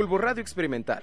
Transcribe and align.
Bulbo 0.00 0.16
Radio 0.16 0.40
Experimental. 0.40 1.02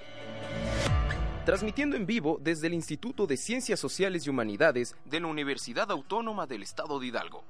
Transmitiendo 1.46 1.94
en 1.94 2.04
vivo 2.04 2.40
desde 2.42 2.66
el 2.66 2.74
Instituto 2.74 3.28
de 3.28 3.36
Ciencias 3.36 3.78
Sociales 3.78 4.26
y 4.26 4.30
Humanidades 4.30 4.96
de 5.04 5.20
la 5.20 5.28
Universidad 5.28 5.88
Autónoma 5.92 6.48
del 6.48 6.64
Estado 6.64 6.98
de 6.98 7.06
Hidalgo. 7.06 7.44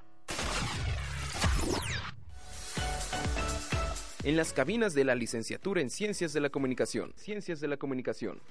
En 4.24 4.36
las 4.36 4.52
cabinas 4.52 4.92
de 4.92 5.04
la 5.04 5.14
licenciatura 5.14 5.80
en 5.80 5.88
Ciencias 5.88 6.34
de 6.34 6.40
la 6.40 6.50
Comunicación. 6.50 7.14
Ciencias 7.16 7.60
de 7.60 7.68
la 7.68 7.78
Comunicación. 7.78 8.42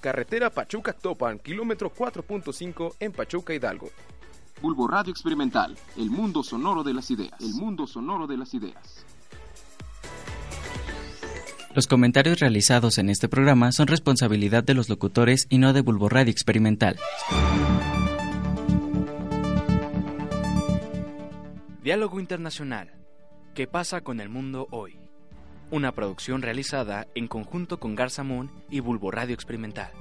Carretera 0.00 0.50
Pachuca-Topan, 0.50 1.38
kilómetro 1.38 1.94
4.5 1.94 2.96
en 2.98 3.12
Pachuca, 3.12 3.54
Hidalgo. 3.54 3.90
Bulbo 4.60 4.88
Radio 4.88 5.12
Experimental, 5.12 5.78
el 5.96 6.10
mundo 6.10 6.42
sonoro 6.42 6.82
de 6.82 6.94
las 6.94 7.12
ideas. 7.12 7.40
El 7.40 7.54
mundo 7.54 7.86
sonoro 7.86 8.26
de 8.26 8.36
las 8.36 8.52
ideas. 8.54 9.06
Los 11.72 11.86
comentarios 11.86 12.40
realizados 12.40 12.98
en 12.98 13.10
este 13.10 13.28
programa 13.28 13.70
son 13.70 13.86
responsabilidad 13.86 14.64
de 14.64 14.74
los 14.74 14.88
locutores 14.88 15.46
y 15.48 15.58
no 15.58 15.72
de 15.72 15.82
Bulbo 15.82 16.08
Radio 16.08 16.32
Experimental. 16.32 16.96
Diálogo 21.80 22.18
Internacional. 22.18 22.90
¿Qué 23.54 23.68
pasa 23.68 24.00
con 24.00 24.20
el 24.20 24.28
mundo 24.28 24.66
hoy? 24.72 24.98
Una 25.70 25.92
producción 25.92 26.42
realizada 26.42 27.06
en 27.14 27.28
conjunto 27.28 27.78
con 27.78 27.94
Garza 27.94 28.24
Moon 28.24 28.50
y 28.68 28.80
Bulbo 28.80 29.12
Radio 29.12 29.34
Experimental. 29.34 29.92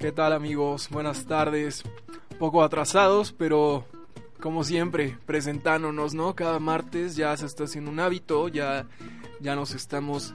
¿Qué 0.00 0.12
tal 0.12 0.32
amigos? 0.32 0.88
Buenas 0.88 1.26
tardes. 1.26 1.82
Poco 2.38 2.62
atrasados, 2.62 3.34
pero 3.34 3.84
como 4.40 4.64
siempre, 4.64 5.18
presentándonos, 5.26 6.14
¿no? 6.14 6.34
Cada 6.34 6.58
martes 6.58 7.16
ya 7.16 7.36
se 7.36 7.44
está 7.44 7.64
haciendo 7.64 7.90
un 7.90 8.00
hábito, 8.00 8.48
ya, 8.48 8.86
ya 9.40 9.54
nos 9.54 9.74
estamos 9.74 10.32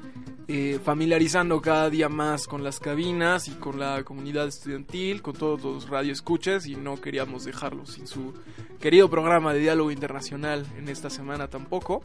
eh, 0.47 0.79
familiarizando 0.83 1.59
cada 1.59 1.89
día 1.89 2.07
más 2.07 2.45
con 2.47 2.63
las 2.63 2.79
cabinas 2.79 3.47
y 3.47 3.51
con 3.53 3.79
la 3.79 4.03
comunidad 4.03 4.47
estudiantil, 4.47 5.23
con 5.23 5.33
todos 5.33 5.63
los 5.63 5.89
radioescuchas 5.89 6.67
y 6.67 6.75
no 6.75 7.01
queríamos 7.01 7.45
dejarlo 7.45 7.87
sin 7.87 8.05
su 8.05 8.31
querido 8.79 9.09
programa 9.09 9.53
de 9.53 9.59
diálogo 9.61 9.89
internacional 9.89 10.63
en 10.77 10.87
esta 10.87 11.09
semana 11.09 11.47
tampoco. 11.47 12.03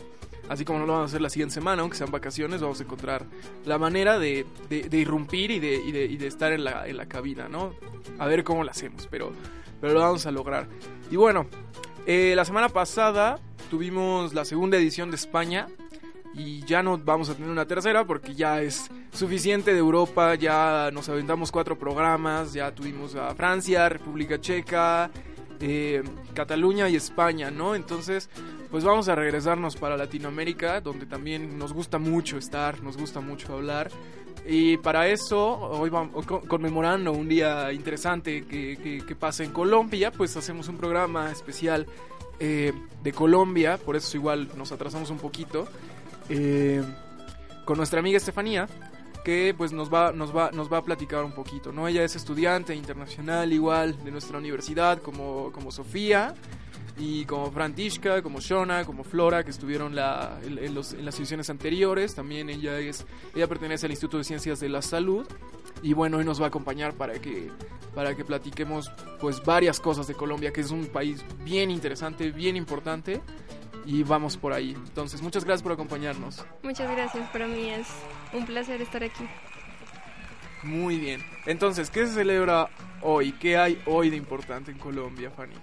Así 0.49 0.65
como 0.65 0.79
no 0.79 0.87
lo 0.87 0.95
vamos 0.95 1.11
a 1.11 1.13
hacer 1.13 1.21
la 1.21 1.29
siguiente 1.29 1.55
semana, 1.55 1.83
aunque 1.83 1.99
sean 1.99 2.11
vacaciones, 2.11 2.63
vamos 2.63 2.81
a 2.81 2.85
encontrar 2.85 3.27
la 3.67 3.79
manera 3.79 4.19
de, 4.19 4.47
de, 4.69 4.99
irrumpir 4.99 5.51
y 5.51 5.61
de, 5.61 5.93
de, 5.93 6.07
y 6.07 6.17
de 6.17 6.27
estar 6.27 6.53
en 6.53 6.65
la, 6.65 7.07
cabina, 7.07 7.49
¿no? 7.49 7.75
A 8.19 8.27
ver 8.27 8.43
cómo 8.43 8.65
lo 8.65 8.71
hacemos, 8.71 9.07
pero, 9.11 9.33
pero 9.81 9.93
lo 9.93 10.01
vamos 10.01 10.25
a 10.25 10.33
lograr. 10.33 10.67
Y 11.11 11.17
bueno, 11.17 11.47
eh, 12.07 12.33
la 12.35 12.45
semana 12.45 12.69
pasada 12.69 13.39
tuvimos 13.71 14.35
la 14.35 14.45
segunda 14.45 14.77
edición 14.77 15.11
de 15.11 15.17
España 15.17 15.69
y 16.35 16.65
ya 16.65 16.83
no 16.83 16.99
vamos 16.99 17.29
a 17.29 17.35
tener 17.35 17.51
una 17.51 17.67
tercera 17.67 18.05
porque 18.05 18.35
ya 18.35 18.61
es 18.61 18.91
suficiente 19.13 19.73
de 19.73 19.79
Europa, 19.79 20.35
ya 20.35 20.91
nos 20.93 21.09
aventamos 21.09 21.51
cuatro 21.51 21.79
programas, 21.79 22.53
ya 22.53 22.73
tuvimos 22.73 23.15
a 23.15 23.35
Francia, 23.35 23.89
República 23.89 24.41
Checa, 24.41 25.11
eh, 25.61 26.03
Cataluña 26.33 26.89
y 26.89 26.97
España, 26.97 27.51
¿no? 27.51 27.75
Entonces, 27.75 28.31
pues 28.71 28.85
vamos 28.85 29.09
a 29.09 29.15
regresarnos 29.15 29.77
para 29.77 29.97
Latinoamérica, 29.97 30.81
donde 30.81 31.07
también 31.07 31.59
nos 31.59 31.73
gusta 31.73 31.99
mucho 31.99 32.39
estar, 32.39 32.83
nos 32.83 32.97
gusta 32.97 33.21
mucho 33.21 33.55
hablar. 33.55 33.91
Y 34.47 34.79
para 34.79 35.09
eso, 35.09 35.57
hoy 35.59 35.91
vamos 35.91 36.25
conmemorando 36.25 37.13
un 37.13 37.29
día 37.29 37.73
interesante 37.73 38.47
que, 38.47 39.03
que, 39.07 39.17
pasa 39.17 39.45
en 39.45 39.53
Colombia, 39.53 40.11
pues 40.11 40.37
hacemos 40.37 40.69
un 40.69 40.79
programa 40.79 41.31
especial 41.31 41.87
eh, 42.39 42.73
de 43.03 43.13
Colombia, 43.13 43.77
por 43.77 43.97
eso 43.97 44.17
igual 44.17 44.49
nos 44.57 44.73
atrasamos 44.73 45.11
un 45.11 45.19
poquito, 45.19 45.69
eh, 46.31 46.83
con 47.65 47.77
nuestra 47.77 48.01
amiga 48.01 48.17
Estefanía, 48.17 48.69
que 49.25 49.55
pues 49.57 49.73
nos 49.73 49.93
va, 49.93 50.13
nos 50.13 50.35
va, 50.35 50.51
nos 50.53 50.73
va 50.73 50.79
a 50.79 50.83
platicar 50.83 51.25
un 51.25 51.33
poquito, 51.33 51.73
¿no? 51.73 51.89
Ella 51.89 52.05
es 52.05 52.17
estudiante 52.17 52.75
internacional 52.75 53.53
igual 53.53 54.03
de 54.03 54.11
nuestra 54.11 54.39
universidad 54.39 55.03
como, 55.03 55.53
como 55.53 55.71
Sofía 55.71 56.35
y 56.99 57.25
como 57.25 57.51
Františka, 57.51 58.23
como 58.23 58.41
Shona, 58.41 58.85
como 58.85 59.05
Flora, 59.05 59.43
que 59.43 59.51
estuvieron 59.51 59.95
la, 59.95 60.39
en, 60.45 60.75
las 60.75 61.19
ediciones 61.19 61.51
anteriores. 61.51 62.15
También 62.15 62.49
ella, 62.49 62.79
es, 62.79 63.05
ella 63.35 63.47
pertenece 63.47 63.87
al 63.87 63.93
Instituto 63.93 64.19
de 64.19 64.25
Ciencias 64.25 64.61
de 64.61 64.69
la 64.69 64.83
Salud. 64.83 65.27
Y 65.83 65.95
bueno, 65.95 66.19
hoy 66.19 66.25
nos 66.25 66.41
va 66.41 66.45
a 66.45 66.49
acompañar 66.49 66.95
para 66.95 67.15
que, 67.15 67.51
para 67.95 68.15
que 68.15 68.25
platiquemos 68.25 68.91
pues 69.19 69.43
varias 69.45 69.81
cosas 69.81 70.07
de 70.07 70.15
Colombia, 70.15 70.53
que 70.53 70.61
es 70.61 70.71
un 70.71 70.87
país 70.87 71.25
bien 71.43 71.71
interesante, 71.71 72.31
bien 72.31 72.57
importante. 72.57 73.21
Y 73.87 74.03
vamos 74.03 74.37
por 74.37 74.53
ahí. 74.53 74.73
Entonces, 74.77 75.23
muchas 75.23 75.45
gracias 75.45 75.63
por 75.63 75.73
acompañarnos. 75.73 76.45
Muchas 76.63 76.91
gracias, 76.91 77.29
para 77.31 77.47
mí 77.47 77.71
es 77.71 77.87
un 78.33 78.47
placer 78.47 78.81
estar 78.83 79.03
aquí. 79.03 79.25
Muy 80.63 80.99
bien. 80.99 81.23
Entonces, 81.47 81.91
¿qué 81.91 82.07
se 82.07 82.13
celebra 82.13 82.69
hoy? 83.03 83.33
¿Qué 83.33 83.57
hay 83.57 83.81
hoy 83.87 84.11
de 84.11 84.17
importante 84.17 84.71
en 84.71 84.79
Colombia, 84.79 85.31
Fanny? 85.31 85.55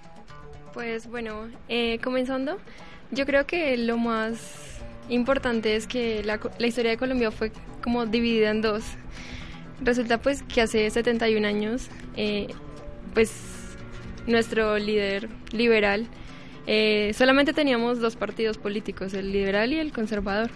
Pues 0.74 1.08
bueno, 1.08 1.50
eh, 1.70 2.00
comenzando, 2.04 2.58
yo 3.12 3.26
creo 3.26 3.46
que 3.46 3.78
lo 3.78 3.98
más 3.98 4.80
importante 5.10 5.76
es 5.76 5.88
que 5.88 6.24
la, 6.24 6.40
historia 6.60 6.92
de 6.92 6.98
Colombia 6.98 7.32
fue 7.32 7.52
como 7.84 8.06
dividida 8.06 8.50
en 8.50 8.62
dos. 8.62 8.84
Resulta 9.82 10.20
pues 10.20 10.44
que 10.44 10.62
hace 10.62 10.90
71 10.90 11.48
años, 11.48 11.90
eh, 12.16 12.48
pues 13.14 13.32
nuestro 14.26 14.78
líder 14.78 15.30
liberal, 15.52 16.08
eh, 16.68 17.12
solamente 17.16 17.54
teníamos 17.54 18.00
dos 18.00 18.16
partidos 18.16 18.58
políticos, 18.58 19.14
el 19.14 19.32
liberal 19.32 19.74
y 19.74 19.80
el 19.80 19.92
conservador. 19.92 20.52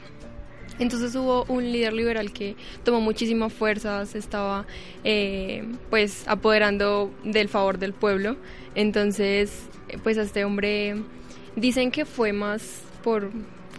Entonces 0.80 1.16
hubo 1.16 1.46
un 1.48 1.72
líder 1.72 1.94
liberal 1.94 2.32
que 2.32 2.56
tomó 2.84 3.02
muchísima 3.02 3.50
fuerza, 3.50 4.06
se 4.06 4.18
estaba 4.18 4.66
pues 5.90 6.28
apoderando 6.28 7.12
del 7.24 7.50
favor 7.50 7.78
del 7.78 7.94
pueblo. 7.94 8.38
Entonces 8.74 9.70
pues 10.04 10.18
a 10.18 10.24
este 10.24 10.46
hombre 10.46 10.96
dicen 11.56 11.92
que 11.92 12.06
fue 12.06 12.34
más 12.34 12.82
por 13.04 13.32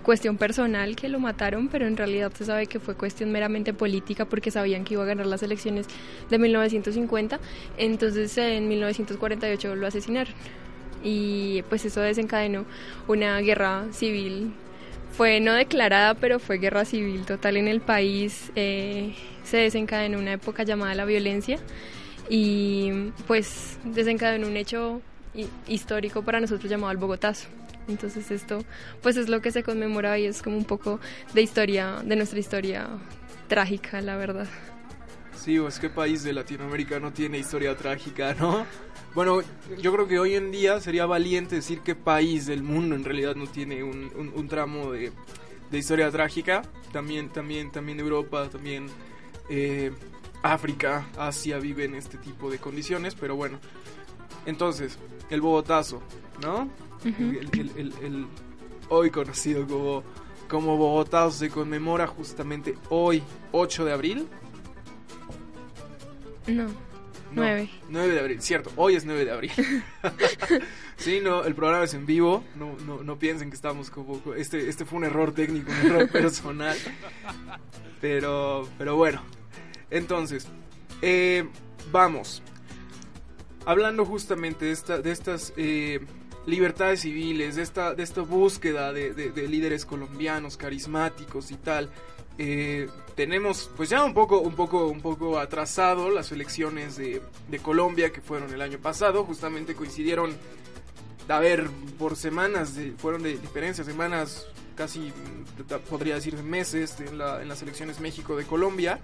cuestión 0.02 0.36
personal 0.36 0.96
que 0.96 1.08
lo 1.08 1.20
mataron, 1.20 1.68
pero 1.68 1.86
en 1.86 1.96
realidad 1.96 2.32
se 2.32 2.44
sabe 2.44 2.66
que 2.66 2.80
fue 2.80 2.96
cuestión 2.96 3.30
meramente 3.30 3.72
política 3.72 4.24
porque 4.24 4.50
sabían 4.50 4.84
que 4.84 4.94
iba 4.94 5.04
a 5.04 5.06
ganar 5.06 5.26
las 5.26 5.42
elecciones 5.42 5.86
de 6.28 6.38
1950, 6.38 7.38
entonces 7.78 8.36
en 8.36 8.68
1948 8.68 9.76
lo 9.76 9.86
asesinaron 9.86 10.34
y 11.02 11.62
pues 11.68 11.84
eso 11.84 12.00
desencadenó 12.00 12.64
una 13.08 13.38
guerra 13.40 13.84
civil. 13.92 14.52
Fue 15.12 15.40
no 15.40 15.52
declarada, 15.52 16.14
pero 16.14 16.38
fue 16.38 16.58
guerra 16.58 16.84
civil 16.84 17.24
total 17.26 17.56
en 17.56 17.68
el 17.68 17.80
país. 17.80 18.50
Eh, 18.56 19.14
se 19.44 19.58
desencadenó 19.58 20.18
una 20.18 20.32
época 20.34 20.62
llamada 20.62 20.94
la 20.94 21.04
violencia 21.04 21.58
y 22.30 23.10
pues 23.26 23.78
desencadenó 23.84 24.46
un 24.46 24.56
hecho 24.56 25.02
histórico 25.66 26.22
para 26.22 26.40
nosotros 26.40 26.70
llamado 26.70 26.92
el 26.92 26.98
Bogotazo. 26.98 27.48
Entonces 27.88 28.30
esto 28.30 28.64
pues 29.02 29.16
es 29.16 29.28
lo 29.28 29.42
que 29.42 29.50
se 29.50 29.62
conmemora 29.62 30.18
y 30.18 30.26
es 30.26 30.42
como 30.42 30.56
un 30.56 30.64
poco 30.64 31.00
de 31.34 31.42
historia, 31.42 32.00
de 32.04 32.16
nuestra 32.16 32.38
historia 32.38 32.88
trágica, 33.48 34.00
la 34.00 34.16
verdad. 34.16 34.46
Sí, 35.34 35.56
es 35.56 35.78
que 35.78 35.90
país 35.90 36.22
de 36.22 36.32
Latinoamérica 36.32 37.00
no 37.00 37.12
tiene 37.12 37.38
historia 37.38 37.76
trágica, 37.76 38.34
¿no? 38.34 38.64
Bueno, 39.14 39.40
yo 39.78 39.92
creo 39.92 40.08
que 40.08 40.18
hoy 40.18 40.34
en 40.34 40.50
día 40.50 40.80
sería 40.80 41.04
valiente 41.04 41.56
decir 41.56 41.80
qué 41.80 41.94
país 41.94 42.46
del 42.46 42.62
mundo 42.62 42.94
en 42.94 43.04
realidad 43.04 43.34
no 43.36 43.46
tiene 43.46 43.82
un, 43.82 44.48
tramo 44.48 44.92
de, 44.92 45.12
historia 45.70 46.10
trágica. 46.10 46.62
También, 46.92 47.28
también, 47.28 47.70
también 47.70 48.00
Europa, 48.00 48.48
también 48.48 48.86
eh, 49.50 49.92
África, 50.42 51.06
Asia 51.18 51.58
viven 51.58 51.94
este 51.94 52.16
tipo 52.16 52.50
de 52.50 52.58
condiciones, 52.58 53.14
pero 53.14 53.36
bueno. 53.36 53.58
Entonces, 54.46 54.98
el 55.28 55.42
Bogotazo, 55.42 56.02
¿no? 56.40 56.68
el, 57.04 58.26
hoy 58.88 59.10
conocido 59.10 59.66
como, 59.66 60.02
como 60.48 60.78
Bogotazo 60.78 61.32
se 61.32 61.50
conmemora 61.50 62.06
justamente 62.06 62.76
hoy, 62.88 63.22
8 63.52 63.84
de 63.84 63.92
abril. 63.92 64.26
No. 66.46 66.91
9. 67.32 67.70
9 67.88 68.14
de 68.14 68.20
abril, 68.20 68.42
cierto, 68.42 68.70
hoy 68.76 68.96
es 68.96 69.04
9 69.04 69.24
de 69.24 69.30
abril. 69.30 69.52
sí, 70.96 71.20
no, 71.22 71.44
el 71.44 71.54
programa 71.54 71.84
es 71.84 71.94
en 71.94 72.06
vivo, 72.06 72.44
no, 72.56 72.76
no, 72.86 73.02
no 73.02 73.18
piensen 73.18 73.50
que 73.50 73.56
estamos 73.56 73.90
como... 73.90 74.20
Este, 74.34 74.68
este 74.68 74.84
fue 74.84 74.98
un 74.98 75.04
error 75.04 75.32
técnico, 75.32 75.70
un 75.70 75.86
error 75.86 76.08
personal. 76.12 76.76
Pero, 78.00 78.68
pero 78.78 78.96
bueno, 78.96 79.22
entonces, 79.90 80.46
eh, 81.00 81.48
vamos 81.90 82.42
hablando 83.66 84.04
justamente 84.04 84.66
de, 84.66 84.72
esta, 84.72 84.98
de 84.98 85.12
estas 85.12 85.52
eh, 85.56 86.00
libertades 86.46 87.00
civiles, 87.00 87.56
de 87.56 87.62
esta, 87.62 87.94
de 87.94 88.02
esta 88.02 88.22
búsqueda 88.22 88.92
de, 88.92 89.32
líderes 89.48 89.84
colombianos 89.84 90.56
carismáticos 90.56 91.50
y 91.50 91.56
tal. 91.56 91.90
Eh, 92.38 92.88
tenemos 93.14 93.70
pues 93.76 93.90
ya 93.90 94.02
un 94.04 94.14
poco, 94.14 94.40
un 94.40 94.54
poco, 94.54 94.86
un 94.86 95.00
poco 95.00 95.38
atrasado 95.38 96.10
las 96.10 96.32
elecciones 96.32 96.96
de, 96.96 97.20
de 97.48 97.58
Colombia 97.58 98.10
que 98.10 98.20
fueron 98.20 98.52
el 98.52 98.62
año 98.62 98.78
pasado, 98.78 99.24
justamente 99.24 99.74
coincidieron, 99.74 100.34
a 101.28 101.38
ver, 101.38 101.68
por 101.98 102.16
semanas, 102.16 102.74
fueron 102.98 103.22
de 103.22 103.36
diferencia, 103.36 103.84
semanas, 103.84 104.46
casi 104.74 105.12
podría 105.90 106.14
decir 106.14 106.34
meses 106.42 106.98
en, 107.00 107.18
la, 107.18 107.42
en 107.42 107.48
las 107.48 107.62
elecciones 107.62 108.00
México 108.00 108.36
de 108.36 108.44
Colombia. 108.44 109.00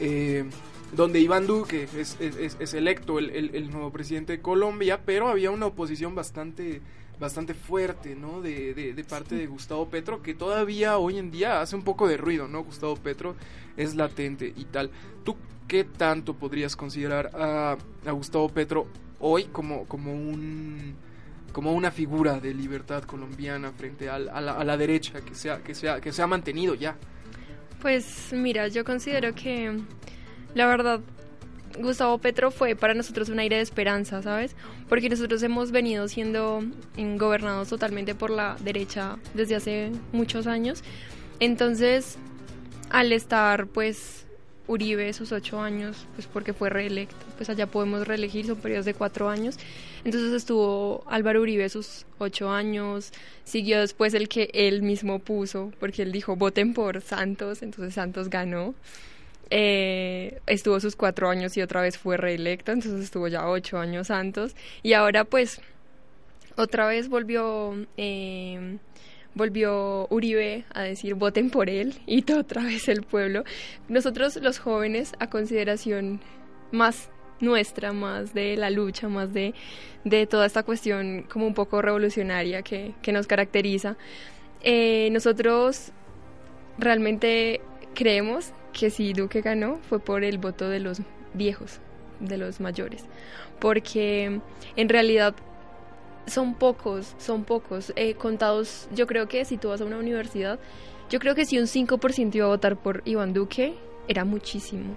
Eh, 0.00 0.44
donde 0.92 1.20
Iván 1.20 1.46
Duque 1.46 1.88
es, 1.96 2.74
electo 2.74 3.18
el, 3.18 3.30
el, 3.30 3.70
nuevo 3.70 3.90
presidente 3.90 4.34
de 4.34 4.42
Colombia, 4.42 5.00
pero 5.04 5.28
había 5.28 5.50
una 5.50 5.66
oposición 5.66 6.14
bastante 6.14 6.82
bastante 7.22 7.54
fuerte, 7.54 8.16
¿no? 8.16 8.42
De, 8.42 9.04
parte 9.08 9.36
de 9.36 9.46
Gustavo 9.46 9.88
Petro, 9.88 10.22
que 10.22 10.34
todavía 10.34 10.98
hoy 10.98 11.18
en 11.18 11.30
día 11.30 11.60
hace 11.62 11.76
un 11.76 11.84
poco 11.84 12.08
de 12.08 12.16
ruido, 12.16 12.48
¿no? 12.48 12.64
Gustavo 12.64 12.96
Petro 12.96 13.36
es 13.76 13.94
latente 13.94 14.52
y 14.54 14.64
tal. 14.64 14.90
¿Tú 15.24 15.36
qué 15.68 15.84
tanto 15.84 16.34
podrías 16.34 16.74
considerar 16.74 17.30
a, 17.34 17.76
Gustavo 18.10 18.48
Petro 18.48 18.88
hoy 19.20 19.44
como, 19.44 19.84
como 19.86 20.12
un 20.12 20.94
como 21.52 21.74
una 21.74 21.90
figura 21.90 22.40
de 22.40 22.54
libertad 22.54 23.04
colombiana 23.04 23.72
frente 23.72 24.08
a, 24.08 24.14
a, 24.14 24.40
la, 24.40 24.52
a 24.52 24.64
la, 24.64 24.76
derecha 24.78 25.20
que 25.20 25.34
se, 25.34 25.54
que, 25.60 25.74
sea, 25.74 26.00
que 26.00 26.10
se 26.10 26.22
ha 26.22 26.26
mantenido 26.26 26.74
ya? 26.74 26.96
Pues 27.82 28.32
mira, 28.32 28.68
yo 28.68 28.84
considero 28.84 29.34
que 29.34 29.80
la 30.54 30.66
verdad, 30.66 31.00
Gustavo 31.78 32.18
Petro 32.18 32.50
fue 32.50 32.76
para 32.76 32.94
nosotros 32.94 33.28
un 33.28 33.38
aire 33.38 33.56
de 33.56 33.62
esperanza, 33.62 34.22
¿sabes? 34.22 34.54
Porque 34.88 35.08
nosotros 35.08 35.42
hemos 35.42 35.70
venido 35.70 36.08
siendo 36.08 36.62
gobernados 36.96 37.68
totalmente 37.68 38.14
por 38.14 38.30
la 38.30 38.56
derecha 38.60 39.18
desde 39.34 39.56
hace 39.56 39.92
muchos 40.12 40.46
años. 40.46 40.82
Entonces, 41.40 42.18
al 42.90 43.12
estar, 43.12 43.66
pues, 43.66 44.22
Uribe 44.68 45.12
sus 45.12 45.32
ocho 45.32 45.60
años, 45.60 46.06
pues 46.14 46.28
porque 46.28 46.52
fue 46.52 46.70
reelecto, 46.70 47.26
pues 47.36 47.50
allá 47.50 47.66
podemos 47.66 48.06
reelegir, 48.06 48.46
son 48.46 48.58
periodos 48.58 48.86
de 48.86 48.94
cuatro 48.94 49.28
años. 49.28 49.58
Entonces 50.04 50.32
estuvo 50.32 51.04
Álvaro 51.08 51.42
Uribe 51.42 51.68
sus 51.68 52.06
ocho 52.18 52.48
años, 52.48 53.12
siguió 53.44 53.80
después 53.80 54.14
el 54.14 54.28
que 54.28 54.50
él 54.54 54.82
mismo 54.82 55.18
puso, 55.18 55.72
porque 55.80 56.02
él 56.02 56.12
dijo 56.12 56.36
voten 56.36 56.74
por 56.74 57.00
Santos, 57.00 57.62
entonces 57.62 57.94
Santos 57.94 58.30
ganó. 58.30 58.74
Eh, 59.54 60.40
estuvo 60.46 60.80
sus 60.80 60.96
cuatro 60.96 61.28
años 61.28 61.58
y 61.58 61.60
otra 61.60 61.82
vez 61.82 61.98
fue 61.98 62.16
reelecto, 62.16 62.72
entonces 62.72 63.04
estuvo 63.04 63.28
ya 63.28 63.46
ocho 63.46 63.78
años 63.78 64.06
santos. 64.06 64.56
Y 64.82 64.94
ahora 64.94 65.24
pues 65.24 65.60
otra 66.56 66.86
vez 66.86 67.10
volvió, 67.10 67.74
eh, 67.98 68.78
volvió 69.34 70.06
Uribe 70.08 70.64
a 70.72 70.80
decir 70.84 71.16
voten 71.16 71.50
por 71.50 71.68
él 71.68 72.00
y 72.06 72.24
otra 72.38 72.62
vez 72.62 72.88
el 72.88 73.02
pueblo. 73.02 73.44
Nosotros 73.90 74.36
los 74.36 74.58
jóvenes 74.58 75.12
a 75.18 75.28
consideración 75.28 76.22
más 76.70 77.10
nuestra, 77.40 77.92
más 77.92 78.32
de 78.32 78.56
la 78.56 78.70
lucha, 78.70 79.10
más 79.10 79.34
de, 79.34 79.52
de 80.04 80.26
toda 80.26 80.46
esta 80.46 80.62
cuestión 80.62 81.24
como 81.24 81.46
un 81.46 81.52
poco 81.52 81.82
revolucionaria 81.82 82.62
que, 82.62 82.94
que 83.02 83.12
nos 83.12 83.26
caracteriza. 83.26 83.98
Eh, 84.62 85.10
nosotros 85.12 85.92
realmente 86.78 87.60
creemos 87.94 88.52
que 88.72 88.90
si 88.90 89.12
Duque 89.12 89.40
ganó 89.40 89.78
fue 89.88 89.98
por 89.98 90.24
el 90.24 90.38
voto 90.38 90.68
de 90.68 90.80
los 90.80 91.00
viejos, 91.34 91.78
de 92.20 92.38
los 92.38 92.60
mayores, 92.60 93.04
porque 93.58 94.40
en 94.76 94.88
realidad 94.88 95.34
son 96.26 96.54
pocos, 96.54 97.14
son 97.18 97.44
pocos, 97.44 97.92
eh, 97.96 98.14
contados, 98.14 98.88
yo 98.94 99.06
creo 99.06 99.28
que 99.28 99.44
si 99.44 99.56
tú 99.56 99.68
vas 99.68 99.80
a 99.80 99.84
una 99.84 99.98
universidad, 99.98 100.58
yo 101.10 101.18
creo 101.18 101.34
que 101.34 101.44
si 101.44 101.58
un 101.58 101.66
5% 101.66 102.34
iba 102.34 102.46
a 102.46 102.48
votar 102.48 102.76
por 102.76 103.02
Iván 103.04 103.32
Duque, 103.32 103.74
era 104.08 104.24
muchísimo. 104.24 104.94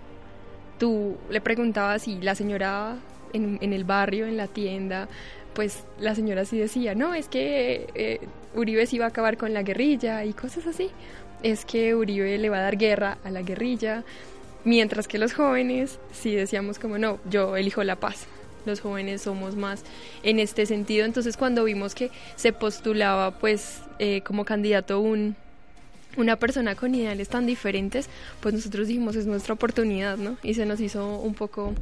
Tú 0.79 1.17
le 1.29 1.41
preguntabas 1.41 2.07
y 2.07 2.21
la 2.21 2.35
señora 2.35 2.97
en, 3.33 3.73
el 3.73 3.83
barrio, 3.83 4.25
en 4.25 4.37
la 4.37 4.47
tienda, 4.47 5.09
pues 5.53 5.85
la 5.99 6.15
señora 6.15 6.45
sí 6.45 6.57
decía, 6.57 6.95
no, 6.95 7.13
es 7.13 7.27
que 7.27 7.87
eh, 7.95 8.19
Uribe 8.55 8.85
se 8.85 8.97
iba 8.97 9.05
a 9.05 9.09
acabar 9.09 9.37
con 9.37 9.53
la 9.53 9.63
guerrilla 9.63 10.23
y 10.25 10.33
cosas 10.33 10.67
así 10.67 10.89
es 11.43 11.65
que 11.65 11.95
Uribe 11.95 12.37
le 12.37 12.49
va 12.49 12.57
a 12.57 12.61
dar 12.61 12.77
guerra 12.77 13.17
a 13.23 13.29
la 13.29 13.41
guerrilla, 13.41 14.03
mientras 14.63 15.07
que 15.07 15.17
los 15.17 15.33
jóvenes 15.33 15.99
sí 16.11 16.35
decíamos 16.35 16.79
como 16.79 16.97
no, 16.97 17.19
yo 17.29 17.55
elijo 17.55 17.83
la 17.83 17.95
paz. 17.95 18.27
Los 18.65 18.81
jóvenes 18.81 19.21
somos 19.21 19.55
más 19.55 19.83
en 20.23 20.39
este 20.39 20.65
sentido. 20.65 21.05
Entonces 21.05 21.37
cuando 21.37 21.63
vimos 21.63 21.93
que 21.93 22.09
se 22.35 22.51
postulaba 22.51 23.31
pues 23.31 23.81
eh, 23.99 24.21
como 24.21 24.43
candidato 24.43 24.99
un, 24.99 25.35
una 26.17 26.37
persona 26.37 26.75
con 26.75 26.95
ideales 26.95 27.29
tan 27.29 27.45
diferentes, 27.45 28.09
pues 28.41 28.55
nosotros 28.55 28.87
dijimos 28.87 29.15
es 29.15 29.27
nuestra 29.27 29.53
oportunidad, 29.53 30.17
¿no? 30.17 30.37
Y 30.41 30.55
se 30.55 30.65
nos 30.65 30.79
hizo 30.79 31.19
un 31.19 31.35
poco 31.35 31.73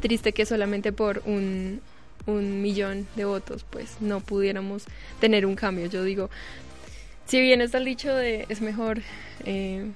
triste 0.00 0.32
que 0.32 0.44
solamente 0.44 0.92
por 0.92 1.22
un, 1.26 1.80
un 2.26 2.60
millón 2.60 3.06
de 3.16 3.24
votos 3.24 3.64
pues 3.68 3.96
no 4.00 4.20
pudiéramos 4.20 4.84
tener 5.20 5.46
un 5.46 5.54
cambio. 5.54 5.86
Yo 5.86 6.02
digo, 6.02 6.28
si 7.26 7.40
bien 7.40 7.60
está 7.60 7.78
el 7.78 7.84
dicho 7.84 8.14
de 8.14 8.46
es 8.48 8.60
mejor 8.60 9.00
eh, 9.44 9.90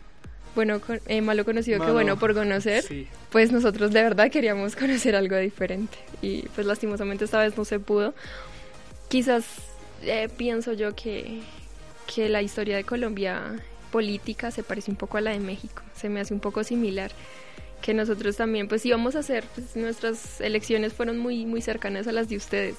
bueno 0.55 0.81
eh, 1.07 1.21
malo 1.21 1.45
conocido 1.45 1.85
que 1.85 1.93
bueno 1.93 2.19
por 2.19 2.35
conocer, 2.35 2.85
pues 3.31 3.53
nosotros 3.53 3.93
de 3.93 4.03
verdad 4.03 4.31
queríamos 4.31 4.75
conocer 4.77 5.15
algo 5.15 5.37
diferente. 5.37 5.99
Y 6.23 6.43
pues 6.55 6.67
lastimosamente 6.67 7.27
esta 7.27 7.41
vez 7.41 7.57
no 7.57 7.65
se 7.65 7.79
pudo. 7.79 8.15
Quizás 9.09 9.45
eh, 10.03 10.29
pienso 10.37 10.73
yo 10.73 10.97
que, 10.97 11.41
que 12.13 12.29
la 12.29 12.43
historia 12.43 12.77
de 12.77 12.85
Colombia 12.85 13.61
política 13.93 14.51
se 14.51 14.63
parece 14.63 14.91
un 14.91 14.97
poco 14.97 15.19
a 15.19 15.21
la 15.21 15.31
de 15.31 15.39
México, 15.39 15.83
se 15.95 16.09
me 16.09 16.21
hace 16.21 16.35
un 16.35 16.41
poco 16.41 16.65
similar. 16.65 17.11
Que 17.83 17.93
nosotros 17.93 18.37
también 18.37 18.69
pues 18.69 18.85
íbamos 18.87 19.15
a 19.15 19.21
hacer, 19.21 19.45
pues, 19.55 19.77
nuestras 19.77 20.41
elecciones 20.41 20.95
fueron 20.95 21.19
muy 21.19 21.45
muy 21.45 21.61
cercanas 21.61 22.09
a 22.09 22.13
las 22.13 22.29
de 22.29 22.37
ustedes 22.37 22.77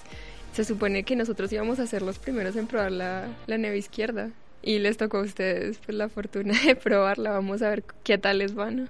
se 0.53 0.63
supone 0.63 1.03
que 1.03 1.15
nosotros 1.15 1.51
íbamos 1.51 1.79
a 1.79 1.87
ser 1.87 2.01
los 2.01 2.19
primeros 2.19 2.55
en 2.55 2.67
probar 2.67 2.91
la, 2.91 3.27
la 3.45 3.57
neve 3.57 3.77
izquierda 3.77 4.31
y 4.61 4.79
les 4.79 4.97
tocó 4.97 5.19
a 5.19 5.21
ustedes 5.21 5.77
pues, 5.79 5.97
la 5.97 6.09
fortuna 6.09 6.53
de 6.65 6.75
probarla. 6.75 7.31
Vamos 7.31 7.61
a 7.61 7.69
ver 7.69 7.83
qué 8.03 8.17
tal 8.17 8.39
les 8.39 8.53
van. 8.53 8.89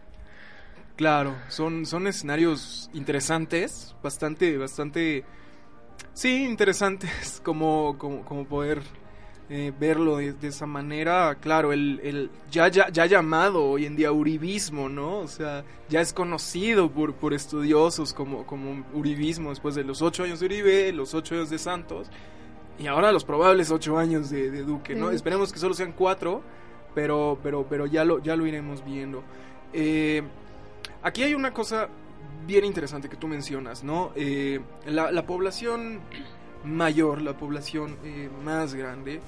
Claro, 0.95 1.35
son, 1.47 1.85
son 1.85 2.07
escenarios 2.07 2.89
interesantes, 2.93 3.95
bastante, 4.01 4.57
bastante, 4.57 5.23
sí, 6.13 6.43
interesantes 6.45 7.39
como, 7.43 7.97
como, 7.99 8.25
como 8.25 8.45
poder 8.45 8.81
eh, 9.49 9.71
verlo 9.79 10.17
de, 10.17 10.35
esa 10.41 10.65
manera, 10.65 11.35
claro, 11.35 11.71
el, 11.71 12.01
el 12.03 12.29
ya, 12.51 12.67
ya, 12.67 12.89
ya, 12.89 13.05
llamado 13.05 13.63
hoy 13.63 13.85
en 13.85 13.95
día 13.95 14.11
uribismo, 14.11 14.89
¿no? 14.89 15.19
O 15.19 15.27
sea, 15.27 15.63
ya 15.87 16.01
es 16.01 16.11
conocido 16.11 16.91
por, 16.91 17.13
por 17.13 17.33
estudiosos 17.33 18.13
como, 18.13 18.45
como 18.45 18.83
uribismo 18.93 19.51
después 19.51 19.73
de 19.75 19.85
los 19.85 20.01
ocho 20.01 20.23
años 20.23 20.41
de 20.41 20.47
Uribe, 20.47 20.91
los 20.91 21.13
ocho 21.13 21.35
años 21.35 21.49
de 21.49 21.59
Santos 21.59 22.09
y 22.79 22.87
ahora 22.87 23.11
los 23.11 23.23
probables 23.23 23.71
ocho 23.71 23.97
años 23.97 24.29
de, 24.29 24.63
Duque, 24.63 24.95
¿no? 24.95 25.11
Esperemos 25.11 25.51
que 25.51 25.59
solo 25.59 25.73
sean 25.73 25.93
cuatro, 25.93 26.41
pero, 26.93 27.39
pero, 27.41 27.65
pero 27.69 27.85
ya, 27.85 28.03
lo, 28.03 28.19
ya 28.19 28.35
lo 28.35 28.45
iremos 28.45 28.83
viendo. 28.83 29.23
Eh, 29.73 30.21
aquí 31.01 31.23
hay 31.23 31.33
una 31.33 31.53
cosa 31.53 31.87
bien 32.45 32.65
interesante 32.65 33.09
que 33.09 33.15
tú 33.15 33.27
mencionas, 33.27 33.83
¿no? 33.83 34.11
Eh, 34.15 34.59
la, 34.85 35.11
la 35.11 35.25
población 35.25 36.01
mayor, 36.63 37.21
la 37.21 37.37
población 37.37 37.97
eh, 38.03 38.29
más 38.43 38.73
grande, 38.73 39.21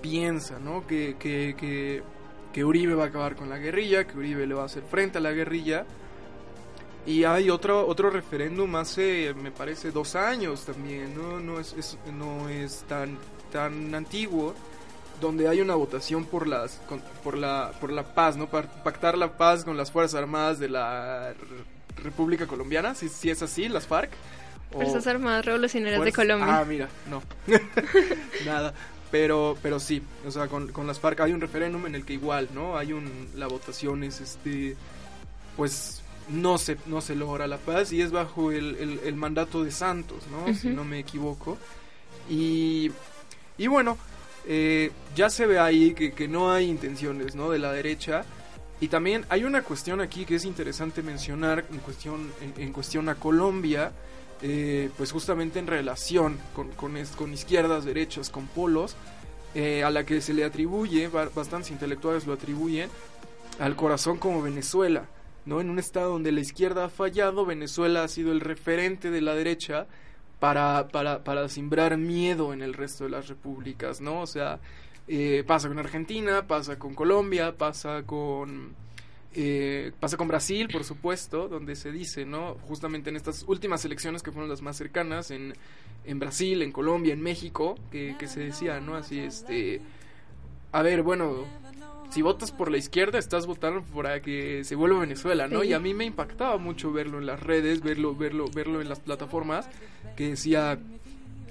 piensa, 0.00 0.58
¿no? 0.58 0.86
Que, 0.86 1.16
que, 1.18 2.02
que, 2.52 2.64
Uribe 2.64 2.94
va 2.94 3.04
a 3.04 3.06
acabar 3.06 3.36
con 3.36 3.48
la 3.48 3.58
guerrilla, 3.58 4.04
que 4.04 4.18
Uribe 4.18 4.44
le 4.44 4.54
va 4.54 4.62
a 4.62 4.66
hacer 4.66 4.82
frente 4.82 5.18
a 5.18 5.20
la 5.20 5.30
guerrilla. 5.30 5.86
Y 7.06 7.22
hay 7.22 7.50
otro, 7.50 7.86
otro 7.86 8.10
referéndum 8.10 8.74
hace, 8.74 9.32
me 9.34 9.52
parece, 9.52 9.92
dos 9.92 10.16
años 10.16 10.66
también, 10.66 11.14
¿no? 11.16 11.38
No 11.38 11.60
es, 11.60 11.96
no 12.12 12.48
es 12.48 12.84
tan, 12.88 13.16
tan 13.52 13.94
antiguo, 13.94 14.54
donde 15.20 15.48
hay 15.48 15.60
una 15.60 15.76
votación 15.76 16.24
por, 16.24 16.48
las, 16.48 16.80
por, 17.22 17.38
la, 17.38 17.72
por 17.80 17.92
la 17.92 18.14
paz, 18.14 18.36
¿no? 18.36 18.48
Pactar 18.48 19.16
la 19.16 19.36
paz 19.36 19.64
con 19.64 19.76
las 19.76 19.92
Fuerzas 19.92 20.20
Armadas 20.20 20.58
de 20.58 20.68
la 20.68 21.34
República 22.02 22.46
Colombiana, 22.46 22.94
si, 22.94 23.08
si 23.08 23.30
es 23.30 23.40
así, 23.40 23.68
las 23.68 23.86
FARC. 23.86 24.10
Fuerzas 24.70 25.06
Armadas 25.06 25.44
Revolucionarias 25.44 26.04
de 26.04 26.12
Colombia. 26.12 26.58
Ah, 26.60 26.64
mira, 26.64 26.88
no. 27.08 27.22
Nada. 28.46 28.74
Pero, 29.10 29.56
pero 29.62 29.80
sí, 29.80 30.02
o 30.26 30.30
sea, 30.30 30.48
con, 30.48 30.70
con, 30.70 30.86
las 30.86 31.00
FARC 31.00 31.20
hay 31.20 31.32
un 31.32 31.40
referéndum 31.40 31.86
en 31.86 31.94
el 31.94 32.04
que 32.04 32.12
igual, 32.12 32.48
¿no? 32.52 32.76
Hay 32.76 32.92
un, 32.92 33.28
la 33.34 33.46
votación 33.46 34.04
es, 34.04 34.20
este, 34.20 34.76
pues, 35.56 36.02
no 36.28 36.58
se, 36.58 36.76
no 36.84 37.00
se 37.00 37.14
logra 37.14 37.46
la 37.46 37.56
paz 37.56 37.90
y 37.92 38.02
es 38.02 38.10
bajo 38.12 38.52
el, 38.52 39.00
el, 39.02 39.16
mandato 39.16 39.64
de 39.64 39.70
Santos, 39.70 40.24
¿no? 40.30 40.52
Si 40.54 40.68
no 40.68 40.84
me 40.84 40.98
equivoco. 40.98 41.56
Y, 42.28 42.92
y 43.56 43.66
bueno, 43.66 43.96
eh, 44.46 44.90
ya 45.16 45.30
se 45.30 45.46
ve 45.46 45.58
ahí 45.58 45.94
que, 45.94 46.12
que, 46.12 46.28
no 46.28 46.52
hay 46.52 46.68
intenciones, 46.68 47.34
¿no? 47.34 47.50
De 47.50 47.58
la 47.58 47.72
derecha. 47.72 48.26
Y 48.78 48.88
también 48.88 49.24
hay 49.30 49.44
una 49.44 49.62
cuestión 49.62 50.02
aquí 50.02 50.26
que 50.26 50.34
es 50.34 50.44
interesante 50.44 51.02
mencionar 51.02 51.64
en 51.72 51.78
cuestión, 51.78 52.30
en 52.58 52.72
cuestión 52.74 53.08
a 53.08 53.14
Colombia 53.14 53.90
eh, 54.42 54.90
pues 54.96 55.12
justamente 55.12 55.58
en 55.58 55.66
relación 55.66 56.38
con, 56.54 56.70
con, 56.70 57.32
izquierdas, 57.32 57.84
derechas, 57.84 58.30
con 58.30 58.46
polos, 58.46 58.96
eh, 59.54 59.82
a 59.82 59.90
la 59.90 60.04
que 60.04 60.20
se 60.20 60.34
le 60.34 60.44
atribuye, 60.44 61.08
bastantes 61.08 61.70
intelectuales 61.70 62.26
lo 62.26 62.34
atribuyen, 62.34 62.90
al 63.58 63.76
corazón 63.76 64.18
como 64.18 64.42
Venezuela, 64.42 65.06
¿no? 65.44 65.60
En 65.60 65.70
un 65.70 65.78
estado 65.78 66.12
donde 66.12 66.32
la 66.32 66.40
izquierda 66.40 66.84
ha 66.84 66.88
fallado, 66.88 67.44
Venezuela 67.46 68.04
ha 68.04 68.08
sido 68.08 68.32
el 68.32 68.40
referente 68.40 69.10
de 69.10 69.20
la 69.20 69.34
derecha 69.34 69.86
para, 70.38 70.88
para, 70.88 71.24
para 71.24 71.48
simbrar 71.48 71.96
miedo 71.96 72.52
en 72.52 72.62
el 72.62 72.74
resto 72.74 73.04
de 73.04 73.10
las 73.10 73.28
repúblicas, 73.28 74.00
¿no? 74.00 74.20
O 74.20 74.26
sea, 74.26 74.60
eh, 75.08 75.42
pasa 75.46 75.68
con 75.68 75.78
Argentina, 75.78 76.46
pasa 76.46 76.78
con 76.78 76.94
Colombia, 76.94 77.56
pasa 77.56 78.02
con 78.04 78.74
eh, 79.34 79.92
pasa 80.00 80.16
con 80.16 80.28
Brasil, 80.28 80.68
por 80.72 80.84
supuesto, 80.84 81.48
donde 81.48 81.76
se 81.76 81.92
dice, 81.92 82.24
¿no? 82.24 82.54
Justamente 82.66 83.10
en 83.10 83.16
estas 83.16 83.44
últimas 83.46 83.84
elecciones 83.84 84.22
que 84.22 84.32
fueron 84.32 84.48
las 84.48 84.62
más 84.62 84.76
cercanas, 84.76 85.30
en, 85.30 85.54
en 86.04 86.18
Brasil, 86.18 86.62
en 86.62 86.72
Colombia, 86.72 87.12
en 87.12 87.20
México, 87.20 87.76
que, 87.90 88.16
que 88.18 88.26
se 88.26 88.40
decía, 88.40 88.80
¿no? 88.80 88.96
Así, 88.96 89.18
este... 89.20 89.80
A 90.70 90.82
ver, 90.82 91.02
bueno, 91.02 91.46
si 92.10 92.22
votas 92.22 92.52
por 92.52 92.70
la 92.70 92.78
izquierda, 92.78 93.18
estás 93.18 93.46
votando 93.46 93.82
para 93.82 94.20
que 94.20 94.64
se 94.64 94.74
vuelva 94.74 95.00
Venezuela, 95.00 95.46
¿no? 95.46 95.62
Y 95.62 95.72
a 95.72 95.78
mí 95.78 95.94
me 95.94 96.04
impactaba 96.04 96.56
mucho 96.56 96.92
verlo 96.92 97.18
en 97.18 97.26
las 97.26 97.40
redes, 97.40 97.82
verlo, 97.82 98.14
verlo, 98.14 98.46
verlo 98.54 98.80
en 98.80 98.88
las 98.88 99.00
plataformas, 99.00 99.68
que 100.16 100.30
decía, 100.30 100.78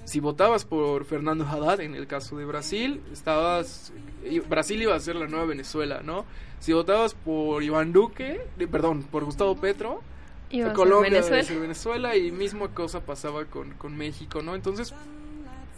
si 0.07 0.21
votabas 0.21 0.63
por 0.63 1.03
Fernando 1.03 1.45
Haddad, 1.45 1.81
en 1.81 1.93
el 1.93 2.07
caso 2.07 2.37
de 2.37 2.45
Brasil, 2.45 3.01
estabas, 3.11 3.91
Brasil 4.47 4.81
iba 4.81 4.95
a 4.95 4.99
ser 5.01 5.17
la 5.17 5.27
nueva 5.27 5.43
Venezuela, 5.43 5.99
¿no? 6.01 6.23
Si 6.61 6.71
votabas 6.71 7.13
por 7.13 7.61
Iván 7.61 7.91
Duque, 7.91 8.39
perdón, 8.71 9.03
por 9.03 9.25
Gustavo 9.25 9.57
Petro, 9.57 10.01
Colombia 10.73 11.21
Venezuela. 11.21 11.59
Venezuela 11.59 12.15
y 12.15 12.31
misma 12.31 12.69
cosa 12.69 13.01
pasaba 13.01 13.43
con, 13.45 13.71
con 13.71 13.97
México, 13.97 14.41
¿no? 14.41 14.55
Entonces 14.55 14.93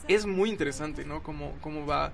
es 0.07 0.27
muy 0.27 0.51
interesante, 0.51 1.05
¿no? 1.05 1.23
Cómo, 1.23 1.55
cómo 1.59 1.87
va 1.87 2.11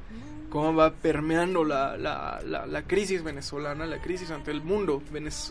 cómo 0.49 0.73
va 0.73 0.93
permeando 0.93 1.65
la, 1.65 1.97
la, 1.97 2.39
la, 2.45 2.81
crisis 2.83 3.23
venezolana, 3.23 3.85
la 3.85 3.99
crisis 3.99 4.31
ante 4.31 4.51
el 4.51 4.61
mundo 4.61 5.03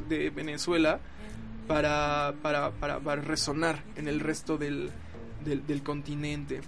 de 0.08 0.30
Venezuela 0.30 0.98
para, 1.68 2.32
para, 2.40 2.70
para, 2.70 3.00
para 3.00 3.20
resonar 3.20 3.82
en 3.96 4.08
el 4.08 4.20
resto 4.20 4.56
del, 4.56 4.90
del, 5.44 5.82
continente. 5.82 6.60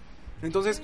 Entonces, 0.43 0.83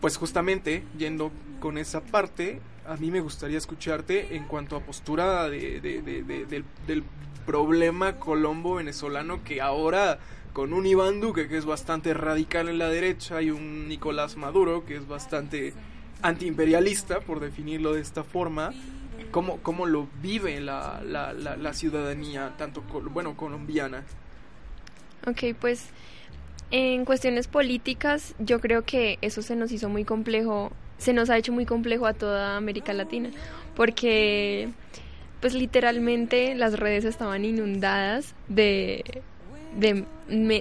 pues 0.00 0.16
justamente 0.16 0.82
yendo 0.98 1.30
con 1.60 1.78
esa 1.78 2.00
parte, 2.00 2.60
a 2.86 2.96
mí 2.96 3.10
me 3.10 3.20
gustaría 3.20 3.58
escucharte 3.58 4.36
en 4.36 4.44
cuanto 4.44 4.76
a 4.76 4.80
postura 4.80 5.48
de, 5.48 5.80
del, 5.80 6.64
del 6.86 7.04
problema 7.46 8.16
colombo 8.16 8.76
venezolano 8.76 9.44
que 9.44 9.60
ahora 9.60 10.18
con 10.52 10.72
un 10.72 10.86
Iván 10.86 11.20
Duque 11.20 11.48
que 11.48 11.58
es 11.58 11.64
bastante 11.64 12.14
radical 12.14 12.68
en 12.68 12.78
la 12.78 12.88
derecha 12.88 13.42
y 13.42 13.50
un 13.50 13.88
Nicolás 13.88 14.36
Maduro 14.36 14.86
que 14.86 14.96
es 14.96 15.06
bastante 15.06 15.74
antiimperialista, 16.24 17.20
por 17.20 17.38
definirlo 17.38 17.92
de 17.92 18.00
esta 18.00 18.24
forma, 18.24 18.72
cómo, 19.30 19.58
cómo 19.58 19.84
lo 19.84 20.08
vive 20.22 20.58
la, 20.60 21.02
la, 21.04 21.32
la, 21.32 21.74
ciudadanía, 21.74 22.54
tanto 22.56 22.82
bueno, 23.10 23.36
colombiana. 23.36 24.04
Ok, 25.26 25.56
pues 25.60 25.88
en 26.70 27.04
cuestiones 27.04 27.48
políticas 27.48 28.34
yo 28.38 28.60
creo 28.60 28.82
que 28.82 29.18
eso 29.20 29.42
se 29.42 29.56
nos 29.56 29.72
hizo 29.72 29.88
muy 29.88 30.04
complejo, 30.04 30.72
se 30.98 31.12
nos 31.12 31.30
ha 31.30 31.38
hecho 31.38 31.52
muy 31.52 31.66
complejo 31.66 32.06
a 32.06 32.14
toda 32.14 32.56
América 32.56 32.92
Latina, 32.92 33.30
porque 33.76 34.68
pues 35.40 35.54
literalmente 35.54 36.54
las 36.54 36.78
redes 36.78 37.04
estaban 37.04 37.44
inundadas 37.44 38.34
de, 38.48 39.22
de 39.78 40.04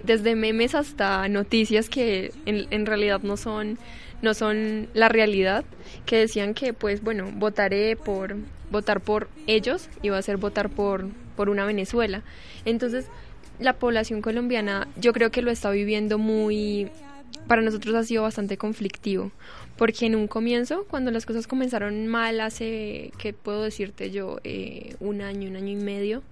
desde 0.03 0.35
memes 0.35 0.75
hasta 0.75 1.27
noticias 1.29 1.89
que 1.89 2.31
en, 2.45 2.67
en 2.69 2.85
realidad 2.85 3.21
no 3.23 3.37
son 3.37 3.77
no 4.21 4.33
son 4.33 4.87
la 4.93 5.09
realidad, 5.09 5.65
que 6.05 6.17
decían 6.17 6.53
que 6.53 6.73
pues 6.73 7.03
bueno, 7.03 7.29
votaré 7.33 7.95
por 7.95 8.35
votar 8.71 9.01
por 9.01 9.29
ellos 9.47 9.89
iba 10.01 10.17
a 10.17 10.21
ser 10.21 10.37
votar 10.37 10.69
por 10.69 11.05
por 11.35 11.49
una 11.49 11.65
Venezuela. 11.65 12.21
Entonces, 12.65 13.07
la 13.59 13.73
población 13.73 14.21
colombiana 14.21 14.87
yo 14.99 15.13
creo 15.13 15.31
que 15.31 15.41
lo 15.41 15.51
está 15.51 15.69
viviendo 15.71 16.17
muy 16.17 16.89
para 17.47 17.61
nosotros 17.61 17.95
ha 17.95 18.03
sido 18.03 18.23
bastante 18.23 18.57
conflictivo, 18.57 19.31
porque 19.77 20.05
en 20.05 20.15
un 20.15 20.27
comienzo, 20.27 20.85
cuando 20.89 21.11
las 21.11 21.25
cosas 21.25 21.47
comenzaron 21.47 22.07
mal 22.07 22.39
hace, 22.39 23.11
¿qué 23.17 23.33
puedo 23.33 23.63
decirte 23.63 24.11
yo? 24.11 24.39
Eh, 24.43 24.95
un 24.99 25.21
año, 25.21 25.49
un 25.49 25.55
año 25.57 25.69
y 25.69 25.75
medio, 25.75 26.23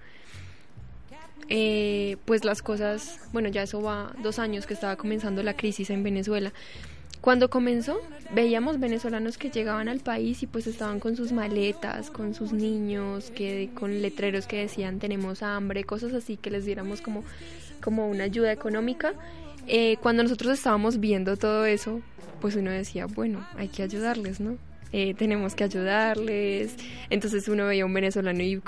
eh, 1.50 2.18
pues 2.26 2.46
las 2.46 2.62
cosas, 2.62 3.20
bueno, 3.34 3.50
ya 3.50 3.64
eso 3.64 3.82
va 3.82 4.14
dos 4.24 4.40
años 4.40 4.66
que 4.66 4.74
estaba 4.74 4.96
comenzando 4.96 5.44
la 5.44 5.56
crisis 5.56 5.90
en 5.90 6.04
Venezuela, 6.04 6.54
cuando 7.22 7.50
comenzó, 7.52 8.02
veíamos 8.34 8.80
venezolanos 8.80 9.38
que 9.38 9.52
llegaban 9.52 9.88
al 9.88 10.00
país 10.00 10.42
y 10.42 10.48
pues 10.48 10.66
estaban 10.66 11.00
con 11.00 11.16
sus 11.16 11.32
maletas, 11.32 12.10
con 12.10 12.34
sus 12.34 12.52
niños, 12.52 13.32
que 13.32 13.70
con 13.76 14.02
letreros 14.02 14.48
que 14.48 14.58
decían 14.58 15.00
tenemos 15.00 15.44
hambre, 15.44 15.84
cosas 15.84 16.14
así 16.14 16.38
que 16.38 16.50
les 16.50 16.66
diéramos 16.66 17.02
como, 17.02 17.24
como 17.82 18.10
una 18.10 18.24
ayuda 18.24 18.52
económica. 18.52 19.14
Eh, 19.68 19.98
cuando 20.02 20.24
nosotros 20.24 20.54
estábamos 20.58 21.00
viendo 21.00 21.38
todo 21.38 21.66
eso, 21.66 22.02
pues 22.42 22.56
uno 22.56 22.72
decía, 22.72 23.06
bueno, 23.06 23.48
hay 23.56 23.68
que 23.68 23.84
ayudarles, 23.84 24.40
¿no? 24.40 24.58
Eh, 24.94 25.14
tenemos 25.14 25.56
que 25.56 25.64
ayudarles. 25.64 26.76
Entonces 27.10 27.48
uno 27.48 27.68
veía 27.68 27.84
a 27.84 27.86
un 27.86 27.94
venezolano 27.94 28.42
y 28.44 28.62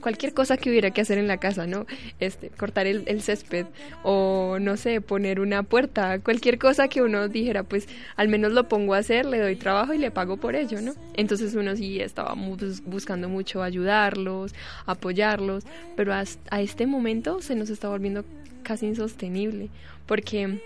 cualquier 0.00 0.32
cosa 0.32 0.56
que 0.56 0.70
hubiera 0.70 0.90
que 0.90 1.02
hacer 1.02 1.18
en 1.18 1.26
la 1.26 1.36
casa, 1.36 1.66
¿no? 1.66 1.86
Este, 2.18 2.48
cortar 2.50 2.86
el, 2.86 3.04
el, 3.06 3.20
césped 3.20 3.66
o 4.02 4.58
no 4.60 4.76
sé, 4.76 5.00
poner 5.00 5.40
una 5.40 5.62
puerta, 5.62 6.18
cualquier 6.20 6.58
cosa 6.58 6.88
que 6.88 7.02
uno 7.02 7.28
dijera, 7.28 7.62
pues 7.62 7.88
al 8.16 8.28
menos 8.28 8.52
lo 8.52 8.68
pongo 8.68 8.94
a 8.94 8.98
hacer, 8.98 9.26
le 9.26 9.38
doy 9.38 9.56
trabajo 9.56 9.92
y 9.92 9.98
le 9.98 10.10
pago 10.10 10.38
por 10.38 10.56
ello, 10.56 10.80
¿no? 10.80 10.94
Entonces 11.14 11.54
uno 11.54 11.76
sí 11.76 12.00
estaba 12.00 12.34
buscando 12.86 13.28
mucho 13.28 13.62
ayudarlos, 13.62 14.54
apoyarlos, 14.86 15.64
pero 15.96 16.14
a 16.14 16.60
este 16.60 16.86
momento 16.86 17.42
se 17.42 17.54
nos 17.54 17.70
está 17.70 17.88
volviendo 17.88 18.24
casi 18.62 18.86
insostenible 18.86 19.68
porque 20.10 20.60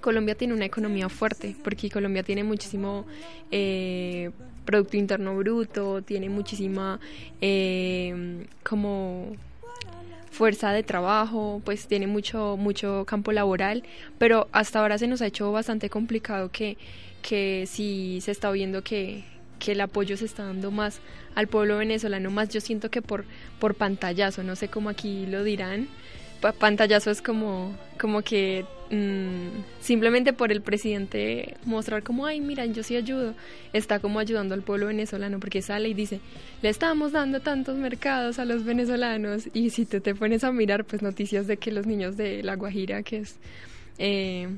Colombia 0.00 0.34
tiene 0.34 0.54
una 0.54 0.64
economía 0.64 1.08
fuerte, 1.08 1.56
porque 1.62 1.90
Colombia 1.90 2.22
tiene 2.22 2.44
muchísimo 2.44 3.04
eh, 3.50 4.30
Producto 4.64 4.96
Interno 4.96 5.36
Bruto, 5.36 6.02
tiene 6.02 6.28
muchísima 6.28 7.00
eh, 7.40 8.46
como 8.62 9.36
fuerza 10.30 10.72
de 10.72 10.84
trabajo, 10.84 11.60
pues 11.64 11.88
tiene 11.88 12.06
mucho, 12.06 12.56
mucho 12.56 13.04
campo 13.06 13.32
laboral, 13.32 13.82
pero 14.18 14.46
hasta 14.52 14.78
ahora 14.80 14.98
se 14.98 15.08
nos 15.08 15.20
ha 15.20 15.26
hecho 15.26 15.50
bastante 15.50 15.90
complicado 15.90 16.50
que, 16.52 16.76
que 17.22 17.64
si 17.66 18.20
se 18.20 18.30
está 18.30 18.50
viendo 18.52 18.84
que, 18.84 19.24
que 19.58 19.72
el 19.72 19.80
apoyo 19.80 20.16
se 20.16 20.26
está 20.26 20.44
dando 20.44 20.70
más 20.70 21.00
al 21.34 21.48
pueblo 21.48 21.78
venezolano, 21.78 22.30
más 22.30 22.50
yo 22.50 22.60
siento 22.60 22.88
que 22.90 23.02
por, 23.02 23.24
por 23.58 23.74
pantallazo, 23.74 24.44
no 24.44 24.54
sé 24.54 24.68
cómo 24.68 24.90
aquí 24.90 25.26
lo 25.26 25.42
dirán, 25.42 25.88
pantallazo 26.60 27.10
es 27.10 27.20
como, 27.20 27.76
como 27.98 28.22
que 28.22 28.64
mm, 28.90 29.80
simplemente 29.80 30.32
por 30.32 30.52
el 30.52 30.62
presidente 30.62 31.56
mostrar 31.64 32.02
como, 32.02 32.26
ay, 32.26 32.40
mira, 32.40 32.66
yo 32.66 32.82
sí 32.82 32.96
ayudo, 32.96 33.34
está 33.72 34.00
como 34.00 34.18
ayudando 34.18 34.54
al 34.54 34.62
pueblo 34.62 34.86
venezolano 34.86 35.40
porque 35.40 35.62
sale 35.62 35.88
y 35.88 35.94
dice, 35.94 36.20
le 36.62 36.68
estamos 36.68 37.12
dando 37.12 37.40
tantos 37.40 37.76
mercados 37.76 38.38
a 38.38 38.44
los 38.44 38.64
venezolanos 38.64 39.48
y 39.54 39.70
si 39.70 39.86
te, 39.86 40.00
te 40.00 40.14
pones 40.14 40.44
a 40.44 40.52
mirar, 40.52 40.84
pues 40.84 41.02
noticias 41.02 41.46
de 41.46 41.56
que 41.56 41.72
los 41.72 41.86
niños 41.86 42.16
de 42.16 42.42
La 42.42 42.56
Guajira, 42.56 43.02
que 43.02 43.18
es... 43.18 43.38
Eh, 43.98 44.48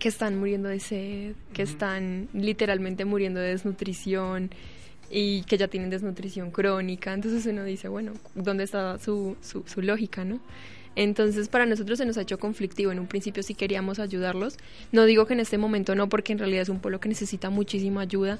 que 0.00 0.08
están 0.08 0.38
muriendo 0.38 0.68
de 0.68 0.80
sed, 0.80 1.34
que 1.52 1.62
están 1.62 2.28
literalmente 2.32 3.04
muriendo 3.04 3.38
de 3.38 3.50
desnutrición 3.50 4.50
y 5.10 5.42
que 5.42 5.58
ya 5.58 5.68
tienen 5.68 5.90
desnutrición 5.90 6.50
crónica. 6.50 7.12
Entonces 7.12 7.46
uno 7.46 7.62
dice, 7.64 7.88
bueno, 7.88 8.14
¿dónde 8.34 8.64
está 8.64 8.98
su, 8.98 9.36
su, 9.42 9.62
su 9.66 9.82
lógica, 9.82 10.24
no? 10.24 10.40
Entonces 10.96 11.48
para 11.48 11.66
nosotros 11.66 11.98
se 11.98 12.04
nos 12.04 12.16
ha 12.18 12.22
hecho 12.22 12.38
conflictivo. 12.38 12.92
En 12.92 12.98
un 12.98 13.06
principio 13.06 13.42
sí 13.42 13.54
queríamos 13.54 13.98
ayudarlos. 13.98 14.58
No 14.92 15.04
digo 15.04 15.26
que 15.26 15.34
en 15.34 15.40
este 15.40 15.58
momento 15.58 15.94
no, 15.94 16.08
porque 16.08 16.32
en 16.32 16.38
realidad 16.38 16.62
es 16.62 16.68
un 16.68 16.80
pueblo 16.80 17.00
que 17.00 17.08
necesita 17.08 17.50
muchísima 17.50 18.02
ayuda, 18.02 18.38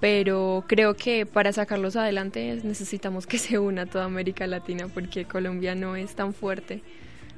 pero 0.00 0.64
creo 0.66 0.94
que 0.94 1.26
para 1.26 1.52
sacarlos 1.52 1.96
adelante 1.96 2.60
necesitamos 2.64 3.26
que 3.26 3.38
se 3.38 3.58
una 3.58 3.86
toda 3.86 4.04
América 4.04 4.46
Latina, 4.46 4.88
porque 4.92 5.24
Colombia 5.24 5.74
no 5.74 5.96
es 5.96 6.14
tan 6.14 6.34
fuerte. 6.34 6.82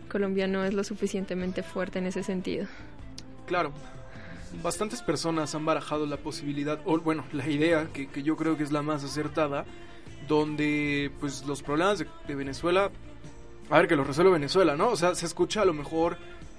Colombia 0.08 0.46
no 0.46 0.64
es 0.64 0.75
lo 0.75 0.84
suficientemente 0.84 1.62
fuerte 1.62 1.99
en 1.99 2.06
ese 2.06 2.23
sentido. 2.23 2.66
Claro, 3.46 3.73
bastantes 4.62 5.02
personas 5.02 5.54
han 5.54 5.64
barajado 5.64 6.06
la 6.06 6.16
posibilidad, 6.16 6.80
o 6.84 6.99
bueno, 6.99 7.25
la 7.32 7.49
idea, 7.49 7.88
que, 7.92 8.23
yo 8.23 8.37
creo 8.37 8.56
que 8.56 8.62
es 8.62 8.73
la 8.73 8.82
más 8.82 9.04
acertada, 9.04 9.64
donde 10.28 11.11
pues 11.20 11.44
los 11.46 11.62
problemas 11.62 11.99
de 11.99 12.34
Venezuela 12.34 12.90
a 13.71 13.78
ver, 13.78 13.88
que 13.88 13.97
lo 13.97 14.04
resuelve 14.04 14.33
Venezuela, 14.33 14.76
¿no? 14.76 14.90
O 14.90 14.97
sea, 14.97 15.14
se 15.14 15.26
escucha 15.26 15.62
a 15.62 15.64
lo 15.64 15.75
mejor 15.75 16.18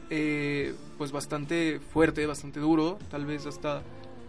eh, 0.10 0.74
pues 0.98 1.12
bastante 1.12 1.80
fuerte, 1.80 2.26
bastante 2.26 2.60
duro, 2.60 3.00
tal 3.10 3.26
vez 3.26 3.46
hasta, 3.46 3.82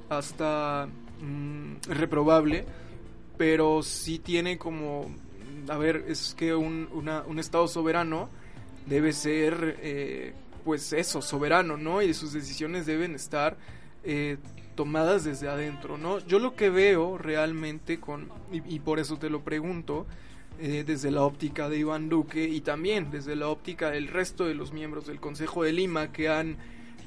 hasta 0.09 0.89
mm, 1.21 1.91
reprobable, 1.91 2.65
pero 3.37 3.83
sí 3.83 4.19
tiene 4.19 4.59
como, 4.59 5.07
a 5.69 5.77
ver, 5.77 6.05
es 6.09 6.35
que 6.37 6.55
un, 6.55 6.89
un 6.93 7.39
Estado 7.39 7.69
soberano 7.69 8.29
debe 8.87 9.13
ser, 9.13 9.79
eh, 9.83 10.33
pues 10.65 10.93
eso, 10.93 11.21
soberano, 11.21 11.77
¿no? 11.77 12.03
Y 12.03 12.15
sus 12.15 12.33
decisiones 12.33 12.87
deben 12.87 13.15
estar 13.15 13.57
eh, 14.05 14.39
tomadas 14.75 15.25
desde 15.25 15.49
adentro, 15.49 15.99
¿no? 15.99 16.19
Yo 16.21 16.39
lo 16.39 16.55
que 16.55 16.71
veo 16.71 17.19
realmente 17.19 17.99
con, 17.99 18.29
y, 18.53 18.79
por 18.81 18.99
eso 18.99 19.17
te 19.17 19.31
lo 19.31 19.41
pregunto, 19.41 20.07
eh, 20.59 20.85
desde 20.87 21.11
la 21.11 21.23
óptica 21.23 21.69
de 21.69 21.79
Iván 21.79 22.09
Duque 22.09 22.45
y 22.45 22.61
también 22.61 23.11
desde 23.11 23.37
la 23.37 23.49
óptica 23.49 23.91
del 23.91 24.09
resto 24.09 24.47
de 24.47 24.55
los 24.55 24.73
miembros 24.73 25.07
del 25.07 25.21
Consejo 25.21 25.65
de 25.65 25.73
Lima 25.73 26.13
que 26.13 26.29
han, 26.29 26.57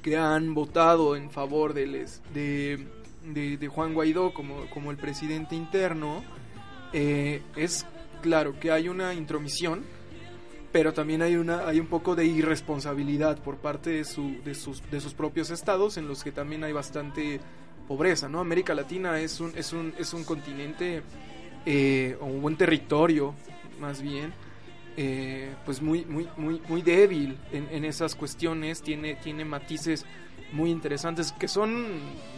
que 0.01 0.17
han 0.17 0.53
votado 0.53 1.15
en 1.15 1.31
favor 1.31 1.73
de, 1.73 1.87
les, 1.87 2.21
de, 2.33 2.85
de, 3.23 3.67
Juan 3.67 3.93
Guaidó 3.93 4.33
como, 4.33 4.69
como 4.69 4.91
el 4.91 4.97
presidente 4.97 5.55
interno, 5.55 6.23
eh, 6.93 7.41
es 7.55 7.85
claro 8.21 8.59
que 8.59 8.71
hay 8.71 8.87
una 8.87 9.13
intromisión 9.13 9.83
pero 10.71 10.93
también 10.93 11.21
hay 11.21 11.35
una 11.35 11.67
hay 11.67 11.79
un 11.79 11.87
poco 11.87 12.15
de 12.15 12.25
irresponsabilidad 12.25 13.39
por 13.39 13.57
parte 13.57 13.89
de, 13.91 14.03
su, 14.03 14.35
de, 14.43 14.53
sus, 14.53 14.83
de 14.91 14.99
sus 14.99 15.13
propios 15.13 15.49
estados 15.49 15.97
en 15.97 16.07
los 16.07 16.23
que 16.23 16.31
también 16.31 16.63
hay 16.63 16.73
bastante 16.73 17.39
pobreza 17.87 18.29
no 18.29 18.39
América 18.39 18.75
Latina 18.75 19.19
es 19.19 19.39
un 19.39 19.51
es 19.55 19.73
un 19.73 19.93
es 19.97 20.13
un 20.13 20.23
continente 20.23 21.01
eh, 21.65 22.17
o 22.19 22.25
un 22.25 22.41
buen 22.41 22.55
territorio 22.55 23.33
más 23.79 24.01
bien 24.01 24.33
eh, 24.97 25.53
pues 25.65 25.81
muy 25.81 26.05
muy 26.05 26.27
muy 26.37 26.61
muy 26.67 26.81
débil 26.81 27.37
en, 27.51 27.85
esas 27.85 28.15
cuestiones 28.15 28.81
tiene 28.81 29.15
tiene 29.15 29.45
matices 29.45 30.05
muy 30.51 30.71
interesantes 30.71 31.31
que 31.31 31.47
son 31.47 31.87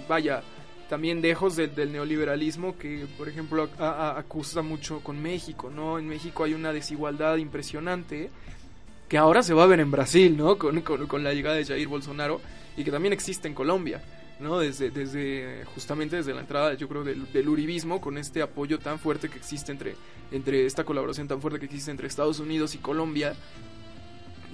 vaya 0.07 0.43
también 0.91 1.21
lejos 1.21 1.55
del 1.55 1.93
neoliberalismo 1.93 2.77
que, 2.77 3.07
por 3.17 3.29
ejemplo, 3.29 3.69
acusa 3.79 4.61
mucho 4.61 4.99
con 4.99 5.23
México, 5.23 5.71
¿no? 5.73 5.97
En 5.97 6.05
México 6.05 6.43
hay 6.43 6.53
una 6.53 6.73
desigualdad 6.73 7.37
impresionante 7.37 8.29
que 9.07 9.17
ahora 9.17 9.41
se 9.41 9.53
va 9.53 9.63
a 9.63 9.67
ver 9.67 9.79
en 9.79 9.89
Brasil, 9.89 10.35
¿no? 10.35 10.57
Con, 10.57 10.81
con, 10.81 11.23
la 11.23 11.33
llegada 11.33 11.55
de 11.55 11.63
Jair 11.63 11.87
Bolsonaro 11.87 12.41
y 12.75 12.83
que 12.83 12.91
también 12.91 13.13
existe 13.13 13.47
en 13.47 13.53
Colombia, 13.53 14.03
¿no? 14.41 14.59
Desde, 14.59 14.91
desde 14.91 15.63
justamente 15.73 16.17
desde 16.17 16.33
la 16.33 16.41
entrada, 16.41 16.73
yo 16.73 16.87
creo, 16.87 17.03
del, 17.03 17.31
del 17.31 17.49
uribismo, 17.49 18.01
con 18.01 18.17
este 18.17 18.41
apoyo 18.41 18.79
tan 18.79 18.99
fuerte 18.99 19.29
que 19.29 19.37
existe 19.37 19.71
entre, 19.71 19.95
entre 20.31 20.65
esta 20.65 20.83
colaboración 20.83 21.27
tan 21.27 21.41
fuerte 21.41 21.59
que 21.59 21.65
existe 21.65 21.91
entre 21.91 22.07
Estados 22.07 22.39
Unidos 22.39 22.75
y 22.75 22.79
Colombia, 22.79 23.35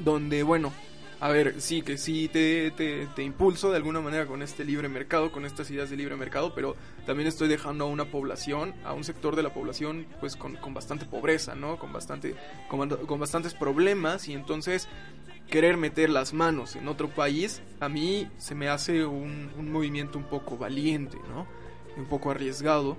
donde, 0.03 0.43
bueno, 0.43 0.71
a 1.19 1.29
ver, 1.29 1.59
sí, 1.61 1.81
que 1.81 1.97
sí 1.97 2.29
te, 2.31 2.69
te, 2.69 3.23
impulso 3.23 3.71
de 3.71 3.77
alguna 3.77 4.01
manera 4.01 4.27
con 4.27 4.43
este 4.43 4.63
libre 4.63 4.87
mercado, 4.87 5.31
con 5.31 5.45
estas 5.45 5.69
ideas 5.71 5.89
de 5.89 5.95
libre 5.95 6.15
mercado, 6.15 6.53
pero 6.53 6.75
también 7.07 7.27
estoy 7.27 7.47
dejando 7.47 7.85
a 7.85 7.87
una 7.87 8.05
población, 8.05 8.75
a 8.83 8.93
un 8.93 9.03
sector 9.03 9.35
de 9.35 9.41
la 9.41 9.51
población, 9.51 10.05
pues 10.19 10.35
con, 10.35 10.57
con 10.57 10.75
bastante 10.75 11.05
pobreza, 11.05 11.55
¿no? 11.55 11.79
Con, 11.79 11.91
bastante, 11.91 12.35
con, 12.69 13.19
bastantes 13.19 13.55
problemas 13.55 14.27
y 14.27 14.33
entonces 14.33 14.87
querer 15.49 15.77
meter 15.77 16.09
las 16.09 16.33
manos 16.33 16.75
en 16.75 16.87
otro 16.87 17.09
país, 17.09 17.61
a 17.79 17.89
mí 17.89 18.29
se 18.37 18.55
me 18.55 18.69
hace 18.69 19.05
un, 19.05 19.51
movimiento 19.71 20.17
un 20.17 20.25
poco 20.25 20.57
valiente, 20.57 21.17
¿no? 21.29 21.47
Un 21.97 22.05
poco 22.05 22.31
arriesgado. 22.31 22.97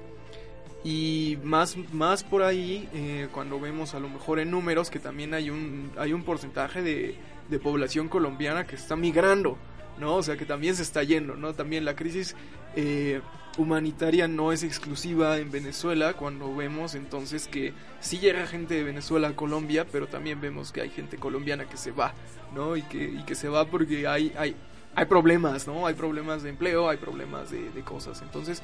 Y 0.85 1.39
más, 1.43 1.77
más 1.93 2.23
por 2.23 2.43
ahí, 2.43 2.89
eh, 2.95 3.29
cuando 3.33 3.59
vemos 3.59 3.95
a 3.95 4.01
lo 4.01 4.09
mejor 4.09 4.39
en 4.39 4.51
números 4.51 4.91
que 4.91 5.01
también 5.01 5.35
hay 5.35 5.51
un, 5.51 5.91
hay 5.99 6.13
un 6.13 6.23
porcentaje 6.23 6.83
de 6.83 7.19
de 7.49 7.59
población 7.59 8.09
colombiana 8.09 8.67
que 8.67 8.77
está 8.77 8.97
migrando, 8.97 9.57
¿no? 9.99 10.17
O 10.17 10.23
sea, 10.23 10.37
que 10.37 10.45
también 10.45 10.77
se 10.77 10.83
está 10.83 11.03
yendo, 11.03 11.37
¿no? 11.37 11.55
También 11.55 11.85
la 11.85 11.95
crisis 11.95 12.35
eh, 12.77 13.21
humanitaria 13.57 14.29
no 14.29 14.53
es 14.53 14.63
exclusiva 14.63 15.39
en 15.39 15.51
Venezuela, 15.51 16.15
cuando 16.15 16.55
vemos 16.55 16.95
entonces 16.95 17.49
que 17.49 17.73
sí 18.01 18.19
llega 18.19 18.47
gente 18.47 18.75
de 18.75 18.85
Venezuela 18.85 19.29
a 19.29 19.37
Colombia, 19.37 19.87
pero 19.91 20.07
también 20.07 20.41
vemos 20.41 20.73
que 20.73 20.81
hay 20.81 20.91
gente 20.91 21.17
colombiana 21.17 21.69
que 21.69 21.77
se 21.77 21.91
va, 21.91 22.15
¿no? 22.55 22.77
Y 22.77 22.83
que, 22.83 23.03
y 23.05 23.25
que 23.25 23.35
se 23.35 23.49
va 23.49 23.65
porque 23.65 24.07
hay, 24.07 24.33
hay, 24.37 24.55
hay 24.95 25.05
problemas, 25.07 25.67
¿no? 25.67 25.87
Hay 25.87 25.95
problemas 25.95 26.43
de 26.43 26.51
empleo, 26.51 26.89
hay 26.89 26.99
problemas 26.99 27.51
de, 27.51 27.71
de 27.71 27.83
cosas. 27.83 28.23
Entonces, 28.23 28.63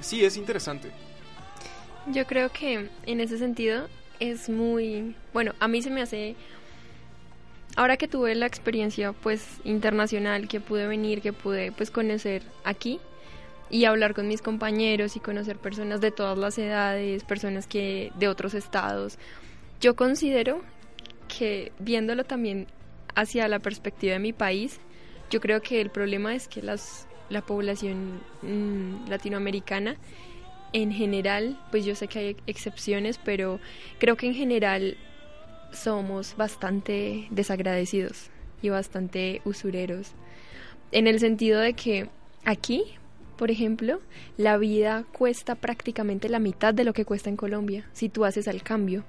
sí, 0.00 0.24
es 0.24 0.36
interesante. 0.36 0.90
Yo 2.06 2.26
creo 2.26 2.50
que 2.50 2.88
en 3.06 3.20
ese 3.20 3.38
sentido 3.38 3.86
es 4.20 4.48
muy, 4.48 5.14
bueno, 5.32 5.54
a 5.60 5.68
mí 5.68 5.82
se 5.82 5.90
me 5.90 6.02
hace 6.02 6.36
ahora 7.78 7.96
que 7.96 8.08
tuve 8.08 8.34
la 8.34 8.46
experiencia 8.46 9.12
pues 9.12 9.60
internacional, 9.62 10.48
que 10.48 10.58
pude 10.58 10.88
venir, 10.88 11.22
que 11.22 11.32
pude 11.32 11.70
pues 11.70 11.92
conocer 11.92 12.42
aquí 12.64 12.98
y 13.70 13.84
hablar 13.84 14.14
con 14.14 14.26
mis 14.26 14.42
compañeros 14.42 15.14
y 15.14 15.20
conocer 15.20 15.58
personas 15.58 16.00
de 16.00 16.10
todas 16.10 16.36
las 16.36 16.58
edades, 16.58 17.22
personas 17.22 17.68
que 17.68 18.10
de 18.18 18.26
otros 18.26 18.54
estados, 18.54 19.16
yo 19.80 19.94
considero 19.94 20.60
que 21.28 21.70
viéndolo 21.78 22.24
también 22.24 22.66
hacia 23.14 23.46
la 23.46 23.60
perspectiva 23.60 24.14
de 24.14 24.18
mi 24.18 24.32
país, 24.32 24.80
yo 25.30 25.40
creo 25.40 25.62
que 25.62 25.80
el 25.80 25.90
problema 25.90 26.34
es 26.34 26.48
que 26.48 26.62
las, 26.62 27.06
la 27.28 27.42
población 27.42 28.20
mm, 28.42 29.08
latinoamericana 29.08 29.98
en 30.72 30.90
general, 30.90 31.60
pues 31.70 31.84
yo 31.84 31.94
sé 31.94 32.08
que 32.08 32.18
hay 32.18 32.36
excepciones, 32.48 33.18
pero 33.18 33.60
creo 34.00 34.16
que 34.16 34.26
en 34.26 34.34
general 34.34 34.96
somos 35.72 36.36
bastante 36.36 37.26
desagradecidos 37.30 38.30
y 38.62 38.68
bastante 38.70 39.42
usureros. 39.44 40.12
En 40.92 41.06
el 41.06 41.20
sentido 41.20 41.60
de 41.60 41.74
que 41.74 42.08
aquí, 42.44 42.84
por 43.36 43.50
ejemplo, 43.50 44.00
la 44.36 44.56
vida 44.56 45.04
cuesta 45.12 45.54
prácticamente 45.54 46.28
la 46.28 46.38
mitad 46.38 46.74
de 46.74 46.84
lo 46.84 46.92
que 46.92 47.04
cuesta 47.04 47.30
en 47.30 47.36
Colombia, 47.36 47.86
si 47.92 48.08
tú 48.08 48.24
haces 48.24 48.48
al 48.48 48.62
cambio. 48.62 49.04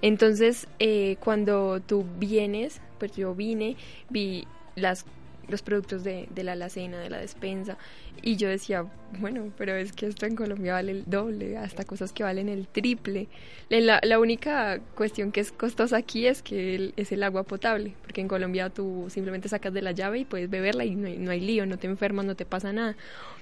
Entonces, 0.00 0.68
eh, 0.78 1.16
cuando 1.20 1.80
tú 1.80 2.04
vienes, 2.18 2.80
pues 2.98 3.16
yo 3.16 3.34
vine, 3.34 3.76
vi 4.08 4.46
las 4.76 5.04
los 5.48 5.62
productos 5.62 6.04
de, 6.04 6.28
de 6.34 6.44
la 6.44 6.52
alacena, 6.52 6.98
de 6.98 7.10
la 7.10 7.18
despensa. 7.18 7.76
Y 8.22 8.36
yo 8.36 8.48
decía, 8.48 8.84
bueno, 9.18 9.52
pero 9.56 9.74
es 9.74 9.92
que 9.92 10.06
esto 10.06 10.26
en 10.26 10.36
Colombia 10.36 10.74
vale 10.74 10.92
el 10.92 11.04
doble, 11.06 11.56
hasta 11.56 11.84
cosas 11.84 12.12
que 12.12 12.22
valen 12.22 12.48
el 12.48 12.68
triple. 12.68 13.28
La, 13.68 14.00
la 14.02 14.18
única 14.18 14.80
cuestión 14.94 15.32
que 15.32 15.40
es 15.40 15.52
costosa 15.52 15.96
aquí 15.96 16.26
es 16.26 16.42
que 16.42 16.92
es 16.96 17.12
el 17.12 17.22
agua 17.22 17.44
potable, 17.44 17.94
porque 18.02 18.20
en 18.20 18.28
Colombia 18.28 18.70
tú 18.70 19.06
simplemente 19.08 19.48
sacas 19.48 19.72
de 19.72 19.82
la 19.82 19.92
llave 19.92 20.20
y 20.20 20.24
puedes 20.24 20.50
beberla 20.50 20.84
y 20.84 20.94
no 20.94 21.08
no 21.08 21.30
hay 21.30 21.40
lío, 21.40 21.66
no 21.66 21.78
te 21.78 21.86
enfermas, 21.86 22.24
no 22.24 22.34
te 22.34 22.44
pasa 22.44 22.72
nada. 22.72 22.96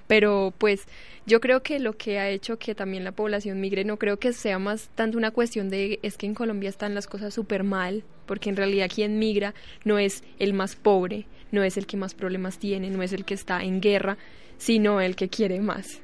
Pero 0.07 0.55
pues 0.57 0.87
yo 1.27 1.41
creo 1.41 1.63
que 1.63 1.81
lo 1.81 1.97
que 1.97 2.19
ha 2.19 2.29
hecho 2.29 2.59
que 2.59 2.75
también 2.75 3.05
la 3.05 3.13
población 3.13 3.61
migre 3.61 3.85
no 3.85 3.99
creo 3.99 4.19
que 4.19 4.33
sea 4.33 4.59
más 4.59 4.89
tanto 4.95 5.19
una 5.19 5.31
cuestión 5.31 5.69
de 5.69 5.99
es 6.03 6.17
que 6.17 6.27
en 6.27 6.35
Colombia 6.35 6.69
están 6.69 6.95
las 6.95 7.07
cosas 7.07 7.35
súper 7.35 7.65
mal, 7.65 8.05
porque 8.27 8.51
en 8.51 8.57
realidad 8.57 8.91
quien 8.93 9.19
migra 9.19 9.55
no 9.85 9.99
es 9.99 10.23
el 10.39 10.53
más 10.53 10.77
pobre, 10.77 11.27
no 11.57 11.65
es 11.65 11.79
el 11.79 11.87
que 11.87 11.97
más 11.97 12.15
problemas 12.15 12.59
tiene, 12.59 12.91
no 12.91 13.03
es 13.03 13.15
el 13.15 13.25
que 13.25 13.33
está 13.33 13.65
en 13.65 13.81
guerra, 13.81 14.19
sino 14.59 15.01
el 15.01 15.17
que 15.17 15.29
quiere 15.31 15.59
más. 15.61 16.03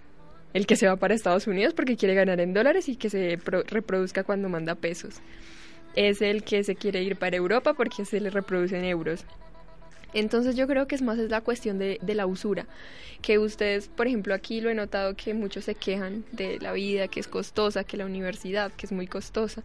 El 0.54 0.66
que 0.66 0.76
se 0.76 0.88
va 0.88 0.96
para 0.96 1.14
Estados 1.14 1.46
Unidos 1.46 1.74
porque 1.74 1.96
quiere 1.96 2.14
ganar 2.14 2.40
en 2.40 2.54
dólares 2.54 2.88
y 2.88 2.96
que 2.96 3.10
se 3.10 3.36
reproduzca 3.36 4.24
cuando 4.24 4.48
manda 4.48 4.74
pesos. 4.74 5.20
Es 5.94 6.22
el 6.22 6.42
que 6.42 6.64
se 6.64 6.74
quiere 6.74 7.02
ir 7.02 7.16
para 7.16 7.36
Europa 7.36 7.74
porque 7.74 8.06
se 8.06 8.18
le 8.18 8.30
reproducen 8.30 8.84
euros. 8.84 9.26
Entonces 10.14 10.56
yo 10.56 10.66
creo 10.66 10.86
que 10.86 10.94
es 10.94 11.02
más 11.02 11.18
es 11.18 11.30
la 11.30 11.42
cuestión 11.42 11.78
de, 11.78 11.98
de, 12.00 12.14
la 12.14 12.26
usura, 12.26 12.66
que 13.20 13.38
ustedes, 13.38 13.88
por 13.88 14.06
ejemplo, 14.06 14.34
aquí 14.34 14.60
lo 14.60 14.70
he 14.70 14.74
notado 14.74 15.16
que 15.16 15.32
muchos 15.32 15.64
se 15.64 15.74
quejan 15.74 16.24
de 16.32 16.58
la 16.60 16.72
vida, 16.72 17.08
que 17.08 17.20
es 17.20 17.28
costosa, 17.28 17.84
que 17.84 17.96
la 17.98 18.06
universidad, 18.06 18.72
que 18.72 18.86
es 18.86 18.92
muy 18.92 19.06
costosa. 19.06 19.62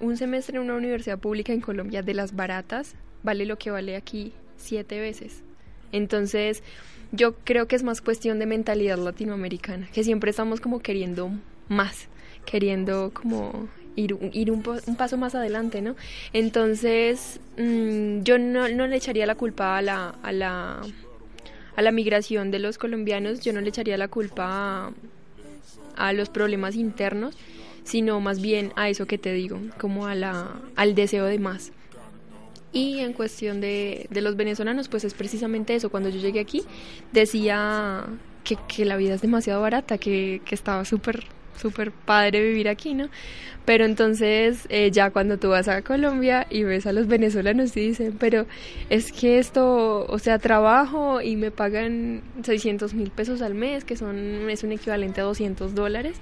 Un 0.00 0.16
semestre 0.16 0.56
en 0.56 0.62
una 0.62 0.74
universidad 0.74 1.18
pública 1.18 1.52
en 1.52 1.60
Colombia 1.60 2.02
de 2.02 2.14
las 2.14 2.34
baratas 2.34 2.94
vale 3.22 3.44
lo 3.44 3.58
que 3.58 3.70
vale 3.70 3.96
aquí 3.96 4.32
siete 4.60 5.00
veces. 5.00 5.42
Entonces, 5.92 6.62
yo 7.12 7.34
creo 7.34 7.66
que 7.66 7.76
es 7.76 7.82
más 7.82 8.00
cuestión 8.00 8.38
de 8.38 8.46
mentalidad 8.46 8.98
latinoamericana, 8.98 9.88
que 9.92 10.04
siempre 10.04 10.30
estamos 10.30 10.60
como 10.60 10.80
queriendo 10.80 11.30
más, 11.68 12.08
queriendo 12.46 13.10
como 13.12 13.68
ir, 13.96 14.16
ir 14.32 14.50
un, 14.50 14.62
paso 14.62 15.16
más 15.16 15.34
adelante, 15.34 15.82
¿no? 15.82 15.96
Entonces, 16.32 17.40
mm, 17.58 18.22
yo 18.22 18.38
no, 18.38 18.68
no, 18.68 18.86
le 18.86 18.96
echaría 18.96 19.26
la 19.26 19.34
culpa 19.34 19.76
a 19.76 19.82
la, 19.82 20.14
a 20.22 20.32
la, 20.32 20.80
a 21.76 21.82
la 21.82 21.92
migración 21.92 22.50
de 22.50 22.60
los 22.60 22.78
colombianos, 22.78 23.40
yo 23.40 23.52
no 23.52 23.60
le 23.60 23.70
echaría 23.70 23.96
la 23.96 24.08
culpa 24.08 24.46
a, 24.46 24.92
a 25.96 26.12
los 26.12 26.28
problemas 26.28 26.76
internos, 26.76 27.36
sino 27.84 28.20
más 28.20 28.40
bien 28.40 28.72
a 28.76 28.88
eso 28.88 29.06
que 29.06 29.18
te 29.18 29.32
digo, 29.32 29.58
como 29.78 30.06
a 30.06 30.14
la, 30.14 30.60
al 30.76 30.94
deseo 30.94 31.24
de 31.24 31.38
más. 31.38 31.72
Y 32.72 33.00
en 33.00 33.12
cuestión 33.12 33.60
de, 33.60 34.06
de 34.10 34.20
los 34.20 34.36
venezolanos, 34.36 34.88
pues 34.88 35.04
es 35.04 35.14
precisamente 35.14 35.74
eso. 35.74 35.90
Cuando 35.90 36.08
yo 36.08 36.20
llegué 36.20 36.40
aquí, 36.40 36.62
decía 37.12 38.04
que, 38.44 38.56
que 38.68 38.84
la 38.84 38.96
vida 38.96 39.14
es 39.14 39.22
demasiado 39.22 39.60
barata, 39.60 39.98
que, 39.98 40.40
que 40.44 40.54
estaba 40.54 40.84
súper 40.84 41.26
súper 41.60 41.92
padre 41.92 42.42
vivir 42.42 42.68
aquí, 42.68 42.94
¿no? 42.94 43.08
Pero 43.64 43.84
entonces 43.84 44.66
eh, 44.70 44.90
ya 44.90 45.10
cuando 45.10 45.38
tú 45.38 45.50
vas 45.50 45.68
a 45.68 45.82
Colombia 45.82 46.46
y 46.50 46.64
ves 46.64 46.86
a 46.86 46.92
los 46.92 47.06
venezolanos 47.06 47.76
y 47.76 47.88
dicen, 47.88 48.16
pero 48.18 48.46
es 48.88 49.12
que 49.12 49.38
esto, 49.38 50.06
o 50.06 50.18
sea, 50.18 50.38
trabajo 50.38 51.20
y 51.20 51.36
me 51.36 51.50
pagan 51.50 52.22
600 52.42 52.94
mil 52.94 53.10
pesos 53.10 53.42
al 53.42 53.54
mes, 53.54 53.84
que 53.84 53.96
son 53.96 54.48
es 54.50 54.64
un 54.64 54.72
equivalente 54.72 55.20
a 55.20 55.24
200 55.24 55.74
dólares, 55.74 56.16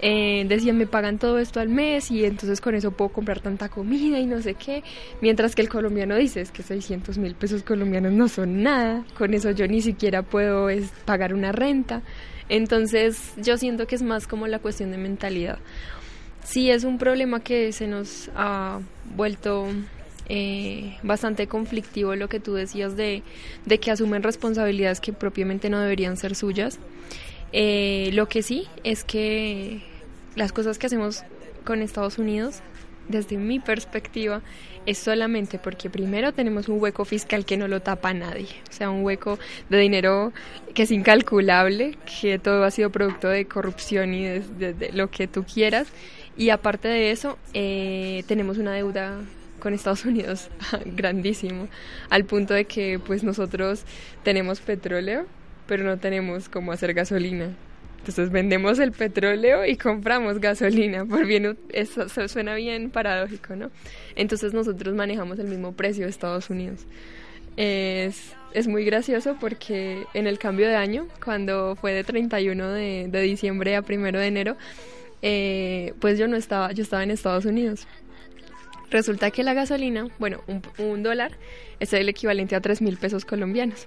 eh, 0.00 0.44
decían 0.48 0.78
me 0.78 0.86
pagan 0.86 1.18
todo 1.18 1.38
esto 1.38 1.60
al 1.60 1.68
mes 1.68 2.10
y 2.10 2.24
entonces 2.24 2.60
con 2.60 2.74
eso 2.74 2.92
puedo 2.92 3.10
comprar 3.10 3.40
tanta 3.40 3.68
comida 3.68 4.18
y 4.18 4.26
no 4.26 4.40
sé 4.40 4.54
qué, 4.54 4.84
mientras 5.20 5.54
que 5.54 5.62
el 5.62 5.68
colombiano 5.68 6.16
dice 6.16 6.40
es 6.40 6.50
que 6.50 6.62
600 6.62 7.18
mil 7.18 7.34
pesos 7.34 7.62
colombianos 7.62 8.12
no 8.12 8.28
son 8.28 8.62
nada, 8.62 9.04
con 9.16 9.34
eso 9.34 9.50
yo 9.50 9.66
ni 9.66 9.80
siquiera 9.80 10.22
puedo 10.22 10.68
pagar 11.04 11.34
una 11.34 11.52
renta, 11.52 12.02
entonces 12.48 13.34
yo 13.36 13.56
siento 13.56 13.86
que 13.86 13.96
es 13.96 14.02
más 14.02 14.26
como 14.26 14.46
la 14.46 14.58
cuestión 14.58 14.90
de 14.90 14.98
mentalidad. 14.98 15.58
Sí 16.44 16.70
es 16.70 16.84
un 16.84 16.96
problema 16.96 17.40
que 17.40 17.72
se 17.72 17.86
nos 17.86 18.30
ha 18.34 18.80
vuelto 19.16 19.66
eh, 20.30 20.96
bastante 21.02 21.46
conflictivo 21.46 22.14
lo 22.14 22.28
que 22.28 22.40
tú 22.40 22.54
decías 22.54 22.96
de, 22.96 23.22
de 23.66 23.78
que 23.78 23.90
asumen 23.90 24.22
responsabilidades 24.22 25.00
que 25.00 25.12
propiamente 25.12 25.68
no 25.68 25.80
deberían 25.80 26.16
ser 26.16 26.34
suyas. 26.34 26.78
Eh, 27.52 28.10
lo 28.12 28.28
que 28.28 28.42
sí 28.42 28.66
es 28.84 29.04
que 29.04 29.80
las 30.38 30.52
cosas 30.52 30.78
que 30.78 30.86
hacemos 30.86 31.24
con 31.64 31.82
Estados 31.82 32.16
Unidos, 32.16 32.60
desde 33.08 33.36
mi 33.36 33.58
perspectiva, 33.58 34.40
es 34.86 34.98
solamente 34.98 35.58
porque 35.58 35.90
primero 35.90 36.32
tenemos 36.32 36.68
un 36.68 36.80
hueco 36.80 37.04
fiscal 37.04 37.44
que 37.44 37.56
no 37.56 37.66
lo 37.66 37.80
tapa 37.82 38.14
nadie, 38.14 38.48
o 38.70 38.72
sea, 38.72 38.88
un 38.88 39.04
hueco 39.04 39.38
de 39.68 39.78
dinero 39.78 40.32
que 40.74 40.84
es 40.84 40.90
incalculable, 40.92 41.98
que 42.20 42.38
todo 42.38 42.64
ha 42.64 42.70
sido 42.70 42.90
producto 42.90 43.28
de 43.28 43.46
corrupción 43.46 44.14
y 44.14 44.24
de, 44.26 44.90
lo 44.94 45.10
que 45.10 45.26
tú 45.26 45.44
quieras, 45.44 45.88
y 46.36 46.50
aparte 46.50 46.86
de 46.86 47.10
eso, 47.10 47.36
eh, 47.52 48.22
tenemos 48.28 48.58
una 48.58 48.72
deuda 48.72 49.20
con 49.58 49.74
Estados 49.74 50.04
Unidos 50.04 50.50
grandísimo, 50.86 51.68
al 52.10 52.24
punto 52.24 52.54
de 52.54 52.66
que 52.66 53.00
pues 53.04 53.24
nosotros 53.24 53.82
tenemos 54.22 54.60
petróleo, 54.60 55.26
pero 55.66 55.82
no 55.82 55.98
tenemos 55.98 56.48
cómo 56.48 56.70
hacer 56.70 56.94
gasolina. 56.94 57.50
Entonces 58.08 58.32
vendemos 58.32 58.78
el 58.78 58.92
petróleo 58.92 59.66
y 59.66 59.76
compramos 59.76 60.40
gasolina. 60.40 61.04
Por 61.04 61.26
bien, 61.26 61.58
eso, 61.68 62.08
suena 62.28 62.54
bien 62.54 62.90
paradójico, 62.90 63.54
¿no? 63.54 63.70
Entonces 64.16 64.54
nosotros 64.54 64.94
manejamos 64.94 65.38
el 65.38 65.46
mismo 65.46 65.72
precio 65.72 66.04
de 66.04 66.10
Estados 66.10 66.48
Unidos. 66.48 66.86
Es, 67.58 68.32
es 68.54 68.66
muy 68.66 68.84
gracioso 68.84 69.36
porque 69.38 70.04
en 70.14 70.26
el 70.26 70.38
cambio 70.38 70.68
de 70.68 70.76
año, 70.76 71.06
cuando 71.22 71.76
fue 71.76 71.92
de 71.92 72.02
31 72.02 72.72
de, 72.72 73.08
de 73.10 73.20
diciembre 73.20 73.76
a 73.76 73.84
1 73.86 74.18
de 74.18 74.26
enero, 74.26 74.56
eh, 75.20 75.92
pues 76.00 76.18
yo 76.18 76.28
no 76.28 76.36
estaba, 76.36 76.72
yo 76.72 76.82
estaba 76.82 77.02
en 77.02 77.10
Estados 77.10 77.44
Unidos. 77.44 77.86
Resulta 78.90 79.30
que 79.30 79.42
la 79.42 79.54
gasolina, 79.54 80.08
bueno, 80.18 80.42
un, 80.46 80.62
un 80.78 81.02
dólar 81.02 81.32
es 81.80 81.92
el 81.92 82.08
equivalente 82.08 82.56
a 82.56 82.60
3 82.60 82.80
mil 82.82 82.96
pesos 82.96 83.24
colombianos. 83.24 83.86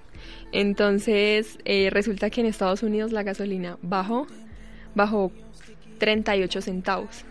Entonces, 0.51 1.57
eh, 1.65 1.89
resulta 1.91 2.29
que 2.29 2.41
en 2.41 2.47
Estados 2.47 2.83
Unidos 2.83 3.11
la 3.11 3.23
gasolina 3.23 3.77
bajó, 3.81 4.27
bajó 4.93 5.31
38 5.97 6.61
centavos. 6.61 7.25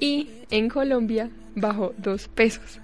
Y 0.00 0.28
en 0.50 0.68
Colombia 0.68 1.30
bajó 1.54 1.94
2 1.98 2.28
pesos. 2.28 2.80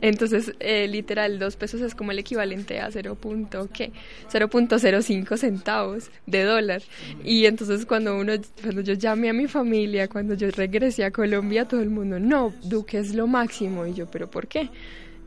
Entonces, 0.00 0.52
eh, 0.60 0.86
literal, 0.88 1.38
2 1.38 1.56
pesos 1.56 1.80
es 1.80 1.94
como 1.94 2.12
el 2.12 2.18
equivalente 2.18 2.80
a 2.80 2.90
0.05 2.90 5.36
centavos 5.38 6.10
de 6.26 6.42
dólar. 6.42 6.82
Y 7.24 7.46
entonces 7.46 7.86
cuando 7.86 8.16
uno, 8.16 8.34
cuando 8.62 8.82
yo 8.82 8.94
llamé 8.94 9.30
a 9.30 9.32
mi 9.32 9.46
familia, 9.46 10.08
cuando 10.08 10.34
yo 10.34 10.50
regresé 10.50 11.04
a 11.04 11.10
Colombia, 11.10 11.66
todo 11.66 11.80
el 11.80 11.90
mundo, 11.90 12.20
no, 12.20 12.52
Duque 12.64 12.98
es 12.98 13.14
lo 13.14 13.26
máximo. 13.26 13.86
Y 13.86 13.94
yo, 13.94 14.10
¿pero 14.10 14.30
por 14.30 14.46
qué? 14.46 14.68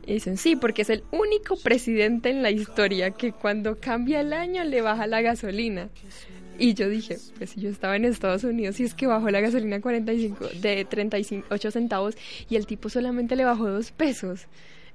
Y 0.06 0.14
dicen, 0.14 0.38
sí, 0.38 0.56
porque 0.56 0.82
es 0.82 0.90
el 0.90 1.04
único 1.10 1.58
presidente 1.58 2.30
en 2.30 2.42
la 2.42 2.50
historia 2.50 3.10
que 3.10 3.32
cuando 3.32 3.78
cambia 3.78 4.20
el 4.20 4.32
año 4.32 4.64
le 4.64 4.80
baja 4.80 5.06
la 5.06 5.20
gasolina. 5.20 5.90
Y 6.58 6.74
yo 6.74 6.88
dije, 6.88 7.18
pues 7.36 7.54
yo 7.54 7.70
estaba 7.70 7.94
en 7.94 8.04
Estados 8.04 8.42
Unidos 8.42 8.80
y 8.80 8.84
es 8.84 8.94
que 8.94 9.06
bajó 9.06 9.30
la 9.30 9.40
gasolina 9.40 9.80
45, 9.80 10.48
de 10.60 10.84
38 10.84 11.70
centavos 11.70 12.16
y 12.50 12.56
el 12.56 12.66
tipo 12.66 12.88
solamente 12.88 13.36
le 13.36 13.44
bajó 13.44 13.68
dos 13.68 13.92
pesos. 13.92 14.46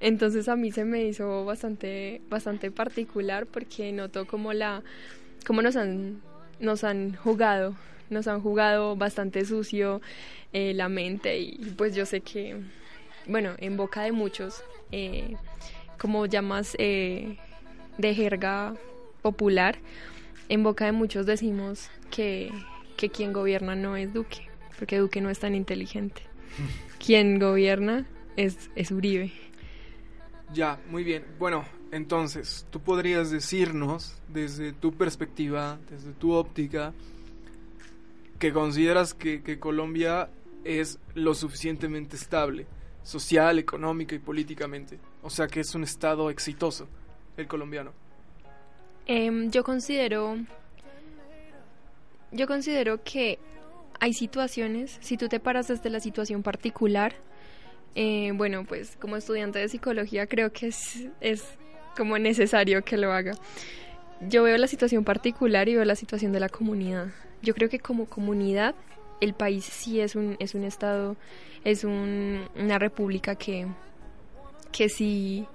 Entonces 0.01 0.49
a 0.49 0.57
mí 0.57 0.73
se 0.73 0.83
me 0.83 1.05
hizo 1.05 1.45
bastante, 1.45 2.21
bastante 2.29 2.69
particular 2.69 3.45
porque 3.45 3.93
noto 3.93 4.27
como 4.27 4.51
la, 4.51 4.83
como 5.47 5.61
nos 5.61 5.77
han, 5.77 6.21
nos 6.59 6.83
han 6.83 7.15
jugado, 7.15 7.75
nos 8.09 8.27
han 8.27 8.41
jugado 8.41 8.97
bastante 8.97 9.45
sucio 9.45 10.01
eh, 10.51 10.73
la 10.73 10.89
mente 10.89 11.39
y 11.39 11.73
pues 11.77 11.95
yo 11.95 12.05
sé 12.05 12.19
que, 12.19 12.57
bueno, 13.25 13.51
en 13.59 13.77
boca 13.77 14.03
de 14.03 14.11
muchos 14.11 14.61
eh, 14.91 15.37
como 15.97 16.25
llamas 16.25 16.75
eh, 16.77 17.37
de 17.97 18.13
jerga 18.13 18.75
popular, 19.21 19.77
en 20.49 20.63
boca 20.63 20.85
de 20.85 20.91
muchos 20.91 21.25
decimos 21.25 21.89
que, 22.11 22.51
que 22.97 23.09
quien 23.09 23.33
gobierna 23.33 23.75
no 23.75 23.95
es 23.95 24.13
Duque, 24.13 24.47
porque 24.77 24.99
Duque 24.99 25.21
no 25.21 25.29
es 25.29 25.39
tan 25.39 25.55
inteligente. 25.55 26.21
quien 27.05 27.39
gobierna 27.39 28.05
es, 28.35 28.69
es 28.75 28.91
Uribe. 28.91 29.31
Ya, 30.53 30.79
muy 30.89 31.03
bien. 31.03 31.25
Bueno, 31.39 31.65
entonces, 31.91 32.67
tú 32.69 32.79
podrías 32.79 33.31
decirnos, 33.31 34.21
desde 34.27 34.73
tu 34.73 34.93
perspectiva, 34.93 35.79
desde 35.89 36.11
tu 36.13 36.33
óptica, 36.33 36.93
que 38.39 38.51
consideras 38.51 39.13
que, 39.13 39.41
que 39.41 39.59
Colombia 39.59 40.29
es 40.63 40.99
lo 41.15 41.33
suficientemente 41.33 42.15
estable 42.15 42.67
social, 43.03 43.59
económica 43.59 44.15
y 44.15 44.19
políticamente. 44.19 44.99
O 45.21 45.29
sea 45.29 45.47
que 45.47 45.59
es 45.59 45.75
un 45.75 45.83
estado 45.83 46.29
exitoso 46.29 46.87
el 47.37 47.47
colombiano. 47.47 47.91
Em, 49.05 49.51
yo 49.51 49.63
considero, 49.63 50.37
yo 52.31 52.47
considero 52.47 53.03
que 53.03 53.39
hay 53.99 54.13
situaciones, 54.13 54.97
si 55.01 55.17
tú 55.17 55.27
te 55.29 55.39
paras 55.39 55.67
desde 55.67 55.89
la 55.89 55.99
situación 55.99 56.43
particular, 56.43 57.13
eh, 57.95 58.31
bueno, 58.33 58.65
pues 58.65 58.95
como 58.99 59.17
estudiante 59.17 59.59
de 59.59 59.69
psicología 59.69 60.27
creo 60.27 60.51
que 60.51 60.67
es, 60.67 61.07
es 61.21 61.43
como 61.95 62.17
necesario 62.17 62.83
que 62.83 62.97
lo 62.97 63.11
haga. 63.11 63.33
Yo 64.21 64.43
veo 64.43 64.57
la 64.57 64.67
situación 64.67 65.03
particular 65.03 65.67
y 65.69 65.75
veo 65.75 65.85
la 65.85 65.95
situación 65.95 66.31
de 66.31 66.39
la 66.39 66.49
comunidad. 66.49 67.07
Yo 67.41 67.53
creo 67.53 67.69
que 67.69 67.79
como 67.79 68.05
comunidad 68.05 68.73
el 69.21 69.33
país 69.33 69.65
sí 69.65 69.99
es 69.99 70.15
un, 70.15 70.37
es 70.39 70.55
un 70.55 70.63
estado 70.63 71.15
es 71.63 71.83
una 71.83 72.77
república 72.77 73.35
que, 73.35 73.67
que 74.71 74.89
sí, 74.89 75.45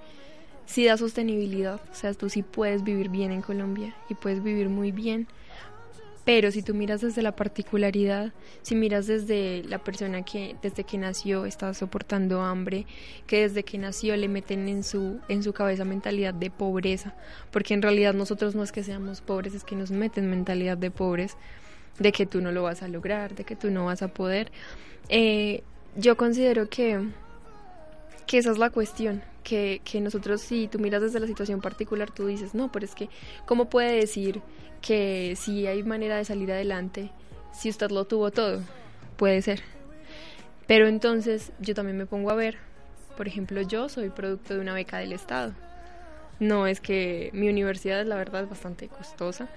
sí 0.69 0.85
da 0.85 0.97
sostenibilidad. 0.97 1.81
O 1.91 1.95
sea, 1.95 2.15
tú 2.15 2.29
sí 2.29 2.43
puedes 2.43 2.85
vivir 2.85 3.09
bien 3.09 3.33
en 3.33 3.43
Colombia 3.43 3.97
y 4.09 4.15
puedes 4.15 4.43
vivir 4.43 4.69
muy 4.69 4.93
bien. 4.93 5.27
Pero 6.25 6.51
si 6.51 6.63
tú 6.63 6.75
miras 6.75 7.01
desde 7.01 7.23
la 7.23 7.35
particularidad, 7.35 8.35
si 8.61 8.75
miras 8.75 9.07
desde 9.07 9.63
la 9.65 9.79
persona 9.79 10.27
que 10.27 10.57
desde 10.61 10.85
que 10.85 10.99
nació 10.99 11.47
está 11.47 11.73
soportando 11.73 12.43
hambre, 12.43 12.85
que 13.27 13.41
desde 13.41 13.63
que 13.63 13.79
nació 13.79 14.15
le 14.15 14.29
meten 14.29 14.69
en 14.69 14.85
su 14.85 15.21
en 15.31 15.43
su 15.43 15.55
cabeza 15.55 15.87
mentalidad 15.87 16.35
de 16.35 16.51
pobreza, 16.51 17.15
porque 17.51 17.73
en 17.73 17.81
realidad 17.81 18.13
nosotros 18.13 18.55
no 18.55 18.63
es 18.63 18.73
que 18.73 18.83
seamos 18.83 19.23
pobres, 19.23 19.55
es 19.55 19.65
que 19.65 19.75
nos 19.75 19.91
meten 19.91 20.29
mentalidad 20.29 20.77
de 20.77 20.91
pobres, 20.91 21.39
de 21.99 22.13
que 22.13 22.27
tú 22.27 22.43
no 22.43 22.53
lo 22.53 22.63
vas 22.63 22.83
a 22.83 22.89
lograr, 22.89 23.35
de 23.35 23.45
que 23.45 23.57
tú 23.57 23.71
no 23.71 23.87
vas 23.87 24.03
a 24.03 24.09
poder. 24.09 24.53
Eh, 25.09 25.63
yo 25.97 26.19
considero 26.19 26.69
que, 26.69 27.09
que 28.29 28.39
esa 28.39 28.53
es 28.53 28.59
la 28.59 28.71
cuestión, 28.71 29.23
que, 29.43 29.81
que 29.83 30.01
nosotros 30.01 30.43
si 30.43 30.69
tú 30.69 30.79
miras 30.79 31.01
desde 31.01 31.19
la 31.19 31.27
situación 31.27 31.61
particular, 31.61 32.11
tú 32.11 32.27
dices, 32.27 32.55
no, 32.55 32.71
pero 32.71 32.85
es 32.85 32.95
que, 32.95 33.09
¿cómo 33.47 33.71
puede 33.71 33.93
decir 33.93 34.43
que 34.83 35.35
si 35.37 35.67
hay 35.67 35.83
manera 35.83 36.19
de 36.19 36.25
salir 36.25 36.53
adelante 36.53 37.11
si 37.53 37.71
usted 37.71 37.91
lo 37.91 38.05
tuvo 38.05 38.31
todo? 38.31 38.61
Puede 39.17 39.41
ser. 39.41 39.63
Pero 40.67 40.87
entonces 40.87 41.53
yo 41.59 41.75
también 41.75 41.97
me 41.97 42.05
pongo 42.05 42.31
a 42.31 42.35
ver, 42.35 42.59
por 43.17 43.27
ejemplo, 43.27 43.63
yo 43.63 43.89
soy 43.89 44.11
producto 44.11 44.55
de 44.55 44.61
una 44.61 44.75
beca 44.75 44.99
del 44.99 45.15
Estado. 45.15 45.55
No 46.39 46.67
es 46.67 46.81
que 46.81 47.31
mi 47.33 47.49
universidad, 47.49 48.05
la 48.05 48.17
verdad, 48.17 48.45
es 48.45 48.51
bastante 48.51 48.89
costosa. 48.89 49.49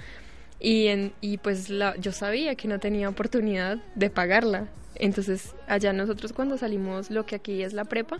Y, 0.62 0.88
en, 0.88 1.12
y 1.19 1.38
pues 1.38 1.69
la, 1.69 1.97
yo 1.97 2.13
sabía 2.13 2.55
que 2.55 2.69
no 2.69 2.79
tenía 2.79 3.10
oportunidad 3.10 3.79
de 3.95 4.10
pagarla. 4.10 4.69
Entonces, 5.02 5.56
allá 5.68 5.94
nosotros 5.94 6.32
cuando 6.32 6.60
salimos, 6.60 7.10
lo 7.10 7.26
que 7.26 7.36
aquí 7.36 7.64
es 7.64 7.74
la 7.74 7.86
prepa, 7.86 8.20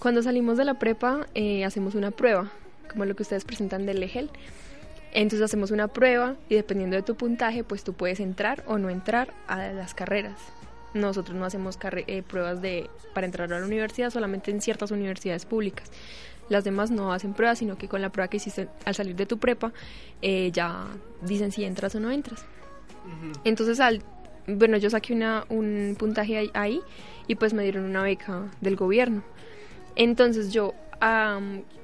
cuando 0.00 0.22
salimos 0.22 0.58
de 0.58 0.66
la 0.66 0.74
prepa 0.74 1.26
eh, 1.34 1.64
hacemos 1.64 1.94
una 1.94 2.10
prueba, 2.10 2.52
como 2.90 3.06
lo 3.06 3.16
que 3.16 3.22
ustedes 3.22 3.44
presentan 3.44 3.86
del 3.86 4.02
EGEL. 4.02 4.30
Entonces 5.12 5.42
hacemos 5.42 5.70
una 5.70 5.88
prueba 5.88 6.36
y 6.48 6.54
dependiendo 6.54 6.94
de 6.94 7.02
tu 7.02 7.16
puntaje, 7.16 7.64
pues 7.64 7.84
tú 7.84 7.94
puedes 7.94 8.20
entrar 8.20 8.62
o 8.66 8.78
no 8.78 8.90
entrar 8.90 9.32
a 9.48 9.72
las 9.72 9.94
carreras. 9.94 10.38
Nosotros 10.92 11.36
no 11.36 11.46
hacemos 11.46 11.78
eh, 11.82 12.22
pruebas 12.22 12.60
de 12.60 12.90
para 13.14 13.26
entrar 13.26 13.50
a 13.52 13.58
la 13.58 13.66
universidad, 13.66 14.10
solamente 14.10 14.50
en 14.50 14.60
ciertas 14.60 14.90
universidades 14.90 15.46
públicas. 15.46 15.90
Las 16.50 16.64
demás 16.64 16.90
no 16.90 17.14
hacen 17.14 17.32
pruebas, 17.32 17.58
sino 17.58 17.78
que 17.78 17.88
con 17.88 18.02
la 18.02 18.10
prueba 18.10 18.28
que 18.28 18.36
hiciste 18.36 18.68
al 18.84 18.94
salir 18.94 19.16
de 19.16 19.24
tu 19.24 19.38
prepa, 19.38 19.72
eh, 20.20 20.50
ya 20.52 20.86
dicen 21.22 21.50
si 21.50 21.64
entras 21.64 21.94
o 21.94 22.00
no 22.00 22.10
entras. 22.10 22.44
Entonces 23.44 23.80
al 23.80 24.02
bueno, 24.56 24.76
yo 24.76 24.90
saqué 24.90 25.12
una, 25.12 25.44
un 25.48 25.96
puntaje 25.98 26.50
ahí, 26.54 26.80
y 27.26 27.36
pues 27.36 27.54
me 27.54 27.62
dieron 27.62 27.84
una 27.84 28.02
beca 28.02 28.50
del 28.60 28.76
gobierno. 28.76 29.22
Entonces 29.96 30.52
yo 30.52 30.74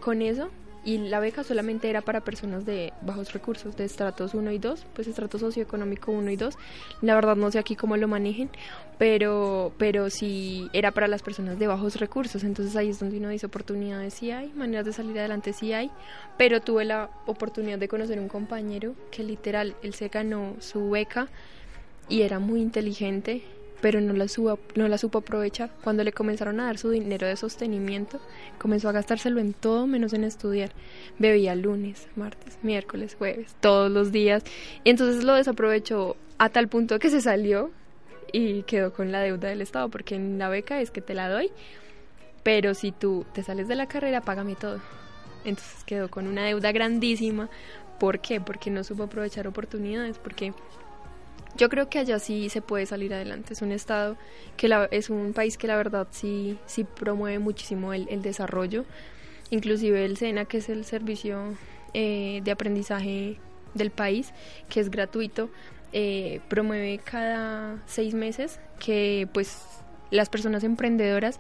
con 0.01 0.23
eso 0.23 0.51
y 0.85 0.99
la 0.99 1.19
beca 1.19 1.43
solamente 1.43 1.91
era 1.91 2.01
para 2.01 2.21
personas 2.21 2.65
de 2.65 2.93
bajos 3.03 3.33
recursos, 3.33 3.77
de 3.77 3.85
estratos 3.85 4.35
1 4.35 4.53
y 4.53 4.59
2, 4.59 4.87
pues 4.95 5.09
estrato 5.09 5.37
socioeconómico 5.39 6.13
1 6.13 6.31
y 6.31 6.37
2. 6.37 6.57
La 7.03 7.17
verdad 7.17 7.35
no 7.35 7.51
sé 7.51 7.59
aquí 7.59 7.75
cómo 7.75 7.97
lo 7.97 8.07
manejen, 8.07 8.51
pero, 8.97 9.73
pero 9.79 10.11
sí 10.11 10.69
era 10.73 10.93
para 10.93 11.09
las 11.09 11.23
personas 11.23 11.59
de 11.59 11.67
bajos 11.67 11.97
recursos, 11.97 12.45
entonces 12.45 12.77
ahí 12.77 12.91
es 12.91 13.01
donde 13.01 13.19
uno 13.19 13.31
dice 13.31 13.47
oportunidades, 13.47 14.15
sí 14.15 14.31
hay, 14.31 14.53
maneras 14.55 14.87
de 14.87 14.93
salir 14.93 15.19
adelante, 15.19 15.53
sí 15.53 15.73
hay, 15.73 15.91
pero 16.39 16.61
tuve 16.61 16.85
la 16.85 17.11
oportunidad 17.27 17.79
de 17.79 17.89
conocer 17.89 18.21
un 18.21 18.29
compañero 18.29 18.95
que 19.11 19.25
literal, 19.25 19.75
él 19.83 19.93
se 19.93 20.07
ganó 20.07 20.55
su 20.61 20.91
beca 20.91 21.29
y 22.09 22.23
era 22.23 22.39
muy 22.39 22.61
inteligente, 22.61 23.43
pero 23.81 24.01
no 24.01 24.13
la, 24.13 24.27
no 24.75 24.89
la 24.89 24.99
supo 24.99 25.19
aprovechar. 25.19 25.71
Cuando 25.83 26.05
le 26.05 26.13
comenzaron 26.13 26.61
a 26.61 26.67
dar 26.67 26.79
su 26.79 26.91
dinero 26.91 27.27
de 27.27 27.37
sostenimiento, 27.37 28.21
comenzó 28.59 28.89
a 28.89 28.93
gastárselo 28.93 29.41
en 29.41 29.53
todo 29.53 29.87
menos 29.87 30.13
en 30.13 30.25
estudiar. 30.25 30.73
Bebía 31.19 31.55
lunes, 31.55 32.09
martes, 32.17 32.59
miércoles, 32.63 33.17
jueves, 33.17 33.55
todos 33.61 33.91
los 33.91 34.13
días. 34.13 34.45
Y 34.85 34.91
entonces 34.91 35.25
lo 35.25 35.35
desaprovechó 35.35 36.17
a 36.39 36.49
tal 36.49 36.69
punto 36.69 36.99
que 36.99 37.11
se 37.11 37.21
salió 37.21 37.71
y 38.33 38.63
quedó 38.63 38.93
con 38.93 39.13
la 39.13 39.21
deuda 39.21 39.49
del 39.49 39.63
Estado, 39.63 39.89
porque 39.89 40.15
en 40.15 40.39
la 40.39 40.49
beca 40.49 40.81
es 40.81 40.91
que 40.91 41.01
te 41.01 41.15
la 41.15 41.29
doy, 41.29 41.51
pero 42.43 42.75
si 42.75 42.93
tú 42.93 43.25
te 43.33 43.43
sales 43.43 43.69
de 43.69 43.75
la 43.75 43.87
carrera, 43.87 44.21
págame 44.21 44.57
todo. 44.57 44.81
Entonces 45.45 45.85
quedó 45.85 46.11
con 46.11 46.27
una 46.27 46.45
deuda 46.45 46.73
grandísima. 46.73 47.49
¿Por 48.01 48.21
qué? 48.21 48.41
Porque 48.41 48.71
no 48.71 48.85
supo 48.85 49.05
aprovechar 49.05 49.47
oportunidades, 49.47 50.19
porque 50.19 50.53
yo 51.57 51.69
creo 51.69 51.89
que 51.89 51.99
allá 51.99 52.19
sí 52.19 52.49
se 52.49 52.61
puede 52.61 52.87
salir 52.87 53.15
adelante. 53.15 53.55
Es 53.55 53.63
un 53.63 53.73
estado 53.73 54.17
que 54.57 54.69
la, 54.69 54.87
es 54.91 55.11
un 55.11 55.33
país 55.33 55.57
que 55.57 55.67
la 55.67 55.77
verdad 55.77 56.07
sí, 56.11 56.59
sí 56.67 56.85
promueve 56.85 57.39
muchísimo 57.39 57.93
el, 57.93 58.23
desarrollo. 58.23 58.85
Inclusive 59.51 60.05
el 60.05 60.17
SENA, 60.17 60.45
que 60.45 60.59
es 60.59 60.69
el 60.69 60.85
servicio 60.85 61.55
eh, 61.95 62.41
de 62.45 62.51
aprendizaje 62.51 63.39
del 63.75 63.91
país, 63.91 64.33
que 64.69 64.81
es 64.81 64.91
gratuito, 64.91 65.51
eh, 65.93 66.41
promueve 66.49 66.99
cada 66.99 67.83
seis 67.87 68.15
meses 68.15 68.59
que 68.79 69.29
pues 69.33 69.63
las 70.11 70.29
personas 70.29 70.65
emprendedoras 70.65 71.39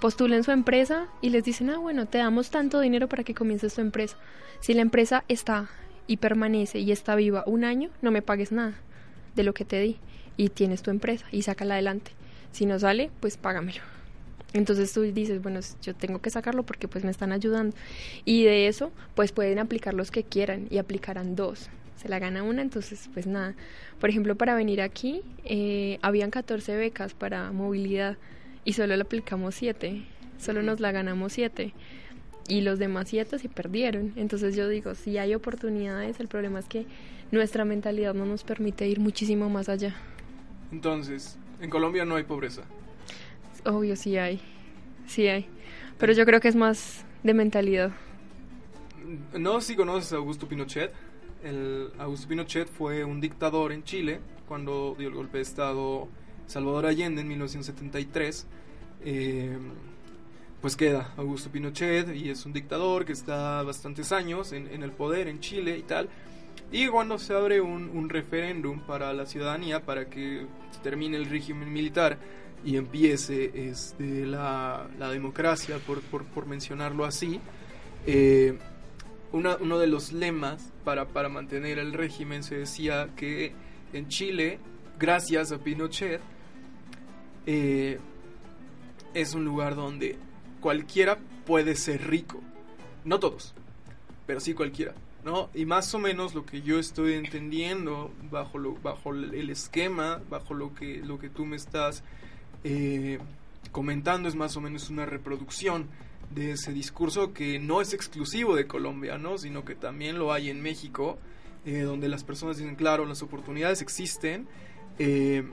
postulen 0.00 0.44
su 0.44 0.50
empresa 0.50 1.08
y 1.20 1.30
les 1.30 1.44
dicen, 1.44 1.70
ah, 1.70 1.78
bueno, 1.78 2.06
te 2.06 2.18
damos 2.18 2.50
tanto 2.50 2.80
dinero 2.80 3.08
para 3.08 3.24
que 3.24 3.34
comiences 3.34 3.74
tu 3.74 3.80
empresa. 3.80 4.16
Si 4.60 4.74
la 4.74 4.82
empresa 4.82 5.24
está 5.28 5.68
y 6.06 6.18
permanece 6.18 6.78
y 6.78 6.92
está 6.92 7.14
viva 7.14 7.44
un 7.46 7.64
año, 7.64 7.90
no 8.02 8.10
me 8.10 8.22
pagues 8.22 8.52
nada 8.52 8.74
de 9.36 9.44
lo 9.44 9.54
que 9.54 9.64
te 9.64 9.80
di 9.80 9.96
y 10.36 10.48
tienes 10.48 10.82
tu 10.82 10.90
empresa 10.90 11.26
y 11.30 11.42
sácala 11.42 11.74
adelante. 11.74 12.10
Si 12.52 12.66
no 12.66 12.78
sale, 12.78 13.10
pues 13.20 13.36
págamelo. 13.36 13.82
Entonces 14.52 14.92
tú 14.92 15.02
dices, 15.02 15.42
bueno, 15.42 15.60
yo 15.82 15.94
tengo 15.94 16.20
que 16.20 16.30
sacarlo 16.30 16.64
porque 16.64 16.88
pues 16.88 17.04
me 17.04 17.10
están 17.10 17.32
ayudando. 17.32 17.76
Y 18.24 18.44
de 18.44 18.68
eso, 18.68 18.90
pues 19.14 19.32
pueden 19.32 19.58
aplicar 19.58 19.94
los 19.94 20.10
que 20.10 20.24
quieran 20.24 20.66
y 20.70 20.78
aplicarán 20.78 21.36
dos. 21.36 21.68
Se 21.96 22.08
la 22.08 22.18
gana 22.18 22.42
una, 22.42 22.62
entonces 22.62 23.08
pues 23.12 23.26
nada. 23.26 23.54
Por 24.00 24.10
ejemplo, 24.10 24.34
para 24.36 24.54
venir 24.54 24.80
aquí, 24.80 25.22
eh, 25.44 25.98
habían 26.02 26.30
14 26.30 26.76
becas 26.76 27.14
para 27.14 27.52
movilidad 27.52 28.16
y 28.64 28.72
solo 28.72 28.96
le 28.96 29.02
aplicamos 29.02 29.54
7. 29.54 30.02
Solo 30.38 30.62
nos 30.62 30.80
la 30.80 30.92
ganamos 30.92 31.32
7 31.34 31.72
y 32.48 32.60
los 32.60 32.78
demás 32.78 33.08
siete 33.08 33.38
se 33.38 33.48
perdieron. 33.48 34.12
Entonces 34.16 34.56
yo 34.56 34.68
digo, 34.68 34.94
si 34.94 35.18
hay 35.18 35.34
oportunidades, 35.34 36.20
el 36.20 36.28
problema 36.28 36.58
es 36.58 36.66
que 36.66 36.86
nuestra 37.30 37.64
mentalidad 37.64 38.14
no 38.14 38.26
nos 38.26 38.44
permite 38.44 38.86
ir 38.88 39.00
muchísimo 39.00 39.48
más 39.50 39.68
allá. 39.68 39.94
Entonces, 40.72 41.38
en 41.60 41.70
Colombia 41.70 42.04
no 42.04 42.16
hay 42.16 42.24
pobreza. 42.24 42.62
Obvio, 43.64 43.96
sí 43.96 44.16
hay, 44.16 44.40
sí 45.06 45.26
hay, 45.26 45.46
pero 45.98 46.12
yo 46.12 46.24
creo 46.24 46.40
que 46.40 46.48
es 46.48 46.56
más 46.56 47.04
de 47.22 47.34
mentalidad. 47.34 47.92
No 49.36 49.60
si 49.60 49.76
conoces 49.76 50.12
a 50.12 50.16
Augusto 50.16 50.48
Pinochet. 50.48 50.92
El 51.44 51.90
Augusto 51.98 52.28
Pinochet 52.28 52.68
fue 52.68 53.04
un 53.04 53.20
dictador 53.20 53.72
en 53.72 53.84
Chile 53.84 54.20
cuando 54.48 54.94
dio 54.98 55.08
el 55.08 55.14
golpe 55.14 55.38
de 55.38 55.42
Estado 55.42 56.08
Salvador 56.46 56.86
Allende 56.86 57.20
en 57.20 57.28
1973. 57.28 58.46
Eh, 59.04 59.56
pues 60.60 60.76
queda 60.76 61.12
Augusto 61.16 61.50
Pinochet 61.50 62.14
y 62.14 62.30
es 62.30 62.46
un 62.46 62.52
dictador 62.52 63.04
que 63.04 63.12
está 63.12 63.62
bastantes 63.62 64.12
años 64.12 64.52
en, 64.52 64.82
el 64.82 64.90
poder 64.92 65.28
en 65.28 65.40
Chile 65.40 65.76
y 65.78 65.82
tal. 65.82 66.08
Y 66.72 66.88
cuando 66.88 67.18
se 67.18 67.34
abre 67.34 67.60
un, 67.60 68.08
referéndum 68.08 68.80
para 68.80 69.12
la 69.12 69.26
ciudadanía 69.26 69.84
para 69.84 70.08
que 70.08 70.46
termine 70.82 71.16
el 71.16 71.26
régimen 71.26 71.72
militar 71.72 72.18
y 72.64 72.76
empiece 72.76 73.68
este, 73.68 74.26
la, 74.26 74.88
democracia, 75.12 75.78
por, 75.78 76.46
mencionarlo 76.46 77.04
así, 77.04 77.40
eh, 78.06 78.58
uno 79.32 79.78
de 79.78 79.86
los 79.86 80.12
lemas 80.12 80.72
para, 80.82 81.06
para 81.06 81.28
mantener 81.28 81.78
el 81.78 81.92
régimen 81.92 82.42
se 82.42 82.58
decía 82.58 83.10
que 83.16 83.52
en 83.92 84.08
Chile, 84.08 84.58
gracias 84.98 85.52
a 85.52 85.58
Pinochet, 85.58 86.20
eh, 87.46 87.98
es 89.14 89.34
un 89.34 89.44
lugar 89.44 89.74
donde 89.74 90.18
cualquiera 90.66 91.16
puede 91.46 91.76
ser 91.76 92.08
rico. 92.08 92.40
No 93.04 93.20
todos, 93.20 93.54
pero 94.26 94.40
sí 94.40 94.52
cualquiera. 94.52 94.96
¿no? 95.24 95.48
Y 95.54 95.64
más 95.64 95.94
o 95.94 96.00
menos 96.00 96.34
lo 96.34 96.44
que 96.44 96.60
yo 96.60 96.80
estoy 96.80 97.12
entendiendo 97.12 98.10
bajo, 98.32 98.58
lo, 98.58 98.74
bajo 98.74 99.12
el 99.12 99.48
esquema, 99.48 100.20
bajo 100.28 100.54
lo 100.54 100.74
que, 100.74 100.96
lo 101.04 101.20
que 101.20 101.30
tú 101.30 101.44
me 101.44 101.54
estás 101.54 102.02
eh, 102.64 103.20
comentando, 103.70 104.28
es 104.28 104.34
más 104.34 104.56
o 104.56 104.60
menos 104.60 104.90
una 104.90 105.06
reproducción 105.06 105.86
de 106.34 106.50
ese 106.50 106.72
discurso 106.72 107.32
que 107.32 107.60
no 107.60 107.80
es 107.80 107.92
exclusivo 107.92 108.56
de 108.56 108.66
Colombia, 108.66 109.18
¿no? 109.18 109.38
sino 109.38 109.64
que 109.64 109.76
también 109.76 110.18
lo 110.18 110.32
hay 110.32 110.50
en 110.50 110.62
México, 110.62 111.16
eh, 111.64 111.82
donde 111.82 112.08
las 112.08 112.24
personas 112.24 112.56
dicen, 112.56 112.74
claro, 112.74 113.06
las 113.06 113.22
oportunidades 113.22 113.82
existen. 113.82 114.48
Eh, 114.98 115.48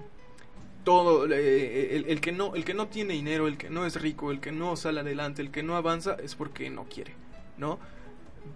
todo 0.84 1.28
eh, 1.32 2.04
el, 2.08 2.22
que 2.22 2.32
no 2.32 2.56
el 2.56 2.66
que 2.66 2.74
no 2.74 2.88
tiene 2.88 3.14
dinero 3.14 3.48
el 3.48 3.58
que 3.58 3.70
no 3.70 3.86
es 3.86 4.02
rico 4.02 4.32
el 4.32 4.40
que 4.40 4.52
no 4.52 4.76
sale 4.76 5.00
adelante 5.00 5.42
el 5.42 5.52
que 5.52 5.64
no 5.64 5.76
avanza 5.76 6.18
es 6.22 6.36
porque 6.36 6.70
no 6.70 6.86
quiere 6.86 7.14
no 7.58 7.80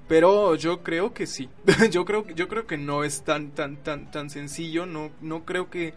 pero 0.08 0.56
yo 0.56 0.84
creo 0.84 1.14
que 1.14 1.28
sí. 1.28 1.50
Yo 1.92 2.06
creo 2.06 2.26
yo 2.28 2.48
creo 2.48 2.66
que 2.66 2.78
no 2.78 3.04
es 3.04 3.24
tan 3.24 3.52
tan 3.52 3.78
tan 3.78 4.12
tan 4.12 4.30
sencillo. 4.30 4.86
No 4.86 5.12
no 5.22 5.46
creo 5.46 5.70
que 5.70 5.94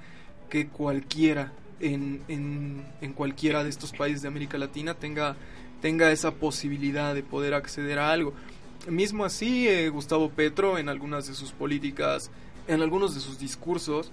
que 0.49 0.69
cualquiera 0.69 1.53
en, 1.79 2.23
en, 2.29 2.85
en 3.01 3.13
cualquiera 3.13 3.63
de 3.63 3.71
estos 3.71 3.93
países 3.93 4.23
de 4.23 4.29
América 4.29 4.59
Latina 4.59 4.95
tenga 4.95 5.37
tenga 5.81 6.11
esa 6.11 6.33
posibilidad 6.33 7.15
de 7.15 7.23
poder 7.23 7.55
acceder 7.55 7.99
a 7.99 8.11
algo. 8.13 8.35
Mismo 8.89 9.25
así 9.25 9.69
eh, 9.69 9.89
Gustavo 9.91 10.31
Petro 10.31 10.79
en 10.79 10.89
algunas 10.89 11.27
de 11.29 11.35
sus 11.35 11.53
políticas 11.53 12.31
en 12.67 12.83
algunos 12.83 13.15
de 13.15 13.21
sus 13.21 13.39
discursos 13.39 14.11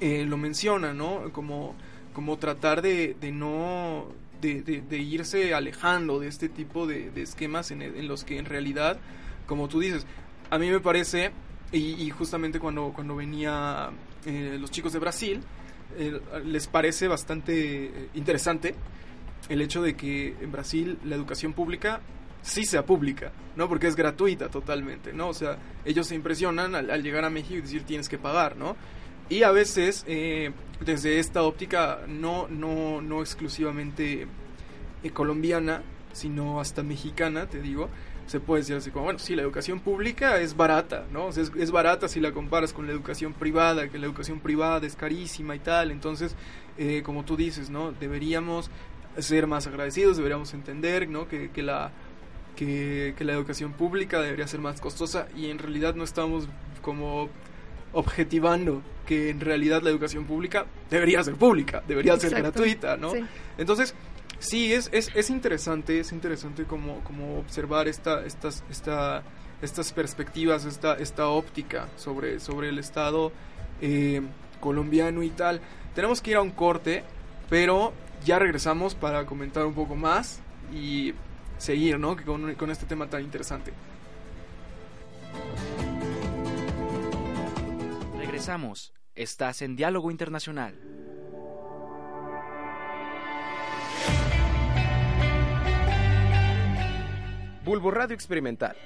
eh, 0.00 0.24
lo 0.26 0.36
menciona, 0.36 0.92
¿no? 0.94 1.32
Como, 1.32 1.74
como 2.12 2.38
tratar 2.38 2.82
de, 2.82 3.16
de 3.20 3.32
no... 3.32 4.06
De, 4.40 4.86
irse 4.98 5.52
alejando 5.52 6.20
de 6.20 6.28
este 6.28 6.48
tipo 6.48 6.86
de, 6.86 7.10
esquemas 7.16 7.72
en, 7.72 8.06
los 8.06 8.22
que 8.22 8.38
en 8.38 8.44
realidad, 8.44 9.00
como 9.46 9.66
tú 9.66 9.80
dices, 9.80 10.06
a 10.48 10.58
mí 10.58 10.70
me 10.70 10.78
parece, 10.78 11.32
y, 11.72 12.08
justamente 12.10 12.60
cuando, 12.60 12.92
cuando 12.94 13.16
venía 13.16 13.90
eh, 14.26 14.56
los 14.60 14.70
chicos 14.70 14.92
de 14.92 15.00
Brasil, 15.00 15.40
eh, 15.98 16.20
les 16.44 16.68
parece 16.68 17.08
bastante 17.08 18.10
interesante 18.14 18.76
el 19.48 19.60
hecho 19.60 19.82
de 19.82 19.96
que 19.96 20.36
en 20.40 20.52
Brasil 20.52 20.98
la 21.04 21.16
educación 21.16 21.52
pública 21.52 22.00
sí 22.42 22.64
sea 22.64 22.84
pública, 22.84 23.32
¿no? 23.56 23.68
Porque 23.68 23.86
es 23.86 23.96
gratuita 23.96 24.48
totalmente, 24.48 25.12
¿no? 25.12 25.28
O 25.28 25.34
sea, 25.34 25.58
ellos 25.84 26.06
se 26.06 26.14
impresionan 26.14 26.74
al 26.74 27.02
llegar 27.02 27.24
a 27.24 27.30
México 27.30 27.54
y 27.58 27.60
decir 27.62 27.82
tienes 27.82 28.08
que 28.08 28.18
pagar, 28.18 28.56
¿no? 28.56 28.76
Y 29.28 29.42
a 29.42 29.50
veces, 29.50 30.04
eh, 30.06 30.52
desde 30.80 31.18
esta 31.18 31.42
óptica, 31.42 32.00
no, 32.06 32.48
no, 32.48 33.02
no 33.02 33.20
exclusivamente 33.20 34.26
eh, 35.02 35.10
colombiana, 35.10 35.82
sino 36.12 36.60
hasta 36.60 36.82
mexicana, 36.82 37.46
te 37.46 37.60
digo, 37.60 37.90
se 38.26 38.40
puede 38.40 38.62
decir 38.62 38.76
así 38.76 38.90
como, 38.90 39.04
bueno, 39.04 39.18
sí, 39.18 39.36
la 39.36 39.42
educación 39.42 39.80
pública 39.80 40.40
es 40.40 40.56
barata, 40.56 41.06
¿no? 41.12 41.28
es, 41.28 41.70
barata 41.70 42.08
si 42.08 42.20
la 42.20 42.32
comparas 42.32 42.72
con 42.72 42.86
la 42.86 42.92
educación 42.92 43.34
privada, 43.34 43.88
que 43.88 43.98
la 43.98 44.06
educación 44.06 44.40
privada 44.40 44.86
es 44.86 44.96
carísima 44.96 45.54
y 45.56 45.58
tal, 45.58 45.90
entonces, 45.90 46.34
eh, 46.78 47.02
como 47.04 47.24
tú 47.24 47.36
dices, 47.36 47.70
¿no? 47.70 47.92
Deberíamos 47.92 48.70
ser 49.18 49.46
más 49.46 49.66
agradecidos, 49.66 50.16
deberíamos 50.16 50.54
entender, 50.54 51.08
¿no? 51.08 51.28
Que, 51.28 51.50
que 51.50 51.62
la... 51.62 51.92
Que 52.56 53.14
la 53.20 53.34
educación 53.34 53.72
pública 53.72 54.20
debería 54.20 54.48
ser 54.48 54.58
más 54.58 54.80
costosa 54.80 55.28
y 55.36 55.48
en 55.48 55.60
realidad 55.60 55.94
no 55.94 56.02
estamos 56.02 56.48
como 56.82 57.28
objetivando 57.92 58.82
que 59.06 59.30
en 59.30 59.40
realidad 59.40 59.82
la 59.82 59.90
educación 59.90 60.24
pública 60.24 60.66
debería 60.90 61.22
ser 61.24 61.34
pública, 61.34 61.82
debería 61.88 62.18
ser 62.18 62.34
gratuita, 62.34 62.96
¿no? 62.96 63.12
Entonces, 63.56 63.94
sí, 64.38 64.72
es, 64.72 64.90
es, 64.92 65.10
es, 65.14 65.30
interesante, 65.30 66.00
es 66.00 66.12
interesante 66.12 66.64
como, 66.64 67.00
como 67.04 67.38
observar 67.38 67.88
esta, 67.88 68.24
estas, 68.26 68.62
esta, 68.70 69.22
estas 69.62 69.92
perspectivas, 69.92 70.64
esta, 70.64 70.94
esta 70.94 71.28
óptica 71.28 71.88
sobre, 71.96 72.38
sobre 72.38 72.68
el 72.68 72.78
Estado 72.78 73.32
eh, 73.80 74.20
colombiano 74.60 75.22
y 75.22 75.30
tal. 75.30 75.60
Tenemos 75.94 76.20
que 76.20 76.32
ir 76.32 76.36
a 76.36 76.42
un 76.42 76.50
corte, 76.50 77.02
pero 77.48 77.94
ya 78.24 78.38
regresamos 78.38 78.94
para 78.94 79.24
comentar 79.24 79.64
un 79.64 79.74
poco 79.74 79.96
más 79.96 80.40
y 80.72 81.14
seguir, 81.56 81.98
¿no? 81.98 82.16
Con, 82.24 82.54
con 82.54 82.70
este 82.70 82.86
tema 82.86 83.08
tan 83.08 83.22
interesante. 83.22 83.72
Regresamos. 88.38 88.94
Estás 89.16 89.62
en 89.62 89.74
Diálogo 89.74 90.12
Internacional. 90.12 90.72
Bulbo 97.64 97.90
Radio 97.90 98.14
Experimental. 98.14 98.76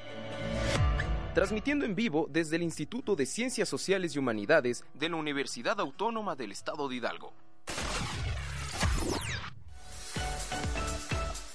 Transmitiendo 1.35 1.85
en 1.85 1.95
vivo 1.95 2.29
desde 2.31 2.57
el 2.57 2.63
Instituto 2.63 3.15
de 3.15 3.27
Ciencias 3.27 3.69
Sociales 3.69 4.17
y 4.17 4.19
Humanidades 4.19 4.87
de 4.95 5.11
la 5.11 5.17
Universidad 5.17 5.79
Autónoma 5.81 6.35
del 6.35 6.53
Estado 6.53 6.89
de 6.89 6.97
Hidalgo. 6.97 7.35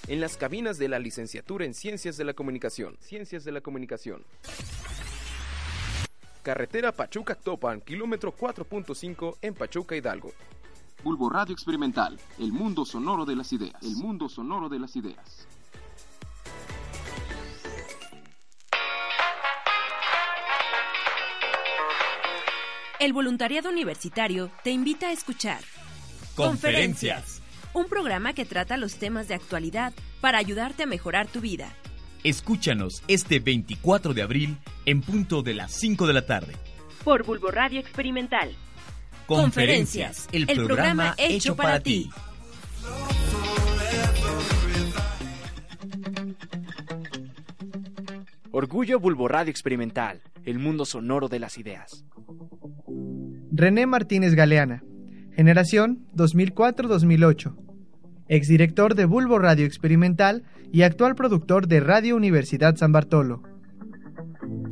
En 0.08 0.22
las 0.22 0.38
cabinas 0.38 0.78
de 0.78 0.88
la 0.88 1.00
licenciatura 1.00 1.66
en 1.66 1.74
Ciencias 1.74 2.16
de 2.16 2.26
la 2.26 2.36
Comunicación. 2.36 2.96
Ciencias 3.02 3.44
de 3.44 3.54
la 3.54 3.62
Comunicación. 3.62 4.24
Carretera 6.48 6.94
Pachuca-Topan, 6.94 7.82
kilómetro 7.82 8.34
4.5 8.34 9.36
en 9.42 9.54
Pachuca, 9.54 9.98
Hidalgo. 9.98 10.32
Bulbo 11.04 11.30
Radio 11.30 11.52
Experimental, 11.52 12.18
el 12.40 12.54
mundo 12.54 12.86
sonoro 12.86 13.26
de 13.26 13.36
las 13.36 13.52
ideas. 13.52 13.84
El 13.84 13.98
mundo 13.98 14.30
sonoro 14.30 14.70
de 14.70 14.80
las 14.80 14.96
ideas. 14.96 15.46
El 23.02 23.12
voluntariado 23.12 23.70
universitario 23.70 24.50
te 24.64 24.72
invita 24.72 25.10
a 25.10 25.12
escuchar 25.12 25.60
Conferencias. 26.38 27.42
Un 27.74 27.90
programa 27.90 28.32
que 28.32 28.46
trata 28.46 28.78
los 28.78 28.96
temas 28.96 29.28
de 29.28 29.34
actualidad 29.34 29.92
para 30.22 30.38
ayudarte 30.38 30.84
a 30.84 30.86
mejorar 30.86 31.28
tu 31.28 31.42
vida. 31.42 31.76
Escúchanos 32.24 33.04
este 33.10 33.40
24 33.40 34.14
de 34.14 34.22
abril 34.22 34.58
en 34.88 35.02
punto 35.02 35.44
de 35.44 35.54
las 35.54 35.74
5 35.74 36.08
de 36.08 36.14
la 36.14 36.26
tarde. 36.26 36.54
Por 37.04 37.26
Bulbo 37.26 37.52
Radio 37.52 37.82
Experimental. 37.82 38.56
Conferencias, 39.26 40.30
el, 40.32 40.48
programa, 40.48 41.14
hecho 41.18 41.58
para 41.58 41.82
ti. 41.82 42.10
Orgullo 48.52 49.02
Bulbo 49.02 49.28
Radio 49.28 49.52
Experimental, 49.52 50.22
el 50.46 50.58
mundo 50.58 50.86
sonoro 50.86 51.28
de 51.28 51.40
las 51.40 51.58
ideas. 51.58 52.06
René 53.52 53.86
Martínez 53.88 54.36
Galeana, 54.36 54.84
generación 55.36 56.08
2004-2008, 56.16 57.58
exdirector 58.30 58.96
de 58.96 59.04
Bulbo 59.04 59.38
Radio 59.38 59.66
Experimental 59.66 60.44
y 60.72 60.84
actual 60.84 61.16
productor 61.16 61.68
de 61.68 61.82
Radio 61.82 62.16
Universidad 62.16 62.78
San 62.78 62.94
Bartolo. 62.94 63.57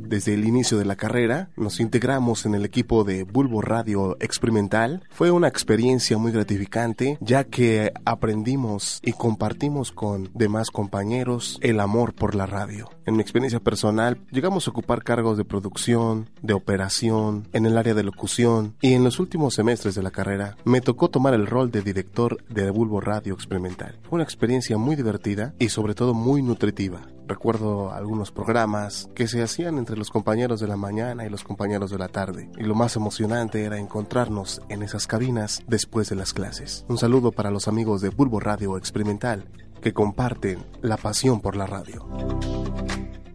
Desde 0.06 0.34
el 0.34 0.44
inicio 0.44 0.78
de 0.78 0.84
la 0.84 0.94
carrera 0.94 1.50
nos 1.56 1.80
integramos 1.80 2.46
en 2.46 2.54
el 2.54 2.64
equipo 2.64 3.02
de 3.02 3.24
Bulbo 3.24 3.60
Radio 3.60 4.16
Experimental. 4.20 5.02
Fue 5.10 5.32
una 5.32 5.48
experiencia 5.48 6.16
muy 6.16 6.30
gratificante 6.30 7.18
ya 7.20 7.42
que 7.42 7.92
aprendimos 8.04 9.00
y 9.02 9.12
compartimos 9.12 9.90
con 9.90 10.30
demás 10.32 10.70
compañeros 10.70 11.58
el 11.60 11.80
amor 11.80 12.14
por 12.14 12.36
la 12.36 12.46
radio. 12.46 12.88
En 13.04 13.16
mi 13.16 13.22
experiencia 13.22 13.58
personal 13.58 14.18
llegamos 14.30 14.68
a 14.68 14.70
ocupar 14.70 15.02
cargos 15.02 15.36
de 15.36 15.44
producción, 15.44 16.30
de 16.40 16.54
operación, 16.54 17.48
en 17.52 17.66
el 17.66 17.76
área 17.76 17.94
de 17.94 18.04
locución 18.04 18.76
y 18.80 18.92
en 18.92 19.02
los 19.02 19.18
últimos 19.18 19.54
semestres 19.54 19.96
de 19.96 20.04
la 20.04 20.12
carrera 20.12 20.56
me 20.64 20.80
tocó 20.80 21.10
tomar 21.10 21.34
el 21.34 21.48
rol 21.48 21.72
de 21.72 21.82
director 21.82 22.44
de 22.48 22.70
Bulbo 22.70 23.00
Radio 23.00 23.34
Experimental. 23.34 23.98
Fue 24.04 24.16
una 24.16 24.24
experiencia 24.24 24.78
muy 24.78 24.94
divertida 24.94 25.52
y 25.58 25.68
sobre 25.68 25.94
todo 25.94 26.14
muy 26.14 26.42
nutritiva. 26.42 27.02
Recuerdo 27.26 27.92
algunos 27.92 28.30
programas 28.30 29.10
que 29.14 29.26
se 29.26 29.42
hacían 29.42 29.78
entre 29.78 29.96
los 29.96 30.10
compañeros 30.10 30.60
de 30.60 30.68
la 30.68 30.76
mañana 30.76 31.26
y 31.26 31.28
los 31.28 31.42
compañeros 31.42 31.90
de 31.90 31.98
la 31.98 32.06
tarde. 32.06 32.48
Y 32.56 32.62
lo 32.62 32.76
más 32.76 32.94
emocionante 32.94 33.64
era 33.64 33.78
encontrarnos 33.78 34.62
en 34.68 34.82
esas 34.82 35.08
cabinas 35.08 35.62
después 35.66 36.08
de 36.08 36.14
las 36.14 36.32
clases. 36.32 36.84
Un 36.88 36.98
saludo 36.98 37.32
para 37.32 37.50
los 37.50 37.66
amigos 37.66 38.00
de 38.00 38.10
Bulbo 38.10 38.38
Radio 38.38 38.78
Experimental 38.78 39.48
que 39.82 39.92
comparten 39.92 40.64
la 40.82 40.96
pasión 40.96 41.40
por 41.40 41.56
la 41.56 41.66
radio. 41.66 42.06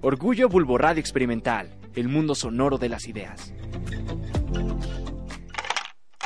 Orgullo 0.02 0.48
Bulbo 0.48 0.78
Radio 0.78 1.02
Experimental, 1.02 1.70
el 1.96 2.08
mundo 2.08 2.34
sonoro 2.34 2.78
de 2.78 2.90
las 2.90 3.08
ideas. 3.08 3.54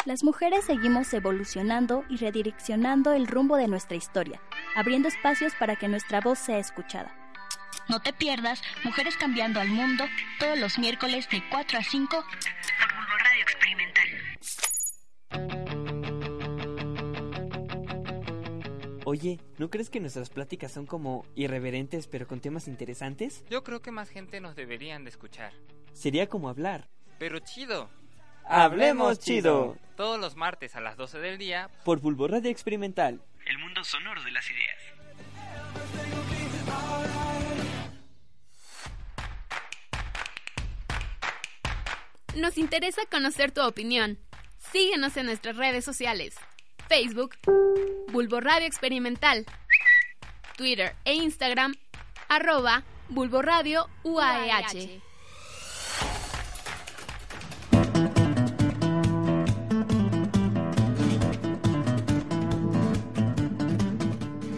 Las 0.05 0.23
mujeres 0.23 0.65
seguimos 0.65 1.11
evolucionando 1.15 2.03
y 2.09 2.17
redireccionando 2.17 3.13
el 3.13 3.25
rumbo 3.25 3.57
de 3.57 3.67
nuestra 3.67 3.97
historia, 3.97 4.39
abriendo 4.75 5.07
espacios 5.07 5.53
para 5.59 5.75
que 5.75 5.87
nuestra 5.87 6.21
voz 6.21 6.37
sea 6.37 6.59
escuchada. 6.59 7.24
No 7.87 8.01
te 8.01 8.13
pierdas 8.13 8.61
Mujeres 8.83 9.15
Cambiando 9.15 9.59
al 9.59 9.69
Mundo 9.69 10.05
todos 10.39 10.57
los 10.57 10.79
miércoles 10.79 11.29
de 11.29 11.43
4 11.49 11.79
a 11.79 11.83
5 11.83 12.07
por 12.09 12.25
Bulbo 12.95 13.17
Radio 13.19 13.43
Experimental. 13.43 14.09
Oye, 19.05 19.39
¿no 19.59 19.69
crees 19.69 19.91
que 19.91 19.99
nuestras 19.99 20.31
pláticas 20.31 20.71
son 20.71 20.87
como 20.87 21.25
irreverentes 21.35 22.07
pero 22.07 22.27
con 22.27 22.39
temas 22.39 22.67
interesantes? 22.67 23.45
Yo 23.49 23.63
creo 23.63 23.83
que 23.83 23.91
más 23.91 24.09
gente 24.09 24.41
nos 24.41 24.55
deberían 24.55 25.03
de 25.03 25.11
escuchar. 25.11 25.53
Sería 25.93 26.27
como 26.27 26.49
hablar. 26.49 26.89
Pero 27.19 27.37
chido. 27.39 27.89
¡Hablemos 28.47 29.19
chido! 29.19 29.77
Todos 29.95 30.19
los 30.19 30.35
martes 30.35 30.75
a 30.75 30.81
las 30.81 30.97
12 30.97 31.19
del 31.19 31.37
día 31.37 31.69
por 31.83 31.99
Bulbo 31.99 32.27
Radio 32.27 32.49
Experimental. 32.49 33.21
El 33.45 33.59
mundo 33.59 33.83
sonoro 33.83 34.23
de 34.23 34.31
las 34.31 34.49
ideas. 34.49 34.77
Nos 42.35 42.57
interesa 42.57 43.01
conocer 43.09 43.51
tu 43.51 43.61
opinión. 43.61 44.19
Síguenos 44.73 45.15
en 45.15 45.27
nuestras 45.27 45.55
redes 45.55 45.85
sociales. 45.85 46.35
Facebook, 46.89 47.35
Bulbo 48.11 48.41
Radio 48.41 48.67
Experimental. 48.67 49.45
Twitter 50.57 50.95
e 51.05 51.13
Instagram, 51.13 51.75
arroba 52.27 52.83
Bulbo 53.07 53.41
UAEH. 54.03 55.01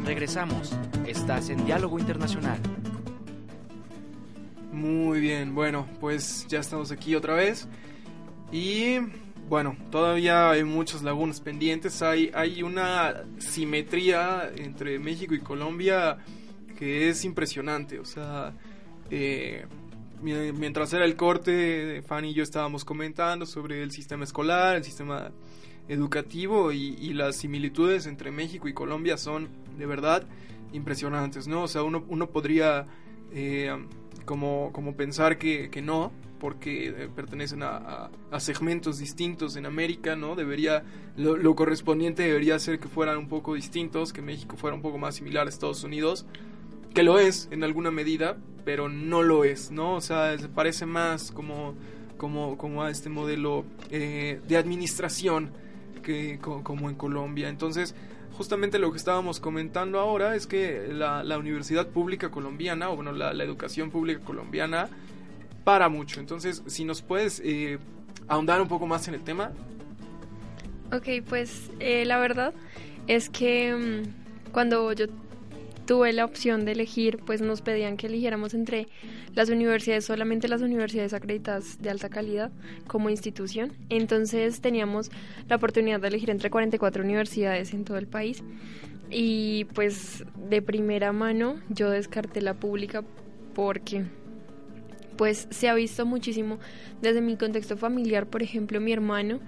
Regresamos. 0.04 0.74
Estás 1.06 1.50
en 1.50 1.64
Diálogo 1.66 2.00
Internacional. 2.00 2.60
Muy 4.78 5.20
bien, 5.22 5.56
bueno, 5.56 5.88
pues 6.00 6.46
ya 6.48 6.60
estamos 6.60 6.92
aquí 6.92 7.16
otra 7.16 7.34
vez. 7.34 7.68
Y 8.52 9.00
bueno, 9.50 9.76
todavía 9.90 10.52
hay 10.52 10.64
muchas 10.64 11.02
lagunas 11.02 11.42
pendientes. 11.42 12.04
Hay, 12.04 12.30
hay 12.36 12.62
una 12.62 13.24
simetría 13.40 14.52
entre 14.56 15.00
México 15.00 15.34
y 15.34 15.40
Colombia 15.40 16.20
que 16.78 17.10
es 17.10 17.26
impresionante. 17.26 17.98
O 17.98 18.06
sea, 18.06 18.54
eh, 19.10 19.66
mientras 20.22 20.94
era 20.94 21.06
el 21.06 21.16
corte, 21.16 22.04
Fanny 22.06 22.30
y 22.30 22.34
yo 22.36 22.44
estábamos 22.44 22.86
comentando 22.86 23.48
sobre 23.48 23.82
el 23.82 23.90
sistema 23.90 24.26
escolar, 24.26 24.76
el 24.76 24.84
sistema 24.84 25.32
educativo 25.88 26.72
y, 26.72 27.14
las 27.14 27.38
similitudes 27.38 28.06
entre 28.06 28.30
México 28.30 28.68
y 28.68 28.74
Colombia 28.74 29.18
son 29.18 29.50
de 29.76 29.88
verdad 29.88 30.28
impresionantes, 30.72 31.48
¿no? 31.48 31.64
O 31.64 31.68
sea, 31.68 31.82
uno, 31.82 32.06
uno 32.10 32.30
podría 32.30 32.86
eh, 33.34 33.76
como, 34.28 34.72
como 34.74 34.94
pensar 34.98 35.38
que, 35.38 35.70
que 35.70 35.82
no, 35.82 36.12
porque 36.38 36.90
eh, 36.90 37.10
pertenecen 37.16 37.64
a, 37.64 38.12
a, 38.30 38.40
segmentos 38.42 39.00
distintos 39.00 39.56
en 39.56 39.66
América, 39.66 40.18
¿no? 40.18 40.36
Debería, 40.36 40.84
lo, 41.16 41.56
correspondiente 41.56 42.24
debería 42.24 42.60
ser 42.60 42.78
que 42.78 42.90
fueran 42.90 43.18
un 43.18 43.30
poco 43.30 43.56
distintos, 43.56 44.12
que 44.12 44.22
México 44.22 44.58
fuera 44.58 44.76
un 44.76 44.82
poco 44.82 44.98
más 44.98 45.16
similar 45.16 45.48
a 45.48 45.50
Estados 45.50 45.82
Unidos, 45.86 46.26
que 46.94 47.04
lo 47.04 47.20
es 47.20 47.48
en 47.52 47.64
alguna 47.64 47.90
medida, 47.90 48.36
pero 48.66 48.90
no 48.90 49.24
lo 49.24 49.46
es, 49.46 49.72
¿no? 49.72 49.96
O 49.96 50.02
sea, 50.02 50.38
se 50.38 50.50
parece 50.50 50.86
más 50.86 51.32
como, 51.32 51.76
como, 52.18 52.58
como 52.58 52.84
a 52.84 52.92
este 52.92 53.10
modelo 53.10 53.64
eh, 53.92 54.42
de 54.46 54.58
administración 54.58 55.52
que 56.04 56.38
como 56.40 56.90
en 56.90 56.96
Colombia. 56.96 57.48
Entonces, 57.48 57.96
justamente 58.38 58.78
lo 58.78 58.92
que 58.92 58.98
estábamos 58.98 59.40
comentando 59.40 60.00
ahora 60.00 60.36
es 60.36 60.46
que 60.46 60.88
la, 60.92 61.24
la 61.24 61.40
universidad 61.40 61.88
pública 61.88 62.30
colombiana, 62.30 62.92
o 62.92 62.96
bueno, 62.96 63.12
la, 63.12 63.32
educación 63.44 63.90
pública 63.90 64.24
colombiana, 64.24 64.90
para 65.64 65.90
mucho. 65.90 66.20
Entonces, 66.20 66.62
si 66.68 66.86
nos 66.86 67.02
puedes 67.02 67.42
eh, 67.44 67.80
ahondar 68.28 68.62
un 68.62 68.68
poco 68.68 68.86
más 68.86 69.08
en 69.08 69.16
el 69.16 69.24
tema. 69.24 69.52
Ok, 70.94 71.26
pues 71.28 71.72
eh, 71.80 72.06
la 72.06 72.20
verdad 72.20 72.54
es 73.08 73.30
que 73.30 73.74
um, 73.74 74.52
cuando 74.52 74.94
yo 74.94 75.08
tuve 75.88 76.14
la 76.14 76.26
opción 76.26 76.66
de 76.66 76.74
elegir, 76.74 77.18
pues 77.26 77.42
nos 77.42 77.62
pedían 77.62 77.98
que 77.98 78.08
eligiéramos 78.08 78.54
entre 78.54 78.88
las 79.34 79.50
universidades, 79.50 80.06
solamente 80.06 80.48
las 80.48 80.62
universidades 80.62 81.14
acreditadas 81.14 81.82
de 81.82 81.90
alta 81.90 82.10
calidad 82.10 82.52
como 82.86 83.10
institución. 83.10 83.72
Entonces 83.90 84.62
teníamos 84.62 85.10
la 85.48 85.56
oportunidad 85.56 86.00
de 86.00 86.10
elegir 86.10 86.30
entre 86.30 86.52
44 86.52 87.04
universidades 87.04 87.74
en 87.74 87.86
todo 87.86 87.98
el 87.98 88.06
país. 88.06 88.44
Y 89.10 89.66
pues 89.74 90.26
de 90.50 90.62
primera 90.62 91.14
mano 91.14 91.56
yo 91.70 91.90
descarté 91.90 92.42
la 92.42 92.54
pública 92.54 93.04
porque 93.56 94.04
pues 95.16 95.48
se 95.50 95.70
ha 95.70 95.74
visto 95.74 96.06
muchísimo 96.06 96.60
desde 97.02 97.22
mi 97.22 97.38
contexto 97.38 97.78
familiar, 97.78 98.28
por 98.28 98.44
ejemplo, 98.44 98.80
mi 98.80 98.92
hermano, 98.92 99.40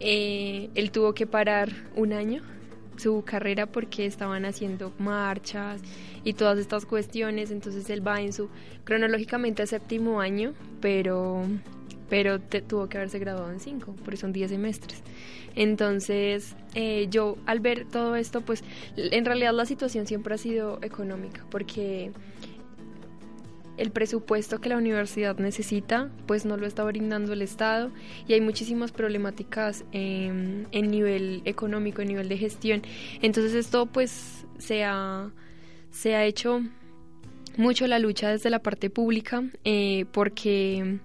eh, 0.00 0.68
él 0.74 0.90
tuvo 0.90 1.14
que 1.14 1.26
parar 1.26 1.70
un 1.96 2.12
año 2.12 2.42
su 2.96 3.22
carrera 3.24 3.66
porque 3.66 4.06
estaban 4.06 4.44
haciendo 4.44 4.92
marchas 4.98 5.80
y 6.24 6.34
todas 6.34 6.58
estas 6.58 6.86
cuestiones, 6.86 7.50
entonces 7.50 7.88
él 7.90 8.06
va 8.06 8.20
en 8.20 8.32
su 8.32 8.48
cronológicamente 8.84 9.66
séptimo 9.66 10.20
año, 10.20 10.54
pero 10.80 11.44
pero 12.08 12.38
tuvo 12.40 12.88
que 12.88 12.98
haberse 12.98 13.18
graduado 13.18 13.50
en 13.50 13.60
cinco, 13.60 13.94
porque 14.04 14.16
son 14.16 14.32
diez 14.32 14.50
semestres. 14.50 15.02
Entonces, 15.56 16.54
eh, 16.74 17.06
yo 17.10 17.36
al 17.46 17.60
ver 17.60 17.86
todo 17.86 18.16
esto, 18.16 18.40
pues 18.42 18.62
en 18.96 19.24
realidad 19.24 19.52
la 19.52 19.66
situación 19.66 20.06
siempre 20.06 20.34
ha 20.34 20.38
sido 20.38 20.78
económica, 20.82 21.44
porque 21.50 22.12
el 23.76 23.90
presupuesto 23.90 24.60
que 24.60 24.68
la 24.68 24.76
universidad 24.76 25.36
necesita, 25.38 26.10
pues 26.26 26.44
no 26.44 26.56
lo 26.56 26.66
está 26.66 26.84
brindando 26.84 27.32
el 27.32 27.42
Estado 27.42 27.90
y 28.26 28.34
hay 28.34 28.40
muchísimas 28.40 28.92
problemáticas 28.92 29.84
en, 29.92 30.68
nivel 30.72 31.42
económico, 31.44 32.02
en 32.02 32.08
nivel 32.08 32.28
de 32.28 32.38
gestión. 32.38 32.82
Entonces 33.20 33.54
esto 33.54 33.86
pues 33.86 34.46
se 34.58 34.84
ha, 34.84 35.30
se 35.90 36.14
ha 36.14 36.24
hecho 36.24 36.62
mucho 37.56 37.86
la 37.86 37.98
lucha 37.98 38.30
desde 38.30 38.50
la 38.50 38.60
parte 38.60 38.90
pública 38.90 39.44
eh, 39.64 40.06
porque 40.12 40.98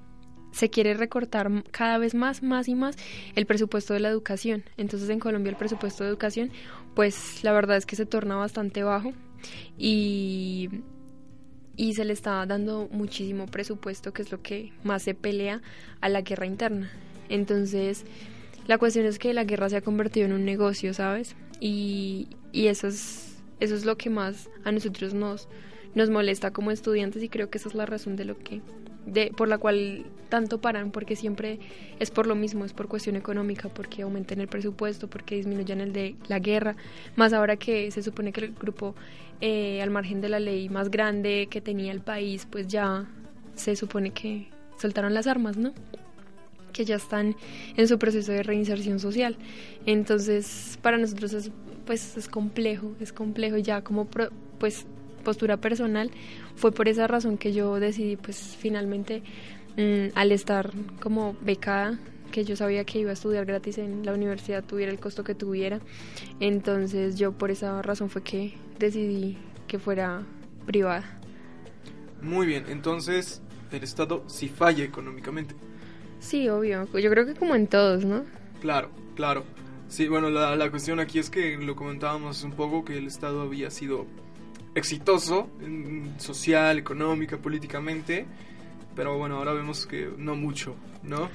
se 0.52 0.70
quiere 0.70 0.96
recortar 0.96 1.64
cada 1.72 1.98
vez 2.00 2.16
más, 2.16 2.42
más 2.42 2.68
y 2.68 2.76
más 2.76 2.96
el 3.36 3.46
presupuesto 3.46 3.94
de 3.94 4.00
la 4.00 4.10
educación. 4.10 4.64
Entonces 4.78 5.10
en 5.10 5.20
Colombia 5.20 5.52
el 5.52 5.58
presupuesto 5.58 6.04
de 6.04 6.10
educación 6.10 6.52
pues 6.96 7.44
la 7.44 7.52
verdad 7.52 7.78
es 7.78 7.86
que 7.86 7.96
se 7.96 8.06
torna 8.06 8.36
bastante 8.36 8.84
bajo 8.84 9.14
y 9.78 10.70
y 11.80 11.94
se 11.94 12.04
le 12.04 12.12
está 12.12 12.46
dando 12.46 12.90
muchísimo 12.92 13.46
presupuesto, 13.46 14.12
que 14.12 14.22
es 14.22 14.34
lo 14.34 14.42
que 14.42 14.74
más 14.84 15.02
se 15.02 15.14
pelea 15.14 15.62
a 16.02 16.10
la 16.10 16.24
guerra 16.24 16.46
interna. 16.46 16.92
Entonces, 17.30 18.04
la 18.68 18.78
cuestión 18.78 19.06
es 19.06 19.18
que 19.18 19.34
la 19.34 19.46
guerra 19.46 19.70
se 19.70 19.78
ha 19.78 19.82
convertido 19.82 20.26
en 20.26 20.34
un 20.34 20.44
negocio, 20.44 20.94
¿sabes? 20.94 21.38
Y, 21.62 22.28
y 22.52 22.68
eso, 22.68 22.88
es, 22.88 23.38
eso 23.62 23.76
es 23.76 23.86
lo 23.86 23.98
que 23.98 24.10
más 24.10 24.50
a 24.66 24.74
nosotros 24.74 25.14
nos, 25.14 25.48
nos 25.96 26.10
molesta 26.10 26.52
como 26.52 26.72
estudiantes 26.72 27.24
y 27.24 27.30
creo 27.30 27.50
que 27.50 27.60
esa 27.60 27.70
es 27.70 27.76
la 27.76 27.86
razón 27.86 28.18
de 28.18 28.26
lo 28.26 28.38
que 28.38 28.62
de, 29.06 29.32
por 29.32 29.48
la 29.48 29.58
cual 29.58 30.06
tanto 30.30 30.62
paran, 30.62 30.92
porque 30.92 31.16
siempre 31.16 31.60
es 32.00 32.12
por 32.12 32.28
lo 32.28 32.36
mismo, 32.36 32.66
es 32.66 32.74
por 32.74 32.88
cuestión 32.88 33.16
económica, 33.16 33.70
porque 33.70 34.04
aumenten 34.04 34.40
el 34.40 34.48
presupuesto, 34.48 35.10
porque 35.10 35.36
disminuyan 35.36 35.82
el 35.82 35.92
de 35.92 36.16
la 36.28 36.40
guerra, 36.40 36.76
más 37.16 37.34
ahora 37.34 37.58
que 37.58 37.92
se 37.92 38.04
supone 38.04 38.32
que 38.32 38.46
el 38.46 38.54
grupo 38.54 38.96
eh, 39.42 39.82
al 39.82 39.90
margen 39.90 40.22
de 40.22 40.30
la 40.30 40.40
ley 40.40 40.70
más 40.70 40.90
grande 40.90 41.48
que 41.50 41.62
tenía 41.62 41.92
el 41.92 42.02
país, 42.02 42.48
pues 42.50 42.68
ya 42.68 43.06
se 43.56 43.76
supone 43.76 44.12
que 44.12 44.48
soltaron 44.78 45.14
las 45.14 45.28
armas, 45.28 45.58
¿no? 45.58 45.74
que 46.72 46.86
ya 46.86 46.96
están 46.96 47.36
en 47.76 47.88
su 47.88 47.98
proceso 47.98 48.32
de 48.32 48.44
reinserción 48.44 49.00
social. 49.00 49.38
Entonces, 49.86 50.78
para 50.82 50.98
nosotros 50.98 51.34
es, 51.34 51.52
pues, 51.86 52.16
es 52.16 52.28
complejo, 52.28 52.94
es 53.00 53.12
complejo 53.12 53.58
ya 53.58 53.82
como 53.82 54.08
pues 54.60 54.86
postura 55.24 55.58
personal, 55.58 56.12
fue 56.56 56.72
por 56.72 56.88
esa 56.88 57.08
razón 57.08 57.38
que 57.38 57.54
yo 57.54 57.80
decidí 57.80 58.16
pues 58.16 58.56
finalmente 58.58 59.22
mm, 59.78 60.16
al 60.16 60.32
estar 60.32 60.72
como 61.02 61.36
becada 61.42 61.98
que 62.32 62.46
yo 62.46 62.56
sabía 62.56 62.86
que 62.86 63.00
iba 63.00 63.10
a 63.10 63.14
estudiar 63.14 63.46
gratis 63.46 63.78
en 63.80 64.06
la 64.06 64.14
universidad 64.14 64.64
tuviera 64.64 64.92
el 64.92 65.00
costo 65.00 65.24
que 65.24 65.36
tuviera. 65.36 65.80
Entonces 66.40 67.18
yo 67.18 67.32
por 67.32 67.52
esa 67.52 67.82
razón 67.82 68.10
fue 68.10 68.24
que 68.24 68.54
decidí 68.78 69.38
que 69.68 69.80
fuera 69.80 70.24
privada. 70.66 71.20
Muy 72.22 72.48
bien 72.48 72.66
entonces 72.70 73.42
el 73.72 73.84
estado 73.84 74.24
sí 74.28 74.48
falla 74.48 74.84
económicamente. 74.84 75.56
Sí 76.20 76.50
obvio. 76.50 76.88
Yo 76.98 77.10
creo 77.10 77.26
que 77.26 77.34
como 77.34 77.56
en 77.56 77.68
todos 77.68 78.06
no 78.06 78.26
claro 78.62 78.90
claro. 79.16 79.44
Sí 79.88 80.08
bueno 80.08 80.30
la, 80.30 80.56
la 80.56 80.70
cuestión 80.70 81.00
aquí 81.00 81.18
es 81.20 81.30
que 81.30 81.58
lo 81.58 81.76
comentábamos 81.76 82.44
un 82.44 82.52
poco 82.52 82.86
que 82.86 82.98
el 82.98 83.08
estado 83.08 83.42
había 83.42 83.72
sido 83.72 84.06
exitoso, 84.76 85.50
social, 86.18 86.78
económica, 86.78 87.38
políticamente, 87.38 88.26
pero 89.00 89.18
bueno, 89.18 89.38
ahora 89.38 89.54
vemos 89.54 89.86
que 89.86 90.10
no 90.18 90.36
mucho, 90.36 90.76
¿no? 91.04 91.30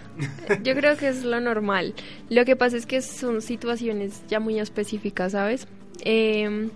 Yo 0.62 0.74
creo 0.74 0.98
que 0.98 1.08
es 1.08 1.24
lo 1.24 1.40
normal. 1.40 1.94
Lo 2.28 2.44
que 2.44 2.56
pasa 2.56 2.76
es 2.76 2.84
que 2.84 3.00
son 3.00 3.40
situaciones 3.40 4.22
ya 4.28 4.38
muy 4.38 4.58
específicas, 4.60 5.32
¿sabes? 5.32 5.66
Em, 6.02 6.68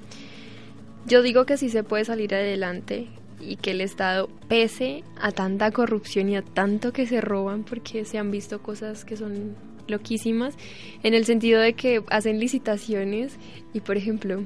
yo 1.04 1.20
digo 1.20 1.44
que 1.44 1.58
sí 1.58 1.68
se 1.68 1.84
puede 1.84 2.06
salir 2.06 2.34
adelante 2.34 3.08
y 3.38 3.56
que 3.56 3.72
el 3.72 3.82
Estado, 3.82 4.30
pese 4.48 5.04
a 5.20 5.30
tanta 5.30 5.72
corrupción 5.72 6.30
y 6.30 6.38
a 6.38 6.42
tanto 6.42 6.90
que 6.90 7.06
se 7.06 7.20
roban, 7.20 7.64
porque 7.64 8.06
se 8.06 8.16
han 8.16 8.30
visto 8.30 8.62
cosas 8.62 9.04
que 9.04 9.18
son 9.18 9.56
loquísimas, 9.88 10.56
en 11.02 11.12
el 11.12 11.26
sentido 11.26 11.60
de 11.60 11.74
que 11.74 12.02
hacen 12.08 12.40
licitaciones 12.40 13.36
y, 13.74 13.80
por 13.80 13.98
ejemplo, 13.98 14.42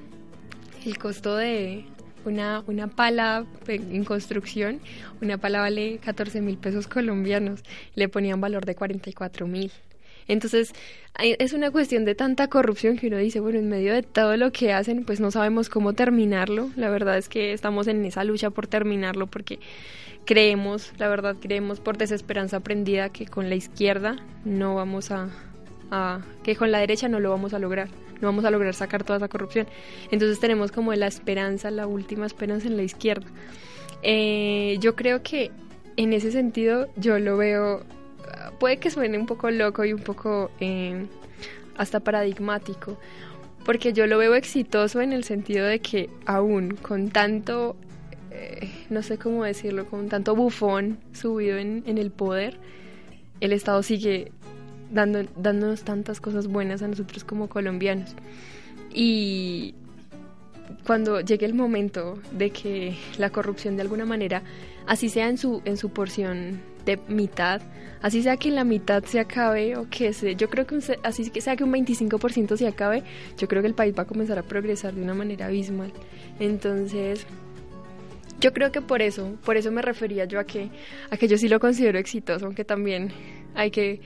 el 0.85 0.99
costo 0.99 1.37
de, 1.37 1.85
una, 2.25 2.63
una 2.67 2.89
pala 2.89 3.45
en 3.67 4.05
construcción, 4.05 4.81
una 5.21 5.39
pala 5.39 5.61
vale 5.61 5.99
14 5.99 6.41
mil 6.41 6.59
pesos 6.59 6.87
colombianos, 6.87 7.63
le 7.95 8.09
ponían 8.09 8.41
valor 8.41 8.65
de 8.65 8.75
44 8.75 9.47
mil. 9.47 9.71
Entonces, 10.29 10.73
es 11.19 11.53
una 11.53 11.71
cuestión 11.71 12.05
de 12.05 12.15
tanta 12.15 12.49
corrupción 12.49 12.97
que 12.97 13.09
uno 13.09 13.17
dice, 13.19 13.41
bueno, 13.41 13.59
en 13.59 13.69
medio 13.69 13.93
de 13.93 14.03
todo 14.03 14.37
lo 14.37 14.53
que 14.53 14.73
hacen, 14.73 15.05
pues 15.05 15.21
no 15.21 15.31
sabemos 15.31 15.69
cómo 15.69 15.95
terminarlo. 15.95 16.71
La 16.77 16.91
verdad 16.91 17.19
es 17.19 17.29
que 17.29 17.53
estamos 17.53 17.87
en 17.89 18.05
esa 18.05 18.25
lucha 18.25 18.51
por 18.51 18.67
terminarlo 18.67 19.27
porque 19.27 19.59
creemos, 20.25 20.93
la 20.99 21.09
verdad 21.09 21.37
creemos 21.41 21.81
por 21.81 21.99
desesperanza 21.99 22.59
aprendida 22.59 23.09
que 23.09 23.27
con 23.27 23.49
la 23.49 23.57
izquierda 23.57 24.17
no 24.45 24.77
vamos 24.77 25.11
a, 25.11 25.29
a 25.91 26.21
que 26.45 26.55
con 26.55 26.71
la 26.71 26.79
derecha 26.79 27.09
no 27.09 27.19
lo 27.19 27.31
vamos 27.31 27.55
a 27.55 27.59
lograr 27.59 27.89
no 28.23 28.29
vamos 28.29 28.45
a 28.45 28.51
lograr 28.51 28.73
sacar 28.73 29.05
toda 29.05 29.19
esa 29.19 29.29
corrupción. 29.29 29.67
Entonces 30.11 30.39
tenemos 30.39 30.73
como 30.73 30.95
la 30.95 31.09
esperanza, 31.09 31.71
la 31.71 31.87
última 31.87 32.25
esperanza 32.25 32.69
en 32.69 32.77
la 32.77 32.85
izquierda. 32.85 33.27
Eh, 34.03 34.79
yo 34.81 34.95
creo 34.97 35.23
que 35.23 35.51
en 35.97 36.13
ese 36.13 36.31
sentido 36.33 36.89
yo 36.97 37.19
lo 37.19 37.37
veo, 37.37 37.85
puede 38.59 38.79
que 38.79 38.91
suene 38.91 39.19
un 39.19 39.27
poco 39.27 39.51
loco 39.51 39.85
y 39.85 39.93
un 39.93 40.01
poco 40.01 40.51
eh, 40.61 41.07
hasta 41.77 42.01
paradigmático, 42.01 42.97
porque 43.65 43.93
yo 43.93 44.07
lo 44.07 44.19
veo 44.19 44.35
exitoso 44.35 45.01
en 45.01 45.13
el 45.13 45.25
sentido 45.25 45.67
de 45.67 45.81
que 45.81 46.09
aún 46.25 46.77
con 46.77 47.11
tanto, 47.11 47.77
eh, 48.31 48.71
no 48.89 49.03
sé 49.03 49.19
cómo 49.19 49.45
decirlo, 49.45 49.87
con 49.87 50.09
tanto 50.09 50.35
bufón 50.35 50.99
subido 51.13 51.59
en, 51.59 51.83
en 51.87 51.99
el 51.99 52.11
poder, 52.11 52.59
el 53.41 53.53
Estado 53.53 53.83
sigue 53.83 54.33
dando, 54.93 55.25
dándonos 55.37 55.83
tantas 55.83 56.21
cosas 56.21 56.47
buenas 56.47 56.83
a 56.83 56.89
nosotros 56.89 57.25
como 57.25 57.49
colombianos. 57.49 58.15
Y 58.95 59.75
cuando 60.87 61.21
llegue 61.21 61.47
el 61.47 61.55
momento 61.55 62.19
de 62.33 62.51
que 62.51 62.97
la 63.19 63.31
corrupción 63.31 63.77
de 63.77 63.83
alguna 63.83 64.05
manera, 64.05 64.43
así 64.87 65.09
sea 65.09 65.29
en 65.29 65.39
su, 65.39 65.63
en 65.65 65.77
su 65.77 65.91
porción 65.91 66.61
de 66.85 66.99
mitad, 67.09 67.63
así 68.01 68.23
sea 68.23 68.37
que 68.37 68.51
la 68.51 68.65
mitad 68.65 69.05
se 69.05 69.21
acabe 69.21 69.77
o 69.77 69.89
que 69.89 70.13
se, 70.13 70.35
yo 70.35 70.49
creo 70.49 70.67
que 70.67 70.79
así 71.05 71.31
que 71.31 71.41
sea 71.41 71.57
que 71.57 71.65
un 71.65 71.73
25% 71.73 72.57
se 72.57 72.67
acabe, 72.67 73.05
yo 73.39 73.49
creo 73.49 73.63
que 73.63 73.69
el 73.69 73.75
país 73.75 73.95
va 73.97 74.03
a 74.03 74.07
comenzar 74.07 74.39
a 74.39 74.43
progresar 74.43 74.95
de 74.95 75.03
una 75.03 75.15
manera 75.15 75.47
abismal. 75.47 75.93
Entonces, 76.41 77.27
yo 78.41 78.53
creo 78.53 78.73
que 78.73 78.81
por 78.81 79.03
eso, 79.03 79.37
por 79.45 79.57
eso 79.57 79.71
me 79.71 79.83
refería 79.83 80.25
yo 80.25 80.41
a 80.41 80.45
que, 80.45 80.71
a 81.11 81.17
que 81.17 81.29
yo 81.29 81.39
sí 81.39 81.49
lo 81.49 81.61
considero 81.61 81.99
exitoso, 81.99 82.45
aunque 82.47 82.65
también 82.65 83.13
hay 83.55 83.71
que 83.71 84.01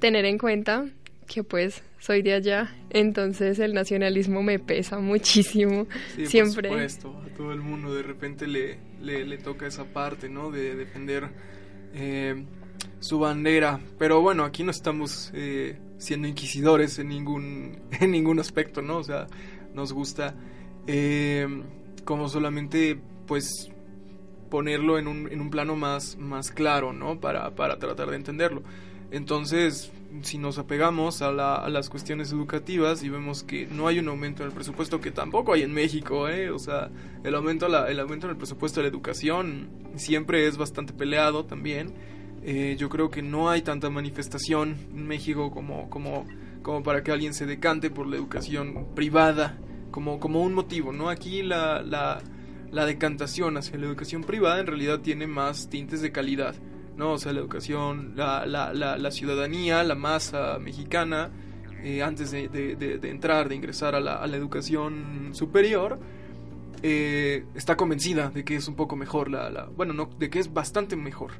tener 0.00 0.24
en 0.24 0.38
cuenta 0.38 0.86
que 1.26 1.44
pues 1.44 1.82
soy 1.98 2.22
de 2.22 2.34
allá, 2.34 2.74
entonces 2.90 3.58
el 3.58 3.74
nacionalismo 3.74 4.42
me 4.42 4.58
pesa 4.58 4.98
muchísimo. 4.98 5.86
Sí, 6.16 6.26
Siempre. 6.26 6.68
Por 6.68 6.78
supuesto, 6.78 7.22
a 7.24 7.36
todo 7.36 7.52
el 7.52 7.60
mundo 7.60 7.94
de 7.94 8.02
repente 8.02 8.46
le, 8.46 8.78
le, 9.00 9.38
toca 9.38 9.66
esa 9.66 9.84
parte, 9.84 10.28
¿no? 10.28 10.50
De 10.50 10.74
defender 10.74 11.28
eh, 11.94 12.44
su 13.00 13.18
bandera. 13.18 13.80
Pero 13.98 14.20
bueno, 14.20 14.44
aquí 14.44 14.64
no 14.64 14.70
estamos 14.70 15.30
eh, 15.34 15.78
siendo 15.98 16.28
inquisidores 16.28 16.98
en 16.98 17.08
ningún, 17.08 17.82
en 18.00 18.10
ningún 18.10 18.40
aspecto, 18.40 18.80
¿no? 18.80 18.98
O 18.98 19.04
sea, 19.04 19.26
nos 19.74 19.92
gusta 19.92 20.34
eh, 20.86 21.46
como 22.04 22.28
solamente, 22.28 22.98
pues 23.26 23.70
ponerlo 24.50 24.98
en 24.98 25.08
un, 25.08 25.30
en 25.30 25.42
un 25.42 25.50
plano 25.50 25.76
más, 25.76 26.16
más 26.16 26.50
claro, 26.50 26.92
¿no? 26.92 27.20
Para, 27.20 27.54
para 27.54 27.78
tratar 27.78 28.08
de 28.08 28.16
entenderlo. 28.16 28.62
Entonces, 29.10 29.90
si 30.22 30.38
nos 30.38 30.58
apegamos 30.58 31.22
a, 31.22 31.32
las 31.32 31.88
cuestiones 31.88 32.32
educativas 32.32 33.02
y 33.02 33.08
vemos 33.08 33.42
que 33.42 33.66
no 33.66 33.88
hay 33.88 33.98
un 33.98 34.08
aumento 34.08 34.42
en 34.42 34.48
el 34.48 34.54
presupuesto, 34.54 35.00
que 35.00 35.10
tampoco 35.10 35.52
hay 35.52 35.62
en 35.62 35.72
México, 35.72 36.28
¿eh? 36.28 36.50
o 36.50 36.58
sea, 36.58 36.90
el 37.24 37.34
aumento, 37.34 37.66
el 37.86 38.00
aumento 38.00 38.26
en 38.26 38.32
el 38.32 38.36
presupuesto 38.36 38.80
de 38.80 38.84
la 38.84 38.90
educación 38.90 39.68
siempre 39.96 40.46
es 40.46 40.56
bastante 40.56 40.92
peleado 40.92 41.44
también. 41.44 41.94
Eh, 42.42 42.76
yo 42.78 42.88
creo 42.88 43.10
que 43.10 43.22
no 43.22 43.50
hay 43.50 43.62
tanta 43.62 43.90
manifestación 43.90 44.76
en 44.94 45.06
México 45.06 45.50
como, 45.50 45.90
como, 45.90 46.26
como 46.62 46.82
para 46.82 47.02
que 47.02 47.10
alguien 47.10 47.34
se 47.34 47.46
decante 47.46 47.90
por 47.90 48.06
la 48.06 48.16
educación 48.16 48.88
privada 48.94 49.58
como, 49.90 50.20
como 50.20 50.42
un 50.42 50.54
motivo, 50.54 50.92
¿no? 50.92 51.08
Aquí 51.08 51.42
la, 51.42 51.82
la, 51.82 52.20
la 52.70 52.86
decantación 52.86 53.56
hacia 53.56 53.78
la 53.78 53.86
educación 53.86 54.22
privada 54.22 54.60
en 54.60 54.66
realidad 54.66 55.00
tiene 55.00 55.26
más 55.26 55.68
tintes 55.68 56.02
de 56.02 56.12
calidad, 56.12 56.54
¿no? 56.98 57.12
O 57.12 57.18
sea, 57.18 57.32
la 57.32 57.40
educación, 57.40 58.12
la, 58.16 58.44
la, 58.44 58.74
la, 58.74 59.10
ciudadanía, 59.10 59.82
la 59.84 59.94
masa 59.94 60.58
mexicana, 60.58 61.30
eh, 61.82 62.02
antes 62.02 62.32
de, 62.32 62.48
de, 62.48 63.08
entrar, 63.08 63.48
de 63.48 63.54
ingresar 63.54 63.94
a 63.94 64.00
la, 64.00 64.22
a 64.22 64.26
educación 64.26 65.30
superior, 65.32 65.98
eh, 66.82 67.44
está 67.54 67.76
convencida 67.76 68.30
de 68.30 68.44
que 68.44 68.56
es 68.56 68.68
un 68.68 68.74
poco 68.74 68.96
mejor 68.96 69.30
la, 69.30 69.68
bueno, 69.76 69.94
no, 69.94 70.10
de 70.18 70.28
que 70.28 70.40
es 70.40 70.52
bastante 70.52 70.96
mejor 70.96 71.32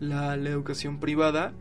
la, 0.00 0.36
la 0.36 0.50
educación 0.50 0.98
privada 0.98 1.52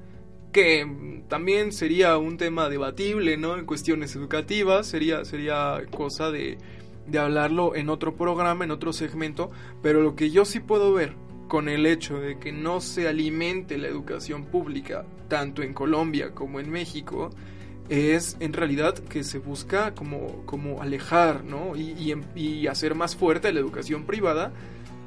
que 0.51 1.23
también 1.29 1.71
sería 1.71 2.17
un 2.17 2.37
tema 2.37 2.67
debatible, 2.67 3.37
¿no? 3.37 3.57
En 3.57 3.65
cuestiones 3.65 4.15
educativas, 4.15 4.85
sería, 4.85 5.23
sería 5.23 5.81
cosa 5.91 6.29
de, 6.29 6.57
de 7.07 7.19
hablarlo 7.19 7.75
en 7.75 7.89
otro 7.89 8.15
programa, 8.15 8.65
en 8.65 8.71
otro 8.71 8.91
segmento, 8.91 9.49
pero 9.81 10.01
lo 10.01 10.15
que 10.15 10.29
yo 10.29 10.43
sí 10.43 10.59
puedo 10.59 10.93
ver 10.93 11.15
con 11.51 11.67
el 11.67 11.85
hecho 11.85 12.17
de 12.17 12.39
que 12.39 12.53
no 12.53 12.79
se 12.79 13.09
alimente 13.09 13.77
la 13.77 13.89
educación 13.89 14.45
pública, 14.45 15.03
tanto 15.27 15.63
en 15.63 15.73
Colombia 15.73 16.31
como 16.33 16.61
en 16.61 16.71
México, 16.71 17.29
es 17.89 18.37
en 18.39 18.53
realidad 18.53 18.97
que 18.97 19.25
se 19.25 19.37
busca 19.37 19.93
como, 19.93 20.45
como 20.45 20.81
alejar, 20.81 21.43
¿no? 21.43 21.75
Y, 21.75 22.15
y, 22.35 22.67
hacer 22.67 22.95
más 22.95 23.17
fuerte 23.17 23.51
la 23.51 23.59
educación 23.59 24.05
privada, 24.05 24.53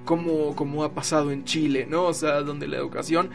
como, 0.05 0.55
como 0.55 0.84
ha 0.84 0.92
pasado 0.92 1.30
en 1.30 1.47
Chile, 1.47 1.86
¿no? 1.88 2.05
O 2.05 2.12
sea, 2.12 2.42
donde 2.42 2.68
la 2.68 2.76
educación 2.76 3.30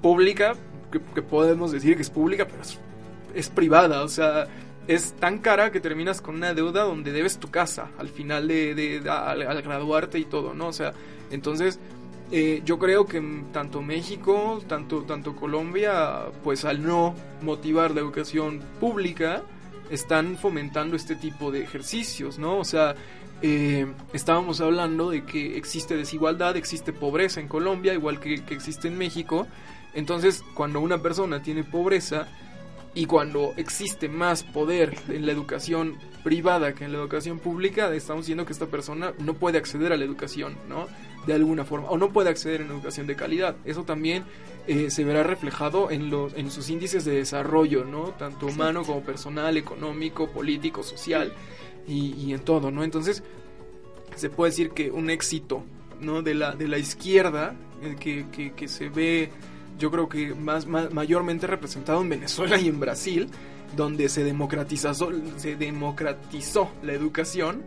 pública 0.00 0.54
que, 0.92 1.22
podemos 1.22 1.72
decir 1.72 1.96
que 1.96 2.02
es 2.02 2.10
pública, 2.10 2.46
pero 2.46 2.62
es, 3.34 3.48
privada, 3.48 4.04
o 4.04 4.08
sea, 4.08 4.46
es 4.86 5.12
tan 5.14 5.38
cara 5.38 5.72
que 5.72 5.80
terminas 5.80 6.20
con 6.20 6.36
una 6.36 6.54
deuda 6.54 6.84
donde 6.84 7.10
debes 7.10 7.38
tu 7.38 7.50
casa 7.50 7.90
al 7.98 8.10
final 8.10 8.46
de, 8.46 9.02
al, 9.10 9.60
graduarte 9.60 10.20
y 10.20 10.24
todo, 10.24 10.54
¿no? 10.54 10.68
O 10.68 10.72
sea, 10.72 10.92
entonces 11.32 11.80
eh, 12.30 12.62
yo 12.64 12.78
creo 12.78 13.06
que 13.06 13.22
tanto 13.52 13.82
México, 13.82 14.62
tanto, 14.66 15.02
tanto 15.02 15.36
Colombia, 15.36 16.26
pues 16.42 16.64
al 16.64 16.82
no 16.82 17.14
motivar 17.42 17.92
la 17.92 18.00
educación 18.00 18.62
pública, 18.80 19.42
están 19.90 20.36
fomentando 20.36 20.96
este 20.96 21.16
tipo 21.16 21.50
de 21.50 21.62
ejercicios, 21.62 22.38
¿no? 22.38 22.58
O 22.58 22.64
sea, 22.64 22.94
eh, 23.42 23.86
estábamos 24.12 24.60
hablando 24.60 25.10
de 25.10 25.24
que 25.24 25.56
existe 25.56 25.96
desigualdad, 25.96 26.56
existe 26.56 26.92
pobreza 26.92 27.40
en 27.40 27.48
Colombia, 27.48 27.92
igual 27.92 28.18
que, 28.20 28.42
que 28.44 28.54
existe 28.54 28.88
en 28.88 28.96
México, 28.96 29.46
entonces, 29.94 30.44
cuando 30.54 30.80
una 30.80 30.98
persona 30.98 31.40
tiene 31.42 31.62
pobreza 31.62 32.26
y 32.94 33.06
cuando 33.06 33.54
existe 33.56 34.08
más 34.08 34.42
poder 34.42 34.96
en 35.08 35.24
la 35.24 35.32
educación 35.32 35.96
privada 36.22 36.74
que 36.74 36.84
en 36.84 36.92
la 36.92 36.98
educación 36.98 37.38
pública, 37.38 37.92
estamos 37.94 38.24
diciendo 38.24 38.44
que 38.44 38.52
esta 38.52 38.66
persona 38.66 39.12
no 39.18 39.34
puede 39.34 39.58
acceder 39.58 39.92
a 39.92 39.96
la 39.96 40.04
educación, 40.04 40.56
¿no? 40.68 40.88
De 41.26 41.32
alguna 41.32 41.64
forma, 41.64 41.88
o 41.88 41.96
no 41.96 42.12
puede 42.12 42.30
acceder 42.30 42.60
a 42.60 42.64
una 42.64 42.74
educación 42.74 43.06
de 43.06 43.16
calidad. 43.16 43.56
Eso 43.64 43.84
también 43.84 44.24
eh, 44.66 44.90
se 44.90 45.04
verá 45.04 45.22
reflejado 45.22 45.90
en, 45.90 46.10
los, 46.10 46.34
en 46.34 46.50
sus 46.50 46.68
índices 46.68 47.04
de 47.04 47.12
desarrollo, 47.16 47.84
¿no? 47.84 48.10
Tanto 48.10 48.46
humano 48.46 48.82
como 48.84 49.02
personal, 49.02 49.56
económico, 49.56 50.28
político, 50.28 50.82
social 50.82 51.32
y, 51.86 52.32
en 52.32 52.40
todo, 52.40 52.70
¿no? 52.70 52.84
Entonces, 52.84 53.22
se 54.16 54.28
puede 54.28 54.50
decir 54.50 54.70
que 54.70 54.90
un 54.90 55.08
éxito, 55.08 55.64
¿no? 56.00 56.22
De 56.22 56.34
la, 56.34 56.54
de 56.54 56.68
la 56.68 56.78
izquierda, 56.78 57.56
eh, 57.82 57.96
que, 57.98 58.26
que, 58.30 58.52
que 58.52 58.68
se 58.68 58.88
ve 58.90 59.30
yo 59.78 59.90
creo 59.90 60.08
que 60.08 60.34
más, 60.34 60.66
mayormente 60.66 61.46
representado 61.46 62.00
en 62.02 62.08
Venezuela 62.08 62.58
y 62.58 62.68
en 62.68 62.80
Brasil, 62.80 63.28
donde 63.76 64.08
se 64.08 64.24
democratizó, 64.24 65.10
se 65.36 65.56
democratizó 65.56 66.70
la 66.82 66.92
educación 66.92 67.62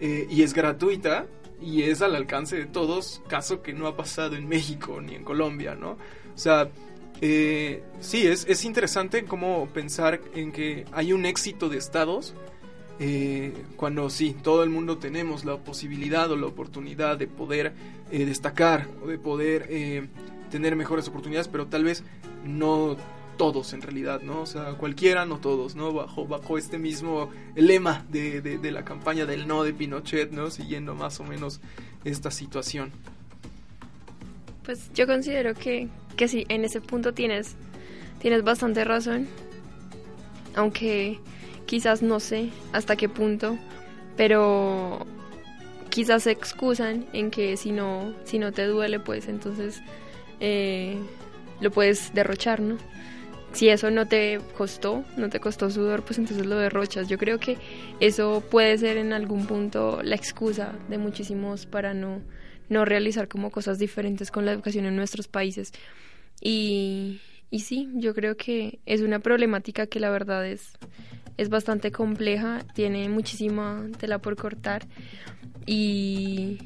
eh, 0.00 0.26
y 0.28 0.42
es 0.42 0.54
gratuita 0.54 1.26
y 1.62 1.82
es 1.82 2.02
al 2.02 2.14
alcance 2.14 2.56
de 2.56 2.66
todos, 2.66 3.22
caso 3.28 3.62
que 3.62 3.72
no 3.72 3.86
ha 3.86 3.96
pasado 3.96 4.36
en 4.36 4.48
México 4.48 5.00
ni 5.00 5.14
en 5.14 5.24
Colombia, 5.24 5.74
¿no? 5.74 5.92
O 5.92 6.38
sea, 6.38 6.68
eh, 7.20 7.82
sí, 8.00 8.26
es, 8.26 8.46
es 8.48 8.64
interesante 8.64 9.24
cómo 9.24 9.68
pensar 9.68 10.20
en 10.34 10.52
que 10.52 10.84
hay 10.92 11.12
un 11.12 11.24
éxito 11.24 11.68
de 11.68 11.78
estados 11.78 12.34
eh, 12.98 13.52
cuando 13.76 14.10
sí, 14.10 14.36
todo 14.42 14.64
el 14.64 14.70
mundo 14.70 14.98
tenemos 14.98 15.44
la 15.44 15.56
posibilidad 15.56 16.30
o 16.30 16.36
la 16.36 16.46
oportunidad 16.46 17.16
de 17.16 17.26
poder 17.26 17.72
destacar 18.10 18.86
o 19.02 19.06
de 19.06 19.18
poder 19.18 20.08
tener 20.50 20.76
mejores 20.76 21.08
oportunidades, 21.08 21.48
pero 21.48 21.66
tal 21.66 21.82
vez 21.82 22.04
no 22.44 22.96
todos 23.36 23.72
en 23.72 23.82
realidad, 23.82 24.22
¿no? 24.22 24.42
O 24.42 24.46
sea, 24.46 24.74
cualquiera, 24.74 25.26
no 25.26 25.38
todos, 25.38 25.74
¿no? 25.74 25.92
Bajo, 25.92 26.26
bajo 26.26 26.58
este 26.58 26.78
mismo 26.78 27.30
lema 27.54 28.04
de, 28.10 28.40
de, 28.40 28.70
la 28.70 28.84
campaña 28.84 29.26
del 29.26 29.46
no 29.46 29.64
de 29.64 29.72
Pinochet, 29.72 30.30
¿no? 30.30 30.50
Siguiendo 30.50 30.94
más 30.94 31.20
o 31.20 31.24
menos 31.24 31.60
esta 32.04 32.30
situación. 32.30 32.92
Pues 34.64 34.90
yo 34.94 35.06
considero 35.06 35.54
que, 35.54 35.88
que 36.16 36.28
sí, 36.28 36.44
en 36.48 36.64
ese 36.64 36.80
punto 36.80 37.12
tienes, 37.12 37.56
tienes 38.20 38.44
bastante 38.44 38.84
razón, 38.84 39.26
aunque 40.54 41.18
quizás 41.66 42.02
no 42.02 42.20
sé 42.20 42.50
hasta 42.72 42.96
qué 42.96 43.08
punto, 43.08 43.58
pero 44.16 45.06
quizás 45.90 46.22
se 46.24 46.30
excusan 46.30 47.06
en 47.12 47.30
que 47.30 47.56
si 47.56 47.72
no, 47.72 48.14
si 48.24 48.38
no 48.38 48.52
te 48.52 48.66
duele, 48.66 49.00
pues 49.00 49.28
entonces 49.28 49.82
eh, 50.40 50.96
lo 51.60 51.70
puedes 51.70 52.14
derrochar, 52.14 52.60
¿no? 52.60 52.78
Si 53.52 53.68
eso 53.68 53.90
no 53.90 54.06
te 54.06 54.40
costó, 54.56 55.04
no 55.16 55.28
te 55.28 55.38
costó 55.38 55.70
sudor, 55.70 56.02
pues 56.04 56.18
entonces 56.18 56.46
lo 56.46 56.56
derrochas. 56.56 57.08
Yo 57.08 57.18
creo 57.18 57.38
que 57.38 57.58
eso 58.00 58.42
puede 58.50 58.78
ser 58.78 58.96
en 58.96 59.12
algún 59.12 59.46
punto 59.46 60.00
la 60.02 60.16
excusa 60.16 60.72
de 60.88 60.98
muchísimos 60.98 61.66
para 61.66 61.92
no, 61.92 62.22
no 62.70 62.84
realizar 62.84 63.28
como 63.28 63.50
cosas 63.50 63.78
diferentes 63.78 64.30
con 64.30 64.46
la 64.46 64.52
educación 64.52 64.86
en 64.86 64.96
nuestros 64.96 65.28
países. 65.28 65.72
Y, 66.40 67.20
y 67.50 67.60
sí, 67.60 67.90
yo 67.94 68.14
creo 68.14 68.36
que 68.36 68.80
es 68.86 69.02
una 69.02 69.18
problemática 69.18 69.86
que 69.86 70.00
la 70.00 70.10
verdad 70.10 70.46
es, 70.46 70.72
es 71.36 71.50
bastante 71.50 71.92
compleja, 71.92 72.64
tiene 72.74 73.08
muchísima 73.10 73.86
tela 73.98 74.18
por 74.18 74.36
cortar 74.36 74.86
y, 75.66 76.58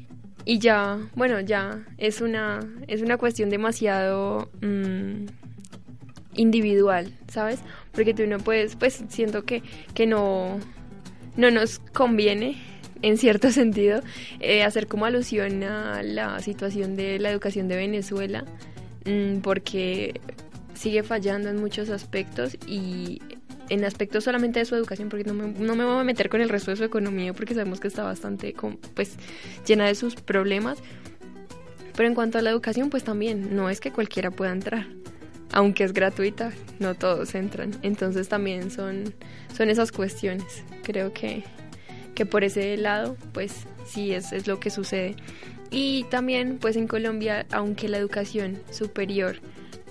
y 0.45 0.59
ya, 0.59 0.97
bueno, 1.15 1.41
ya 1.41 1.85
es 1.97 2.21
una, 2.21 2.59
es 2.87 3.01
una 3.01 3.17
cuestión 3.17 3.49
demasiado 3.49 4.49
mm, 4.61 5.25
individual, 6.37 7.11
¿sabes? 7.27 7.59
Porque 7.91 8.13
tú 8.13 8.25
no 8.27 8.37
puedes, 8.37 8.75
pues 8.75 9.03
siento 9.09 9.43
que, 9.43 9.61
que 9.93 10.05
no, 10.05 10.59
no 11.35 11.51
nos 11.51 11.79
conviene 11.79 12.55
en 13.01 13.17
cierto 13.17 13.51
sentido, 13.51 14.01
eh, 14.39 14.63
hacer 14.63 14.87
como 14.87 15.05
alusión 15.05 15.63
a 15.63 16.01
la 16.03 16.39
situación 16.39 16.95
de 16.95 17.19
la 17.19 17.29
educación 17.29 17.67
de 17.67 17.75
Venezuela, 17.75 18.45
mm, 19.05 19.39
porque 19.39 20.21
sigue 20.73 21.03
fallando 21.03 21.49
en 21.49 21.59
muchos 21.59 21.89
aspectos 21.89 22.55
y 22.67 23.21
en 23.69 23.83
aspectos 23.83 24.23
solamente 24.23 24.59
de 24.59 24.65
su 24.65 24.75
educación, 24.75 25.09
porque 25.09 25.25
no 25.25 25.33
me, 25.33 25.47
no 25.47 25.75
me 25.75 25.83
voy 25.83 25.99
a 25.99 26.03
meter 26.03 26.29
con 26.29 26.41
el 26.41 26.49
resto 26.49 26.71
de 26.71 26.77
su 26.77 26.83
economía, 26.83 27.33
porque 27.33 27.53
sabemos 27.53 27.79
que 27.79 27.87
está 27.87 28.03
bastante 28.03 28.55
pues, 28.93 29.17
llena 29.65 29.85
de 29.85 29.95
sus 29.95 30.15
problemas. 30.15 30.79
Pero 31.95 32.07
en 32.07 32.15
cuanto 32.15 32.37
a 32.37 32.41
la 32.41 32.51
educación, 32.51 32.89
pues 32.89 33.03
también, 33.03 33.55
no 33.55 33.69
es 33.69 33.79
que 33.79 33.91
cualquiera 33.91 34.29
pueda 34.29 34.51
entrar. 34.51 34.87
Aunque 35.57 35.83
es 35.83 35.93
gratuita, 35.93 36.51
no 36.77 36.93
todos 36.93 37.33
entran. 37.33 37.71
Entonces 37.81 38.29
también 38.29 38.69
son, 38.69 39.15
son 39.55 39.69
esas 39.69 39.91
cuestiones. 39.91 40.63
Creo 40.83 41.13
que, 41.13 41.43
que 42.13 42.25
por 42.27 42.43
ese 42.43 42.77
lado, 42.77 43.17
pues 43.33 43.65
sí 43.85 44.13
es, 44.13 44.31
es 44.33 44.45
lo 44.45 44.59
que 44.59 44.69
sucede. 44.69 45.15
Y 45.71 46.05
también, 46.11 46.59
pues 46.59 46.75
en 46.75 46.87
Colombia, 46.87 47.45
aunque 47.51 47.89
la 47.89 47.97
educación 47.97 48.59
superior 48.71 49.41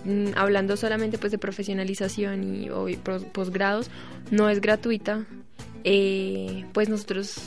Mm, 0.06 0.28
hablando 0.36 0.76
solamente 0.76 1.18
pues 1.18 1.32
de 1.32 1.38
profesionalización 1.38 2.44
y 2.44 2.96
posgrados, 3.32 3.90
no 4.30 4.48
es 4.48 4.60
gratuita. 4.60 5.26
Eh, 5.82 6.64
pues 6.72 6.88
nosotros 6.88 7.38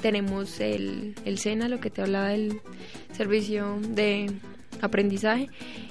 tenemos 0.00 0.58
el, 0.60 1.14
el 1.26 1.38
SENA, 1.38 1.68
lo 1.68 1.80
que 1.80 1.90
te 1.90 2.00
hablaba 2.00 2.28
del 2.28 2.60
servicio 3.12 3.78
de 3.90 4.30
aprendizaje 4.80 5.50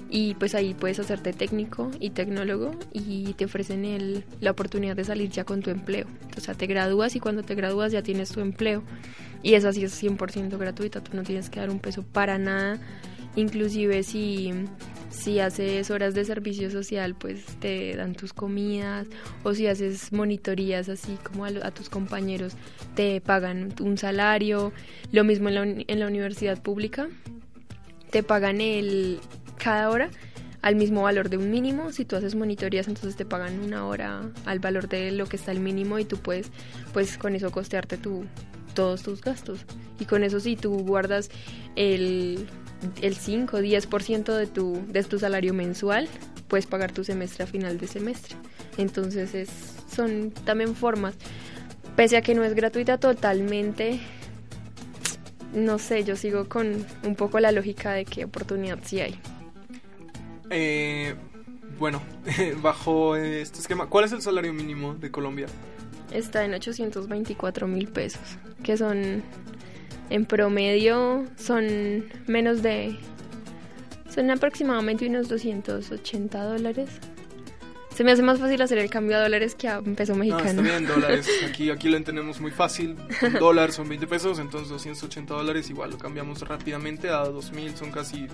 y 0.10 0.36
pues 0.36 0.55
ahí 0.55 0.74
puedes 0.74 0.99
hacerte 0.99 1.34
técnico 1.34 1.91
y 1.99 2.12
tecnólogo 2.12 2.72
y 2.93 3.34
te 3.34 3.45
ofrecen 3.45 3.86
el, 3.86 4.24
la 4.39 4.51
oportunidad 4.51 4.95
de 4.95 5.03
salir 5.03 5.30
ya 5.30 5.43
con 5.43 5.62
tu 5.62 5.70
empleo. 5.70 6.08
O 6.38 6.39
sea, 6.39 6.53
te 6.53 6.68
gradúas 6.68 7.16
y 7.16 7.20
cuando 7.20 7.43
te 7.43 7.55
gradúas 7.55 7.91
ya 7.91 8.03
tienes 8.03 8.30
tu 8.30 8.39
empleo 8.39 8.84
y 9.43 9.53
esa 9.55 9.74
sí 9.74 9.84
es 9.84 10.01
100% 10.01 10.58
gratuita, 10.58 11.01
tú 11.01 11.16
no 11.16 11.24
tienes 11.24 11.49
que 11.49 11.60
dar 11.60 11.70
un 11.70 11.80
peso 11.80 12.03
para 12.03 12.38
nada, 12.38 12.80
inclusive 13.36 14.03
si 14.03 14.53
si 15.10 15.39
haces 15.39 15.89
horas 15.89 16.14
de 16.14 16.26
servicio 16.26 16.70
social, 16.70 17.16
pues 17.16 17.45
te 17.60 17.95
dan 17.95 18.14
tus 18.14 18.34
comidas, 18.34 19.08
o 19.43 19.53
si 19.53 19.68
haces 19.68 20.12
monitorías 20.14 20.89
así 20.89 21.18
como 21.24 21.45
a, 21.45 21.72
tus 21.72 21.89
compañeros, 21.89 22.53
te 22.95 23.20
pagan 23.22 23.74
un 23.82 23.97
salario. 23.97 24.74
Lo 25.12 25.24
mismo 25.24 25.49
en 25.49 25.55
la, 25.55 25.64
en 25.64 25.99
la 25.99 26.08
universidad 26.08 26.62
pública, 26.62 27.08
te 28.12 28.22
pagan 28.22 28.62
el 28.62 29.20
cada 29.68 29.89
hora 29.89 30.09
al 30.61 30.78
mismo 30.78 31.01
valor 31.01 31.30
de 31.30 31.36
un 31.36 31.51
mínimo. 31.51 31.91
Si 31.91 32.05
tú 32.05 32.15
haces 32.15 32.36
monitorías, 32.36 32.88
entonces 32.88 33.18
te 33.18 33.26
pagan 33.26 33.59
una 33.59 33.86
hora 33.86 34.22
al 34.45 34.59
valor 34.59 34.88
de 34.88 35.11
lo 35.11 35.26
que 35.26 35.36
está 35.36 35.51
el 35.51 35.59
mínimo 35.59 35.99
y 35.99 36.05
tú 36.05 36.15
puedes, 36.15 36.51
pues 36.93 37.18
con 37.18 37.36
eso 37.36 37.51
costearte 37.51 37.97
tu, 37.97 38.24
todos 38.74 39.03
tus 39.03 39.20
gastos. 39.20 39.65
Y 39.99 40.05
con 40.05 40.24
eso 40.24 40.39
si 40.39 40.55
tú 40.55 40.72
guardas 40.86 41.30
el, 41.76 42.47
el 43.01 43.15
5 43.15 43.57
o 43.57 43.59
10% 43.59 44.38
de 44.38 44.47
tu, 44.47 44.82
de 44.88 45.03
tu 45.03 45.20
salario 45.20 45.53
mensual, 45.53 46.07
puedes 46.47 46.65
pagar 46.65 46.93
tu 46.93 47.03
semestre 47.03 47.43
a 47.43 47.47
final 47.47 47.78
de 47.78 47.88
semestre. 47.88 48.38
Entonces 48.78 49.36
es, 49.36 49.49
son 49.93 50.32
también 50.45 50.76
formas, 50.76 51.15
pese 51.97 52.15
a 52.15 52.22
que 52.22 52.36
no 52.36 52.45
es 52.45 52.53
gratuita 52.53 52.99
totalmente, 52.99 53.99
no 55.53 55.78
sé, 55.78 56.05
yo 56.05 56.15
sigo 56.15 56.47
con 56.47 56.86
un 57.03 57.15
poco 57.15 57.41
la 57.41 57.51
lógica 57.51 57.91
de 57.91 58.05
que 58.05 58.24
oportunidad 58.24 58.80
sí 58.86 59.01
hay. 59.01 59.20
Eh, 60.50 61.16
bueno, 61.80 62.02
bajo 62.62 63.16
este 63.16 63.60
esquema, 63.60 63.88
¿cuál 63.88 64.06
es 64.06 64.12
el 64.12 64.22
salario 64.22 64.54
mínimo 64.54 64.95
de 64.95 65.12
Colombia? 65.12 65.48
Está 66.12 66.45
en 66.45 66.54
824 66.54 67.68
mil 67.68 67.88
pesos, 67.88 68.22
que 68.64 68.78
son, 68.78 69.24
en 70.10 70.26
promedio, 70.26 71.26
son 71.36 72.06
menos 72.28 72.62
de, 72.64 72.98
son 74.10 74.32
aproximadamente 74.32 75.08
unos 75.08 75.28
280 75.28 76.43
dólares. 76.43 76.89
Se 77.93 78.04
me 78.04 78.12
hace 78.12 78.22
más 78.22 78.39
fácil 78.39 78.62
hacer 78.62 78.78
el 78.78 78.91
cambio 78.91 79.18
a 79.18 79.22
dólares 79.22 79.56
que 79.56 79.68
a 79.68 79.82
peso 79.82 80.14
mexicano. 80.14 80.62
No, 80.62 80.62
está 80.62 80.62
bien, 80.62 80.88
dólares. 80.88 81.28
Aquí, 81.50 81.72
aquí 81.72 81.89
lo 81.89 81.98
entendemos 81.98 82.39
muy 82.39 82.52
fácil. 82.52 82.95
Un 83.24 83.34
dólar 83.34 83.72
son 83.72 83.89
20 83.89 84.06
pesos, 84.06 84.38
entonces 84.38 84.70
280 84.70 85.34
dólares 85.34 85.70
igual 85.72 85.89
lo 85.89 85.98
cambiamos 85.98 86.41
rápidamente 86.41 87.10
a 87.10 87.24
2000, 87.26 87.76
son 87.76 87.91
casi 87.91 88.28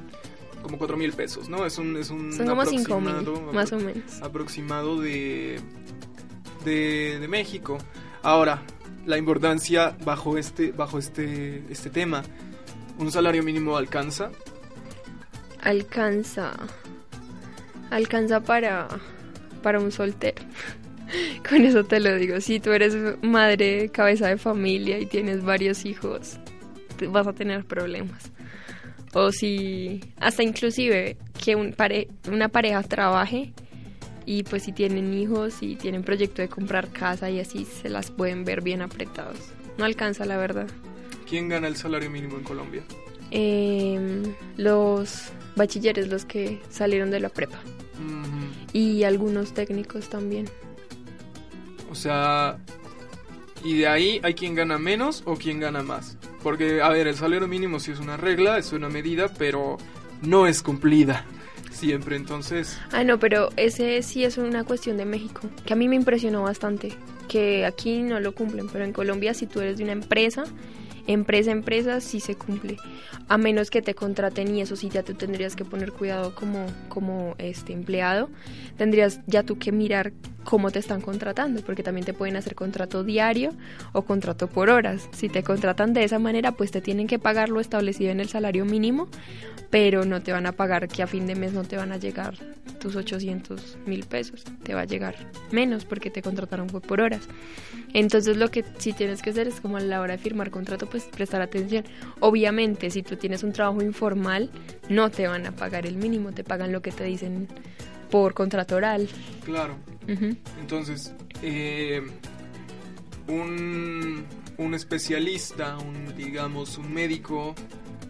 como 0.63 0.77
4 0.77 0.97
mil 0.97 1.13
pesos, 1.13 1.49
¿no? 1.49 1.65
Es 1.65 1.77
un, 1.77 1.97
es 1.97 2.09
un 2.09 2.33
Son 2.33 2.47
como 2.47 2.65
5 2.65 3.01
mil, 3.01 3.53
más 3.53 3.71
o 3.71 3.77
menos. 3.77 4.21
Aproximado 4.21 4.99
de, 4.99 5.59
de, 6.65 7.19
de, 7.19 7.27
México. 7.27 7.77
Ahora, 8.23 8.63
la 9.05 9.17
importancia 9.17 9.95
bajo 10.03 10.37
este, 10.37 10.71
bajo 10.71 10.97
este, 10.97 11.63
este 11.69 11.89
tema. 11.89 12.23
¿Un 12.97 13.11
salario 13.11 13.43
mínimo 13.43 13.77
alcanza? 13.77 14.31
Alcanza. 15.61 16.53
Alcanza 17.91 18.39
para 18.41 18.87
para 19.63 19.79
un 19.79 19.91
soltero. 19.91 20.43
Con 21.49 21.63
eso 21.63 21.83
te 21.83 21.99
lo 21.99 22.15
digo. 22.15 22.39
Si 22.41 22.59
tú 22.59 22.71
eres 22.71 22.95
madre, 23.23 23.89
cabeza 23.89 24.27
de 24.27 24.37
familia 24.37 24.99
y 24.99 25.07
tienes 25.07 25.43
varios 25.43 25.85
hijos, 25.85 26.37
vas 27.09 27.25
a 27.25 27.33
tener 27.33 27.65
problemas. 27.65 28.31
O 29.13 29.31
si, 29.31 30.01
hasta 30.19 30.43
inclusive 30.43 31.17
que 31.43 31.55
un 31.55 31.73
pare, 31.73 32.07
una 32.27 32.49
pareja 32.49 32.81
trabaje 32.83 33.53
y 34.25 34.43
pues 34.43 34.63
si 34.63 34.71
tienen 34.71 35.13
hijos 35.13 35.61
y 35.61 35.75
tienen 35.75 36.03
proyecto 36.03 36.41
de 36.41 36.49
comprar 36.49 36.89
casa 36.89 37.29
y 37.29 37.39
así 37.39 37.65
se 37.65 37.89
las 37.89 38.09
pueden 38.09 38.43
ver 38.43 38.61
bien 38.61 38.81
apretados. 38.81 39.37
No 39.77 39.85
alcanza 39.85 40.25
la 40.25 40.37
verdad. 40.37 40.67
¿Quién 41.29 41.49
gana 41.49 41.67
el 41.67 41.75
salario 41.75 42.09
mínimo 42.09 42.37
en 42.37 42.43
Colombia? 42.43 42.83
Eh, 43.31 44.23
los 44.57 45.31
bachilleres, 45.55 46.07
los 46.07 46.25
que 46.25 46.59
salieron 46.69 47.11
de 47.11 47.19
la 47.19 47.29
prepa. 47.29 47.59
Y 48.73 49.03
algunos 49.03 49.53
técnicos 49.53 50.09
también. 50.09 50.49
O 51.91 51.95
sea, 51.95 52.57
y 53.63 53.77
de 53.77 53.87
ahí 53.87 54.19
hay 54.23 54.33
quien 54.33 54.55
gana 54.55 54.77
menos 54.77 55.23
o 55.25 55.35
quien 55.35 55.59
gana 55.59 55.83
más. 55.83 56.17
Porque, 56.43 56.81
a 56.81 56.89
ver, 56.89 57.07
el 57.07 57.15
salario 57.15 57.47
mínimo 57.47 57.79
sí 57.79 57.91
es 57.91 57.99
una 57.99 58.17
regla, 58.17 58.57
es 58.57 58.73
una 58.73 58.89
medida, 58.89 59.29
pero 59.37 59.77
no 60.21 60.45
es 60.45 60.61
cumplida 60.61 61.25
siempre, 61.71 62.15
entonces... 62.15 62.79
Ah, 62.91 63.03
no, 63.03 63.17
pero 63.19 63.49
ese 63.57 64.01
sí 64.03 64.23
es 64.23 64.37
una 64.37 64.63
cuestión 64.63 64.97
de 64.97 65.05
México, 65.05 65.41
que 65.65 65.73
a 65.73 65.75
mí 65.75 65.87
me 65.87 65.95
impresionó 65.95 66.43
bastante, 66.43 66.93
que 67.27 67.65
aquí 67.65 68.01
no 68.01 68.19
lo 68.19 68.33
cumplen, 68.33 68.67
pero 68.69 68.85
en 68.85 68.93
Colombia 68.93 69.33
si 69.33 69.47
tú 69.47 69.61
eres 69.61 69.77
de 69.77 69.83
una 69.83 69.93
empresa 69.93 70.43
empresa 71.07 71.51
empresa 71.51 71.99
sí 72.01 72.19
se 72.19 72.35
cumple, 72.35 72.77
a 73.27 73.37
menos 73.37 73.69
que 73.69 73.81
te 73.81 73.93
contraten 73.93 74.55
y 74.55 74.61
eso 74.61 74.75
sí 74.75 74.89
ya 74.89 75.03
tú 75.03 75.13
tendrías 75.13 75.55
que 75.55 75.65
poner 75.65 75.91
cuidado 75.91 76.33
como, 76.35 76.65
como 76.89 77.35
este 77.37 77.73
empleado, 77.73 78.29
tendrías 78.77 79.19
ya 79.27 79.43
tú 79.43 79.57
que 79.57 79.71
mirar 79.71 80.13
cómo 80.43 80.71
te 80.71 80.79
están 80.79 81.01
contratando, 81.01 81.61
porque 81.61 81.83
también 81.83 82.05
te 82.05 82.13
pueden 82.13 82.35
hacer 82.35 82.55
contrato 82.55 83.03
diario 83.03 83.51
o 83.91 84.03
contrato 84.03 84.47
por 84.47 84.69
horas. 84.69 85.09
Si 85.13 85.29
te 85.29 85.43
contratan 85.43 85.93
de 85.93 86.03
esa 86.03 86.19
manera, 86.19 86.51
pues 86.51 86.71
te 86.71 86.81
tienen 86.81 87.07
que 87.07 87.19
pagar 87.19 87.49
lo 87.49 87.59
establecido 87.59 88.11
en 88.11 88.19
el 88.19 88.29
salario 88.29 88.65
mínimo, 88.65 89.07
pero 89.69 90.05
no 90.05 90.21
te 90.21 90.31
van 90.31 90.45
a 90.45 90.51
pagar 90.51 90.87
que 90.87 91.03
a 91.03 91.07
fin 91.07 91.25
de 91.25 91.35
mes 91.35 91.53
no 91.53 91.63
te 91.63 91.77
van 91.77 91.91
a 91.91 91.97
llegar 91.97 92.35
tus 92.79 92.95
800 92.95 93.77
mil 93.85 94.05
pesos, 94.05 94.43
te 94.63 94.73
va 94.73 94.81
a 94.81 94.85
llegar 94.85 95.15
menos 95.51 95.85
porque 95.85 96.09
te 96.09 96.21
contrataron 96.21 96.67
por 96.67 97.01
horas. 97.01 97.21
Entonces 97.93 98.37
lo 98.37 98.51
que 98.51 98.65
sí 98.77 98.93
tienes 98.93 99.21
que 99.21 99.29
hacer 99.29 99.47
es 99.47 99.61
como 99.61 99.77
a 99.77 99.79
la 99.79 100.01
hora 100.01 100.17
de 100.17 100.21
firmar 100.21 100.51
contrato, 100.51 100.87
pues 100.89 101.05
prestar 101.05 101.41
atención. 101.41 101.85
Obviamente, 102.19 102.89
si 102.89 103.03
tú 103.03 103.15
tienes 103.15 103.43
un 103.43 103.53
trabajo 103.53 103.81
informal, 103.81 104.49
no 104.89 105.09
te 105.11 105.27
van 105.27 105.45
a 105.45 105.51
pagar 105.53 105.85
el 105.85 105.95
mínimo, 105.95 106.33
te 106.33 106.43
pagan 106.43 106.71
lo 106.71 106.81
que 106.81 106.91
te 106.91 107.03
dicen 107.03 107.47
por 108.13 108.35
contrato 108.35 108.75
oral. 108.75 109.09
Claro. 109.43 109.75
Entonces, 110.61 111.15
eh, 111.41 111.99
un, 113.27 114.23
un, 114.59 114.73
especialista, 114.75 115.79
un, 115.79 116.15
digamos, 116.15 116.77
un 116.77 116.93
médico, 116.93 117.55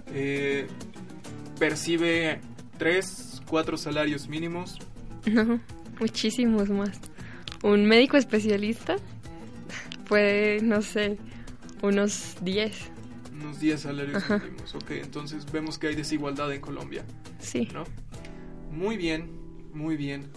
eh, 0.07 0.67
percibe 1.57 2.41
tres, 2.77 3.41
cuatro 3.49 3.77
salarios 3.77 4.27
mínimos. 4.27 4.77
No, 5.25 5.61
muchísimos 6.01 6.69
más. 6.69 6.99
Un 7.63 7.85
médico 7.85 8.17
especialista 8.17 8.97
puede, 10.09 10.59
no 10.61 10.81
sé, 10.81 11.17
unos 11.81 12.35
10. 12.41 12.73
Unos 13.39 13.57
10 13.61 13.79
salarios 13.79 14.29
mínimos, 14.29 14.75
ok. 14.75 14.91
Entonces 14.91 15.49
vemos 15.49 15.77
que 15.77 15.87
hay 15.87 15.95
desigualdad 15.95 16.51
en 16.51 16.59
Colombia. 16.59 17.05
Sí. 17.39 17.69
¿no? 17.73 17.85
Muy 18.69 18.97
bien, 18.97 19.42
muy 19.73 19.97
bien. 19.97 20.29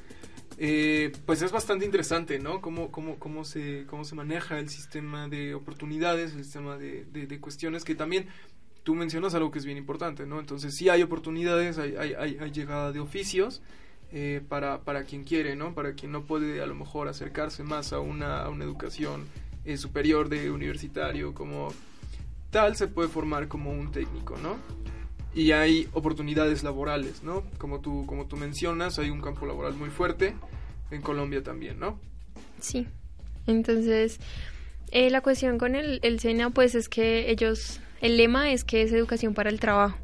Eh, 0.58 1.12
pues 1.26 1.42
es 1.42 1.52
bastante 1.52 1.84
interesante, 1.84 2.38
¿no? 2.38 2.62
Cómo, 2.62 2.90
cómo, 2.90 3.16
cómo, 3.18 3.44
se, 3.44 3.84
cómo 3.86 4.04
se 4.04 4.14
maneja 4.14 4.58
el 4.58 4.70
sistema 4.70 5.28
de 5.28 5.54
oportunidades, 5.54 6.32
el 6.32 6.44
sistema 6.44 6.78
de, 6.78 7.04
de, 7.04 7.40
cuestiones 7.40 7.84
que 7.84 7.94
también 7.94 8.28
tú 8.82 8.94
mencionas 8.94 9.34
algo 9.34 9.50
que 9.50 9.58
es 9.58 9.66
bien 9.66 9.76
importante, 9.76 10.24
¿no? 10.24 10.40
Entonces 10.40 10.74
sí 10.74 10.88
hay 10.88 11.02
oportunidades, 11.02 11.76
hay, 11.76 11.94
hay, 11.96 12.50
llegada 12.52 12.92
de 12.92 13.00
oficios 13.00 13.60
eh, 14.12 14.40
para, 14.48 14.80
para 14.80 15.04
quien 15.04 15.24
quiere, 15.24 15.56
¿no? 15.56 15.74
Para 15.74 15.92
quien 15.92 16.12
no 16.12 16.24
puede 16.24 16.62
a 16.62 16.66
lo 16.66 16.74
mejor 16.74 17.08
acercarse 17.08 17.62
más 17.62 17.92
a 17.92 18.00
una, 18.00 18.42
a 18.42 18.48
una 18.48 18.64
educación 18.64 19.26
eh, 19.66 19.76
superior 19.76 20.30
de 20.30 20.50
universitario 20.50 21.34
como 21.34 21.68
tal, 22.50 22.76
se 22.76 22.88
puede 22.88 23.08
formar 23.08 23.48
como 23.48 23.72
un 23.72 23.90
técnico, 23.90 24.38
¿no? 24.38 24.56
Y 25.36 25.52
hay 25.52 25.86
oportunidades 25.92 26.64
laborales, 26.64 27.22
¿no? 27.22 27.44
Como 27.58 27.80
tú, 27.80 28.06
como 28.06 28.24
tú 28.24 28.36
mencionas, 28.38 28.98
hay 28.98 29.10
un 29.10 29.20
campo 29.20 29.44
laboral 29.44 29.74
muy 29.74 29.90
fuerte 29.90 30.34
en 30.90 31.02
Colombia 31.02 31.42
también, 31.42 31.78
¿no? 31.78 32.00
Sí. 32.58 32.86
Entonces, 33.46 34.18
eh, 34.92 35.10
la 35.10 35.20
cuestión 35.20 35.58
con 35.58 35.74
el, 35.74 36.00
el 36.02 36.20
SENA, 36.20 36.48
pues 36.48 36.74
es 36.74 36.88
que 36.88 37.30
ellos, 37.30 37.80
el 38.00 38.16
lema 38.16 38.50
es 38.50 38.64
que 38.64 38.80
es 38.80 38.92
educación 38.92 39.34
para 39.34 39.50
el 39.50 39.60
trabajo. 39.60 39.98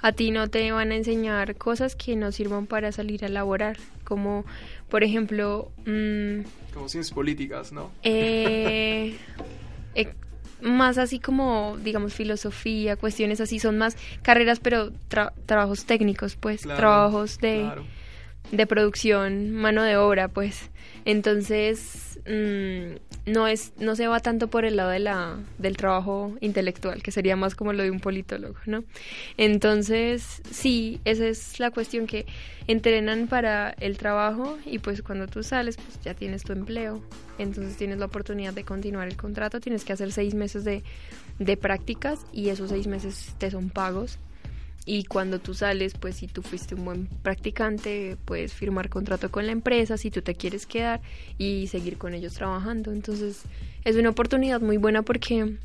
A 0.00 0.12
ti 0.12 0.30
no 0.30 0.48
te 0.48 0.70
van 0.70 0.92
a 0.92 0.94
enseñar 0.94 1.56
cosas 1.56 1.96
que 1.96 2.14
no 2.14 2.30
sirvan 2.30 2.68
para 2.68 2.92
salir 2.92 3.24
a 3.24 3.28
laborar, 3.28 3.78
como 4.04 4.44
por 4.88 5.02
ejemplo... 5.02 5.72
Mmm, 5.86 6.42
como 6.72 6.88
ciencias 6.88 7.12
políticas, 7.12 7.72
¿no? 7.72 7.90
Eh, 8.04 9.16
eh, 9.96 10.14
más 10.60 10.98
así 10.98 11.18
como, 11.18 11.76
digamos, 11.82 12.14
filosofía, 12.14 12.96
cuestiones 12.96 13.40
así, 13.40 13.58
son 13.58 13.78
más 13.78 13.96
carreras, 14.22 14.60
pero 14.60 14.92
trabajos 15.46 15.84
técnicos, 15.84 16.36
pues, 16.36 16.62
trabajos 16.62 17.38
de, 17.38 17.70
de 18.50 18.66
producción, 18.66 19.52
mano 19.52 19.82
de 19.82 19.96
obra, 19.96 20.28
pues. 20.28 20.70
Entonces, 21.04 22.07
mm, 22.28 23.30
no 23.32 23.46
es 23.46 23.72
no 23.78 23.96
se 23.96 24.06
va 24.06 24.20
tanto 24.20 24.48
por 24.48 24.64
el 24.64 24.76
lado 24.76 24.90
de 24.90 24.98
la 24.98 25.36
del 25.58 25.76
trabajo 25.76 26.36
intelectual, 26.40 27.02
que 27.02 27.10
sería 27.10 27.36
más 27.36 27.54
como 27.54 27.72
lo 27.72 27.82
de 27.82 27.90
un 27.90 28.00
politólogo, 28.00 28.56
¿no? 28.66 28.84
Entonces, 29.36 30.42
sí, 30.50 31.00
esa 31.04 31.26
es 31.26 31.58
la 31.58 31.70
cuestión 31.70 32.06
que 32.06 32.26
entrenan 32.66 33.28
para 33.28 33.70
el 33.80 33.96
trabajo 33.96 34.58
y 34.64 34.78
pues 34.78 35.02
cuando 35.02 35.26
tú 35.26 35.42
sales, 35.42 35.76
pues 35.76 36.00
ya 36.02 36.14
tienes 36.14 36.44
tu 36.44 36.52
empleo, 36.52 37.02
entonces 37.38 37.76
tienes 37.76 37.98
la 37.98 38.06
oportunidad 38.06 38.52
de 38.52 38.64
continuar 38.64 39.08
el 39.08 39.16
contrato, 39.16 39.60
tienes 39.60 39.84
que 39.84 39.92
hacer 39.92 40.12
seis 40.12 40.34
meses 40.34 40.64
de, 40.64 40.82
de 41.38 41.56
prácticas 41.56 42.20
y 42.32 42.50
esos 42.50 42.70
seis 42.70 42.86
meses 42.86 43.34
te 43.38 43.50
son 43.50 43.70
pagos 43.70 44.18
y 44.88 45.04
cuando 45.04 45.38
tú 45.38 45.52
sales, 45.52 45.92
pues 45.92 46.16
si 46.16 46.28
tú 46.28 46.40
fuiste 46.40 46.74
un 46.74 46.86
buen 46.86 47.08
practicante, 47.22 48.16
puedes 48.24 48.54
firmar 48.54 48.88
contrato 48.88 49.30
con 49.30 49.44
la 49.44 49.52
empresa 49.52 49.98
si 49.98 50.10
tú 50.10 50.22
te 50.22 50.34
quieres 50.34 50.64
quedar 50.64 51.02
y 51.36 51.66
seguir 51.66 51.98
con 51.98 52.14
ellos 52.14 52.32
trabajando. 52.32 52.90
Entonces 52.90 53.42
es 53.84 53.96
una 53.96 54.08
oportunidad 54.08 54.62
muy 54.62 54.78
buena 54.78 55.02
porque 55.02 55.58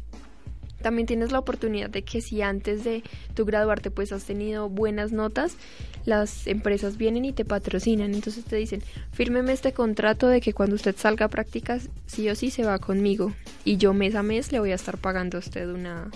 también 0.82 1.08
tienes 1.08 1.32
la 1.32 1.40
oportunidad 1.40 1.90
de 1.90 2.02
que 2.02 2.20
si 2.20 2.42
antes 2.42 2.84
de 2.84 3.02
tu 3.34 3.46
graduarte 3.46 3.92
pues 3.92 4.12
has 4.12 4.26
tenido 4.26 4.68
buenas 4.68 5.14
notas, 5.14 5.56
las 6.04 6.46
empresas 6.46 6.98
vienen 6.98 7.24
y 7.24 7.32
te 7.32 7.46
patrocinan. 7.46 8.14
Entonces 8.14 8.44
te 8.44 8.58
dicen, 8.58 8.84
fírmeme 9.14 9.54
este 9.54 9.72
contrato 9.72 10.28
de 10.28 10.42
que 10.42 10.52
cuando 10.52 10.76
usted 10.76 10.98
salga 10.98 11.28
a 11.28 11.30
prácticas, 11.30 11.88
sí 12.08 12.28
o 12.28 12.36
sí 12.36 12.52
se 12.52 12.66
va 12.66 12.78
conmigo. 12.80 13.34
y 13.64 13.78
yo 13.78 13.94
mes 13.94 14.16
a 14.16 14.22
mes 14.22 14.52
le 14.52 14.60
voy 14.60 14.74
a 14.74 14.76
estar 14.76 14.98
pagando 14.98 15.38
a 15.38 15.40
usted 15.40 15.70
una 15.70 16.12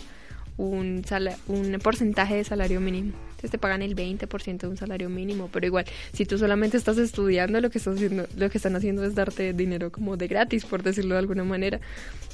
un, 0.57 1.03
un 1.47 1.79
porcentaje 1.81 2.35
de 2.35 2.43
salario 2.43 2.81
mínimo. 2.81 3.13
Entonces 3.29 3.51
te 3.51 3.57
pagan 3.59 3.83
el 3.83 3.95
20% 3.95 4.57
de 4.57 4.67
un 4.67 4.77
salario 4.77 5.09
mínimo, 5.09 5.49
pero 5.53 5.67
igual, 5.67 5.85
si 6.11 6.25
tú 6.25 6.37
solamente 6.37 6.75
estás 6.75 6.97
estudiando, 6.97 7.61
lo 7.61 7.69
que, 7.69 7.77
estás 7.77 7.99
lo 8.01 8.49
que 8.49 8.57
están 8.57 8.75
haciendo 8.75 9.05
es 9.05 9.13
darte 9.13 9.53
dinero 9.53 9.91
como 9.91 10.17
de 10.17 10.27
gratis, 10.27 10.65
por 10.65 10.81
decirlo 10.81 11.13
de 11.13 11.19
alguna 11.19 11.43
manera. 11.43 11.79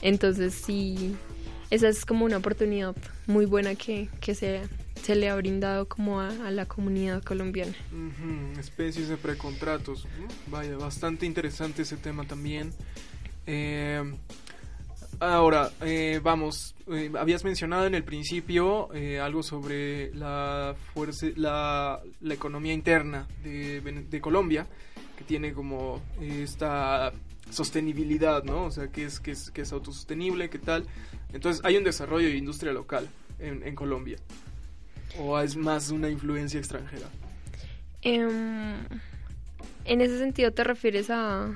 Entonces 0.01 0.53
sí, 0.53 1.15
esa 1.69 1.89
es 1.89 2.05
como 2.05 2.23
una 2.23 2.37
oportunidad 2.37 2.95
muy 3.27 3.45
buena 3.45 3.75
que, 3.75 4.07
que 4.21 4.33
se, 4.33 4.61
se 5.01 5.15
le 5.15 5.29
ha 5.29 5.35
brindado 5.35 5.87
como 5.87 6.21
a, 6.21 6.31
la 6.51 6.65
comunidad 6.65 7.21
colombiana. 7.23 7.73
Especies 8.57 9.09
de 9.09 9.17
precontratos. 9.17 10.07
Vaya, 10.47 10.77
bastante 10.77 11.25
interesante 11.25 11.81
ese 11.81 11.97
tema 11.97 12.25
también. 12.25 12.71
Eh, 13.45 14.03
Ahora, 15.19 15.71
eh, 15.81 16.19
vamos, 16.21 16.75
eh, 16.87 17.11
habías 17.17 17.43
mencionado 17.43 17.85
en 17.85 17.95
el 17.95 18.03
principio 18.03 18.93
eh, 18.93 19.19
algo 19.19 19.43
sobre 19.43 20.13
la 20.13 20.75
fuerza, 20.93 21.27
la, 21.35 22.01
la 22.21 22.33
economía 22.33 22.73
interna 22.73 23.27
de, 23.43 24.19
Colombia, 24.21 24.67
que 25.17 25.23
tiene 25.23 25.53
como 25.53 26.01
esta 26.21 27.13
sostenibilidad, 27.49 28.43
¿no? 28.43 28.65
O 28.65 28.71
sea, 28.71 28.87
que 28.87 29.05
es, 29.05 29.19
que 29.19 29.31
es, 29.31 29.51
que 29.51 29.61
es 29.61 29.71
autosostenible, 29.71 30.49
¿qué 30.49 30.59
tal? 30.59 30.85
Entonces, 31.31 31.63
hay 31.63 31.77
un 31.77 31.83
desarrollo 31.83 32.27
de 32.27 32.37
industria 32.37 32.73
local 32.73 33.07
en, 33.39 33.63
en 33.63 33.75
Colombia. 33.75 34.17
¿O 35.19 35.39
es 35.39 35.55
más 35.55 35.91
una 35.91 36.09
influencia 36.09 36.59
extranjera? 36.59 37.07
Em, 38.01 38.75
en 39.85 40.01
ese 40.01 40.17
sentido, 40.17 40.51
¿te 40.51 40.63
refieres 40.63 41.09
a, 41.09 41.51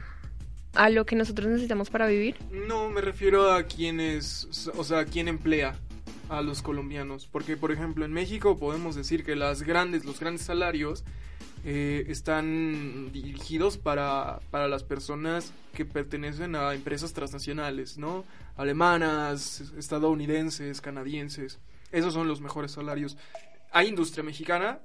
a 0.74 0.90
lo 0.90 1.06
que 1.06 1.16
nosotros 1.16 1.48
necesitamos 1.48 1.90
para 1.90 2.08
vivir? 2.08 2.36
No, 2.52 2.90
me 2.90 3.02
refiero 3.02 3.52
a 3.52 3.64
quienes, 3.64 4.70
o 4.76 4.84
sea, 4.84 5.06
quién 5.06 5.28
emplea 5.28 5.78
a 6.30 6.42
los 6.42 6.62
colombianos, 6.62 7.28
porque 7.28 7.56
por 7.58 7.72
ejemplo 7.72 8.06
en 8.06 8.12
México 8.12 8.58
podemos 8.58 8.96
decir 8.96 9.24
que 9.24 9.36
las 9.36 9.64
grandes, 9.64 10.06
los 10.06 10.20
grandes 10.20 10.44
salarios 10.44 11.04
eh, 11.64 12.06
están 12.10 13.12
dirigidos 13.12 13.78
para, 13.78 14.40
para 14.52 14.68
las 14.68 14.84
personas 14.84 15.54
que 15.74 15.86
pertenecen 15.86 16.56
a 16.56 16.74
empresas 16.74 17.14
transnacionales, 17.14 17.98
¿no? 17.98 18.26
Alemanas, 18.56 19.74
estadounidenses, 19.78 20.82
canadienses. 20.82 21.60
Esos 21.92 22.14
son 22.14 22.28
los 22.28 22.42
mejores 22.42 22.72
salarios. 22.72 23.18
Hay 23.72 23.88
industria 23.88 24.24
mexicana 24.24 24.80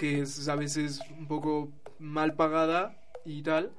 que 0.00 0.22
es 0.22 0.48
a 0.48 0.56
veces 0.56 1.00
un 1.18 1.26
poco 1.26 1.70
mal 1.98 2.34
pagada 2.34 2.96
y 3.26 3.42
tal, 3.42 3.70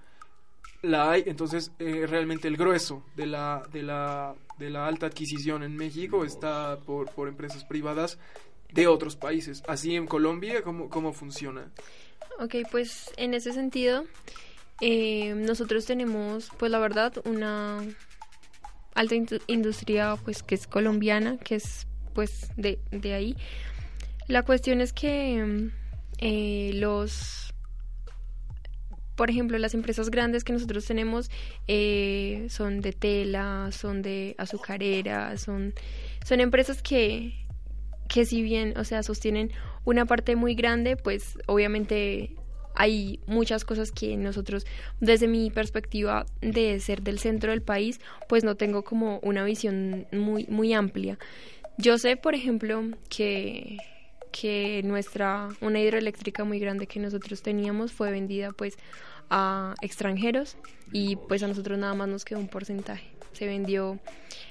la 0.81 1.11
hay, 1.11 1.23
entonces 1.27 1.71
eh, 1.79 2.05
realmente 2.07 2.47
el 2.47 2.57
grueso 2.57 3.03
de 3.15 3.27
la, 3.27 3.63
de, 3.71 3.83
la, 3.83 4.35
de 4.57 4.69
la 4.69 4.87
alta 4.87 5.05
adquisición 5.05 5.63
en 5.63 5.75
México 5.75 6.25
está 6.25 6.77
por, 6.79 7.11
por 7.11 7.27
empresas 7.27 7.63
privadas 7.65 8.17
de 8.71 8.87
otros 8.87 9.15
países. 9.15 9.63
Así 9.67 9.95
en 9.95 10.07
Colombia, 10.07 10.63
¿cómo, 10.63 10.89
cómo 10.89 11.13
funciona? 11.13 11.71
Ok, 12.39 12.55
pues 12.71 13.11
en 13.17 13.33
ese 13.33 13.53
sentido, 13.53 14.05
eh, 14.79 15.35
nosotros 15.35 15.85
tenemos, 15.85 16.49
pues 16.57 16.71
la 16.71 16.79
verdad, 16.79 17.13
una 17.25 17.83
alta 18.95 19.15
industria 19.47 20.15
pues 20.23 20.41
que 20.43 20.55
es 20.55 20.67
colombiana, 20.67 21.37
que 21.37 21.55
es 21.55 21.87
pues 22.13 22.49
de, 22.57 22.79
de 22.91 23.13
ahí. 23.13 23.35
La 24.27 24.43
cuestión 24.43 24.81
es 24.81 24.93
que 24.93 25.69
eh, 26.19 26.71
los 26.75 27.50
por 29.21 29.29
ejemplo, 29.29 29.59
las 29.59 29.75
empresas 29.75 30.09
grandes 30.09 30.43
que 30.43 30.51
nosotros 30.51 30.83
tenemos 30.83 31.29
eh, 31.67 32.47
son 32.49 32.81
de 32.81 32.91
tela, 32.91 33.69
son 33.71 34.01
de 34.01 34.33
azucarera, 34.39 35.37
son, 35.37 35.75
son 36.25 36.39
empresas 36.39 36.81
que, 36.81 37.35
que 38.09 38.25
si 38.25 38.41
bien, 38.41 38.75
o 38.79 38.83
sea, 38.83 39.03
sostienen 39.03 39.51
una 39.85 40.07
parte 40.07 40.35
muy 40.35 40.55
grande, 40.55 40.97
pues 40.97 41.37
obviamente 41.45 42.35
hay 42.73 43.19
muchas 43.27 43.63
cosas 43.63 43.91
que 43.91 44.17
nosotros, 44.17 44.65
desde 45.01 45.27
mi 45.27 45.51
perspectiva 45.51 46.25
de 46.41 46.79
ser 46.79 47.03
del 47.03 47.19
centro 47.19 47.51
del 47.51 47.61
país, 47.61 48.01
pues 48.27 48.43
no 48.43 48.55
tengo 48.55 48.83
como 48.83 49.19
una 49.19 49.43
visión 49.43 50.07
muy, 50.11 50.47
muy 50.47 50.73
amplia. 50.73 51.19
Yo 51.77 51.99
sé, 51.99 52.17
por 52.17 52.33
ejemplo, 52.33 52.85
que 53.07 53.77
que 54.31 54.81
nuestra 54.83 55.49
una 55.59 55.79
hidroeléctrica 55.79 56.43
muy 56.43 56.59
grande 56.59 56.87
que 56.87 56.99
nosotros 56.99 57.41
teníamos 57.41 57.91
fue 57.91 58.11
vendida 58.11 58.51
pues 58.51 58.77
a 59.31 59.73
extranjeros 59.81 60.57
y 60.91 61.15
pues 61.15 61.41
a 61.41 61.47
nosotros 61.47 61.79
nada 61.79 61.95
más 61.95 62.07
nos 62.07 62.25
quedó 62.25 62.39
un 62.39 62.49
porcentaje. 62.49 63.07
Se 63.31 63.47
vendió 63.47 63.99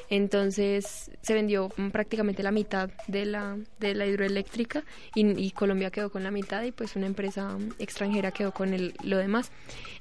entonces 0.09 1.13
se 1.23 1.35
vendió 1.35 1.69
prácticamente 1.93 2.43
la 2.43 2.51
mitad 2.51 2.91
de 3.07 3.25
la 3.27 3.57
de 3.79 3.95
la 3.95 4.07
hidroeléctrica 4.07 4.83
y, 5.15 5.51
Colombia 5.53 5.91
quedó 5.91 6.11
con 6.11 6.25
la 6.25 6.33
mitad 6.33 6.65
y 6.65 6.73
pues 6.73 6.97
una 6.97 7.07
empresa 7.07 7.57
extranjera 7.79 8.33
quedó 8.33 8.53
con 8.53 8.75
el, 8.75 8.95
lo 9.05 9.19
demás. 9.19 9.53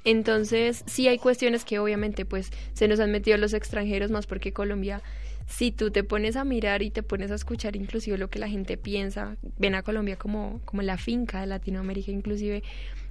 Entonces 0.06 0.84
sí 0.88 1.08
hay 1.08 1.20
cuestiones 1.20 1.64
que 1.64 1.78
obviamente 1.78 2.26
pues 2.26 2.50
se 2.74 2.88
nos 2.88 3.00
han 3.00 3.12
metido 3.12 3.38
los 3.38 3.54
extranjeros 3.54 4.10
más 4.10 4.26
porque 4.26 4.52
Colombia 4.52 5.04
si 5.48 5.72
tú 5.72 5.92
te 5.92 6.04
pones 6.04 6.36
a 6.36 6.44
mirar 6.44 6.82
y 6.82 6.90
te 6.90 7.04
pones 7.04 7.32
a 7.32 7.36
escuchar 7.36 7.76
inclusive 7.76 8.18
lo 8.18 8.30
que 8.30 8.40
la 8.40 8.48
gente 8.48 8.78
piensa, 8.78 9.36
ven 9.58 9.76
a 9.76 9.84
Colombia 9.84 10.16
como, 10.16 10.62
como 10.66 10.82
la 10.84 10.98
finca 10.98 11.42
de 11.42 11.48
Latinoamérica, 11.48 12.12
inclusive 12.12 12.64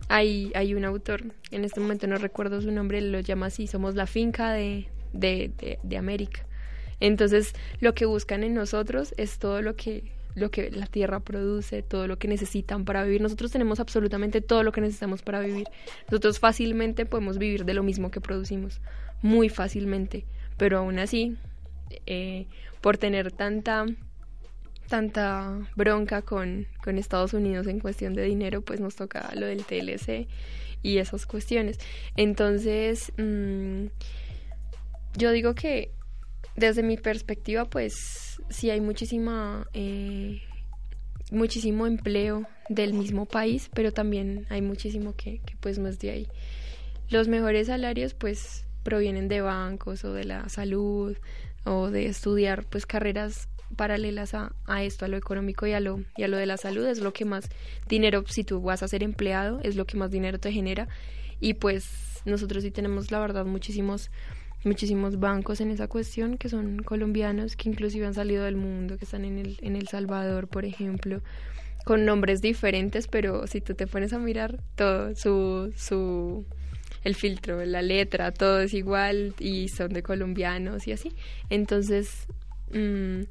hay, 0.09 0.53
hay 0.55 0.75
un 0.75 0.85
autor, 0.85 1.23
en 1.51 1.65
este 1.65 1.81
momento 1.81 2.07
no 2.07 2.17
recuerdo 2.17 2.61
su 2.61 2.71
nombre, 2.71 3.01
lo 3.01 3.21
llama 3.21 3.47
así, 3.47 3.67
somos 3.67 3.95
la 3.95 4.07
finca 4.07 4.53
de, 4.53 4.89
de, 5.13 5.79
de, 5.83 5.97
América. 5.97 6.47
Entonces 7.01 7.55
lo 7.81 7.95
que 7.95 8.07
buscan 8.07 8.43
en 8.43 8.55
nosotros 8.55 9.15
es 9.17 9.39
todo 9.39 9.63
lo 9.63 9.77
que 9.77 10.17
lo 10.35 10.53
que 10.53 10.71
la 10.71 10.87
tierra 10.87 11.19
produce, 11.19 11.83
todo 11.83 12.07
lo 12.07 12.19
que 12.19 12.29
necesitan 12.29 12.85
para 12.85 13.03
vivir. 13.03 13.21
Nosotros 13.21 13.51
tenemos 13.51 13.81
absolutamente 13.81 14.41
todo 14.41 14.63
lo 14.63 14.71
que 14.71 14.81
necesitamos 14.81 15.23
para 15.23 15.41
vivir. 15.41 15.67
Nosotros 16.11 16.39
fácilmente 16.39 17.07
podemos 17.07 17.39
vivir 17.39 17.65
de 17.65 17.75
lo 17.75 17.83
mismo 17.83 18.13
que 18.13 18.21
producimos, 18.21 18.81
muy 19.21 19.49
fácilmente, 19.49 20.27
pero 20.57 20.79
aún 20.79 21.01
así 21.01 21.37
eh, 22.07 22.47
por 22.81 22.99
tener 22.99 23.33
tanta 23.33 23.87
tanta 24.89 25.59
bronca 25.77 26.23
con, 26.23 26.67
con 26.83 26.99
Estados 26.99 27.35
Unidos 27.35 27.67
en 27.67 27.79
cuestión 27.79 28.15
de 28.15 28.23
dinero, 28.23 28.63
pues 28.63 28.81
nos 28.81 28.97
toca 28.97 29.31
lo 29.35 29.47
del 29.47 29.65
TLC 29.65 30.27
y 30.83 30.99
esas 30.99 31.27
cuestiones. 31.27 31.79
Entonces, 32.17 33.13
mm, 33.17 33.87
yo 35.17 35.31
digo 35.33 35.55
que 35.55 35.93
desde 36.57 36.83
mi 36.83 36.97
perspectiva, 36.97 37.65
pues 37.67 38.41
sí 38.49 38.71
hay 38.71 38.81
muchísima, 38.81 39.69
eh, 39.73 40.43
muchísimo 41.31 41.87
empleo 41.87 42.47
del 42.69 42.95
mismo 42.95 43.27
país, 43.27 43.71
pero 43.73 43.93
también 43.93 44.47
hay 44.49 44.63
muchísimo 44.63 45.15
que, 45.15 45.41
pues 45.61 45.79
no 45.79 45.89
es 45.89 45.99
de 45.99 46.11
ahí. 46.11 46.29
Los 47.11 47.29
mejores 47.29 47.69
salarios, 47.69 48.15
pues 48.15 48.65
provienen 48.83 49.29
de 49.29 49.41
bancos 49.41 50.05
o 50.05 50.13
de 50.13 50.25
la 50.25 50.49
salud, 50.49 51.17
o 51.65 51.91
de 51.91 52.07
estudiar 52.07 52.65
pues 52.65 52.87
carreras 52.87 53.49
paralelas 53.77 54.35
a, 54.35 54.53
a, 54.67 54.83
esto, 54.83 55.05
a 55.05 55.09
lo 55.09 55.17
económico 55.17 55.67
y 55.67 55.73
a 55.73 55.81
lo, 55.81 56.01
y 56.17 56.23
a 56.23 56.29
lo 56.29 56.37
de 56.37 56.47
la 56.47 56.57
salud, 56.57 56.87
es 56.87 57.01
lo 57.01 57.13
que 57.13 57.25
más 57.25 57.49
dinero, 57.89 58.25
si 58.27 58.45
tú 58.45 58.61
vas 58.61 58.83
a 58.83 58.89
ser 58.89 59.03
empleado, 59.03 59.61
es 59.63 59.77
lo 59.77 59.87
que 59.87 59.97
más 59.97 60.11
dinero 60.11 60.39
te 60.39 60.53
genera. 60.53 60.89
Y 61.41 61.55
pues 61.55 62.23
nosotros 62.25 62.63
sí 62.63 62.71
tenemos, 62.71 63.11
la 63.11 63.21
verdad, 63.21 63.45
muchísimos, 63.45 64.11
muchísimos 64.65 65.21
bancos 65.21 65.61
en 65.61 65.71
esa 65.71 65.89
cuestión 65.89 66.37
que 66.37 66.49
son 66.49 66.83
colombianos, 66.83 67.57
que 67.57 67.69
inclusive 67.69 68.07
han 68.07 68.15
salido 68.15 68.45
del 68.45 68.57
mundo, 68.57 68.99
que 68.99 69.05
están 69.05 69.25
en 69.25 69.39
el, 69.39 69.59
en 69.63 69.77
El 69.77 69.89
Salvador, 69.89 70.49
por 70.49 70.65
ejemplo, 70.65 71.23
con 71.85 72.05
nombres 72.05 72.43
diferentes, 72.43 73.07
pero 73.09 73.47
si 73.47 73.61
tú 73.61 73.75
te 73.75 73.87
pones 73.87 74.13
a 74.13 74.19
mirar 74.19 74.61
todo 74.75 75.15
su, 75.15 75.73
su 75.77 76.45
el 77.05 77.15
filtro, 77.15 77.65
la 77.65 77.83
letra, 77.83 78.33
todo 78.33 78.61
es 78.61 78.75
igual 78.75 79.35
y 79.39 79.69
son 79.69 79.93
de 79.93 80.03
colombianos 80.03 80.87
y 80.87 80.93
así. 80.93 81.15
Entonces, 81.49 82.27
mmm, 82.73 83.23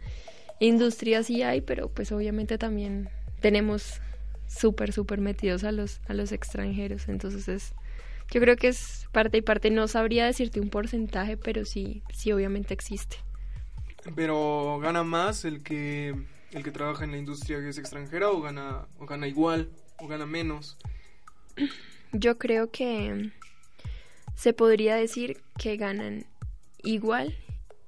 industria 0.59 1.23
sí 1.23 1.43
hay, 1.43 1.61
pero 1.61 1.89
pues 1.89 2.11
obviamente 2.11 2.57
también 2.57 3.09
tenemos 3.39 4.01
súper, 4.47 4.93
súper 4.93 5.19
metidos 5.19 5.63
a 5.63 5.71
los, 5.71 6.01
a 6.07 6.13
los 6.13 6.31
extranjeros. 6.31 7.07
Entonces 7.07 7.47
es, 7.47 7.73
yo 8.31 8.41
creo 8.41 8.55
que 8.55 8.69
es 8.69 9.07
parte 9.11 9.37
y 9.37 9.41
parte. 9.41 9.69
No 9.69 9.87
sabría 9.87 10.25
decirte 10.25 10.59
un 10.59 10.69
porcentaje, 10.69 11.37
pero 11.37 11.65
sí, 11.65 12.03
sí 12.13 12.31
obviamente 12.31 12.73
existe. 12.73 13.17
Pero 14.15 14.79
gana 14.81 15.03
más 15.03 15.45
el 15.45 15.63
que 15.63 16.15
el 16.51 16.63
que 16.63 16.71
trabaja 16.71 17.03
en 17.03 17.11
la 17.11 17.17
industria 17.17 17.59
que 17.59 17.69
es 17.69 17.77
extranjera 17.77 18.29
o 18.29 18.41
gana 18.41 18.87
o 18.99 19.05
gana 19.05 19.27
igual 19.27 19.69
o 19.97 20.07
gana 20.07 20.25
menos. 20.25 20.77
Yo 22.13 22.37
creo 22.37 22.71
que 22.71 23.31
se 24.35 24.53
podría 24.53 24.95
decir 24.95 25.41
que 25.57 25.75
ganan 25.75 26.25
igual 26.83 27.35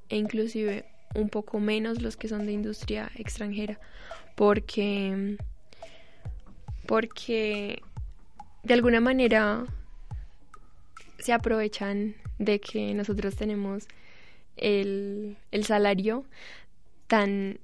e 0.09 0.17
inclusive 0.17 0.85
un 1.15 1.29
poco 1.29 1.59
menos 1.59 2.01
los 2.01 2.17
que 2.17 2.27
son 2.27 2.45
de 2.45 2.51
industria 2.51 3.11
extranjera 3.15 3.79
porque 4.35 5.37
porque 6.85 7.81
de 8.63 8.73
alguna 8.73 8.99
manera 8.99 9.65
se 11.19 11.33
aprovechan 11.33 12.15
de 12.37 12.59
que 12.59 12.93
nosotros 12.93 13.35
tenemos 13.35 13.87
el, 14.57 15.37
el 15.51 15.65
salario 15.65 16.25
tan 17.07 17.59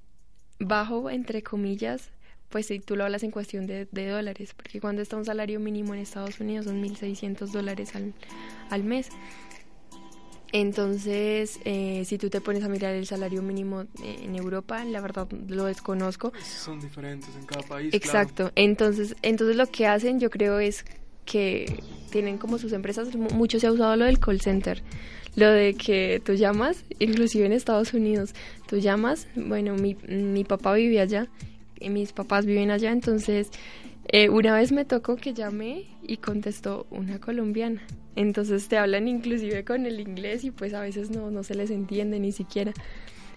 bajo, 0.60 1.10
entre 1.10 1.44
comillas, 1.44 2.10
pues 2.50 2.68
si 2.68 2.80
tú 2.80 2.96
lo 2.96 3.04
hablas 3.04 3.24
en 3.24 3.32
cuestión 3.32 3.68
de, 3.68 3.88
de, 3.92 4.08
dólares, 4.08 4.54
porque 4.54 4.80
cuando 4.80 5.02
está 5.02 5.18
un 5.18 5.26
salario 5.26 5.60
mínimo 5.60 5.94
en 5.94 6.02
Estados 6.02 6.40
Unidos 6.40 6.66
son 6.66 6.84
1.600 6.84 7.48
dólares 7.52 7.96
al, 7.96 8.14
al 8.70 8.84
mes. 8.84 9.10
Entonces, 10.58 11.60
eh, 11.66 12.04
si 12.06 12.18
tú 12.18 12.30
te 12.30 12.40
pones 12.40 12.64
a 12.64 12.70
mirar 12.70 12.96
el 12.96 13.06
salario 13.06 13.42
mínimo 13.42 13.82
eh, 14.02 14.22
en 14.24 14.36
Europa, 14.36 14.86
la 14.86 15.02
verdad 15.02 15.28
lo 15.50 15.66
desconozco. 15.66 16.32
Son 16.42 16.80
diferentes 16.80 17.36
en 17.36 17.46
cada 17.46 17.62
país. 17.64 17.94
Exacto. 17.94 18.54
Entonces, 18.56 19.18
entonces 19.22 19.58
lo 19.58 19.66
que 19.68 19.86
hacen, 19.86 20.22
yo 20.22 20.30
creo, 20.30 20.60
es 20.60 20.86
que 21.26 21.84
tienen 22.10 22.38
como 22.38 22.58
sus 22.58 22.72
empresas, 22.72 23.14
mucho 23.18 23.60
se 23.60 23.68
ha 23.68 23.72
usado 23.74 23.98
lo 23.98 24.06
del 24.06 24.18
call 24.18 24.40
center, 24.40 24.82
lo 25.36 25.50
de 25.52 25.74
que 25.74 26.22
tú 26.24 26.36
llamas, 26.36 26.86
inclusive 27.00 27.46
en 27.46 27.52
Estados 27.52 27.94
Unidos, 27.94 28.34
tú 28.66 28.78
llamas, 28.78 29.28
bueno, 29.36 29.76
mi, 29.76 29.96
mi 30.08 30.46
papá 30.46 30.76
vivía 30.76 31.02
allá, 31.02 31.28
y 31.82 31.90
mis 31.90 32.14
papás 32.14 32.46
viven 32.46 32.72
allá, 32.72 32.94
entonces 32.94 33.50
eh, 34.08 34.30
una 34.30 34.56
vez 34.56 34.72
me 34.72 34.86
tocó 34.86 35.16
que 35.16 35.34
llamé 35.34 35.86
y 36.04 36.18
contestó 36.18 36.88
una 36.90 37.20
colombiana. 37.20 37.82
Entonces 38.16 38.68
te 38.68 38.78
hablan 38.78 39.08
inclusive 39.08 39.66
con 39.66 39.86
el 39.86 40.00
inglés 40.00 40.44
y 40.44 40.52
pues 40.52 40.74
a 40.74 40.82
veces 40.82 41.10
no, 41.12 41.32
no 41.32 41.44
se 41.44 41.56
les 41.56 41.72
entiende 41.72 42.20
ni 42.20 42.32
siquiera. 42.32 42.74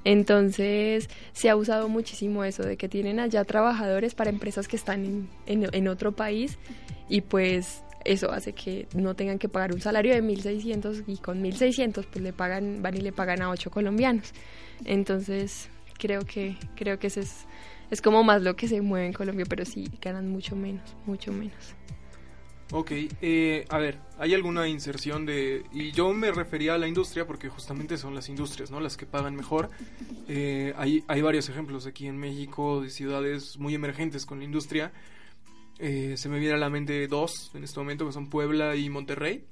Entonces 0.05 1.09
se 1.33 1.51
ha 1.51 1.57
usado 1.57 1.89
muchísimo 1.89 2.45
eso, 2.45 2.63
de 2.63 2.77
que 2.77 2.89
tienen 2.89 3.19
allá 3.19 3.45
trabajadores 3.45 4.15
para 4.15 4.31
empresas 4.31 4.69
que 4.69 4.77
están 4.77 5.05
en, 5.05 5.29
en, 5.47 5.69
en 5.73 5.89
otro 5.89 6.13
país 6.13 6.59
y 7.09 7.23
pues 7.23 7.83
eso 8.05 8.31
hace 8.31 8.53
que 8.53 8.87
no 8.95 9.15
tengan 9.15 9.39
que 9.39 9.49
pagar 9.49 9.73
un 9.73 9.81
salario 9.81 10.15
de 10.15 10.23
1.600 10.23 11.05
y 11.07 11.17
con 11.17 11.43
1.600 11.43 12.07
pues 12.07 12.23
le 12.23 12.33
pagan, 12.33 12.83
van 12.83 12.97
y 12.97 13.01
le 13.01 13.13
pagan 13.13 13.43
a 13.43 13.51
8 13.51 13.71
colombianos. 13.71 14.33
Entonces 14.85 15.69
creo 15.99 16.23
que, 16.23 16.57
creo 16.77 16.99
que 16.99 17.09
ese 17.09 17.21
es 17.21 17.47
es 17.91 18.03
como 18.03 18.25
más 18.25 18.43
lo 18.43 18.57
que 18.57 18.69
se 18.69 18.81
mueve 18.81 19.07
en 19.07 19.13
Colombia, 19.13 19.47
pero 19.49 19.65
sí 19.65 19.89
ganan 20.01 20.29
mucho 20.29 20.57
menos, 20.57 20.97
mucho 21.07 21.33
menos. 21.33 21.75
Ok, 22.71 22.91
eh, 23.23 23.65
a 23.71 23.79
ver, 23.79 23.99
¿hay 24.19 24.35
alguna 24.35 24.69
inserción 24.69 25.25
de...? 25.25 25.65
Y 25.73 25.93
yo 25.93 26.13
me 26.13 26.31
refería 26.31 26.75
a 26.75 26.79
la 26.79 26.87
industria 26.87 27.27
porque 27.27 27.49
justamente 27.49 27.97
son 27.97 28.15
las 28.15 28.29
industrias, 28.29 28.71
¿no? 28.71 28.79
Las 28.79 28.99
que 28.99 29.07
pagan 29.07 29.35
mejor. 29.35 29.71
Eh, 30.29 30.75
hay, 30.77 31.03
hay 31.09 31.23
varios 31.23 31.49
ejemplos 31.49 31.87
aquí 31.87 32.07
en 32.07 32.19
México 32.19 32.83
de 32.83 32.91
ciudades 32.91 33.59
muy 33.59 33.75
emergentes 33.75 34.27
con 34.27 34.41
la 34.41 34.45
industria. 34.45 34.93
Eh, 35.79 36.15
se 36.19 36.29
me 36.29 36.39
viene 36.39 36.57
a 36.57 36.59
la 36.59 36.69
mente 36.69 37.07
dos 37.09 37.53
en 37.55 37.65
este 37.65 37.81
momento, 37.81 38.05
que 38.05 38.13
son 38.13 38.29
Puebla 38.29 38.77
y 38.77 38.91
Monterrey. 38.91 39.47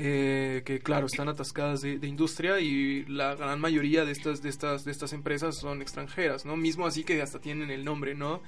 Eh, 0.00 0.62
que 0.64 0.78
claro 0.78 1.06
están 1.06 1.28
atascadas 1.28 1.80
de, 1.80 1.98
industria 2.06 2.60
y 2.60 3.04
la 3.06 3.34
gran 3.34 3.60
mayoría 3.60 4.04
de 4.04 4.12
estas 4.12 4.40
de 4.42 4.48
estas 4.48 4.84
de 4.84 4.92
estas 4.92 5.12
empresas 5.12 5.56
son 5.56 5.82
extranjeras 5.82 6.44
no 6.44 6.56
mismo 6.56 6.86
así 6.86 7.02
que 7.02 7.20
hasta 7.20 7.40
tienen 7.40 7.72
el 7.72 7.84
nombre 7.84 8.14
no 8.14 8.40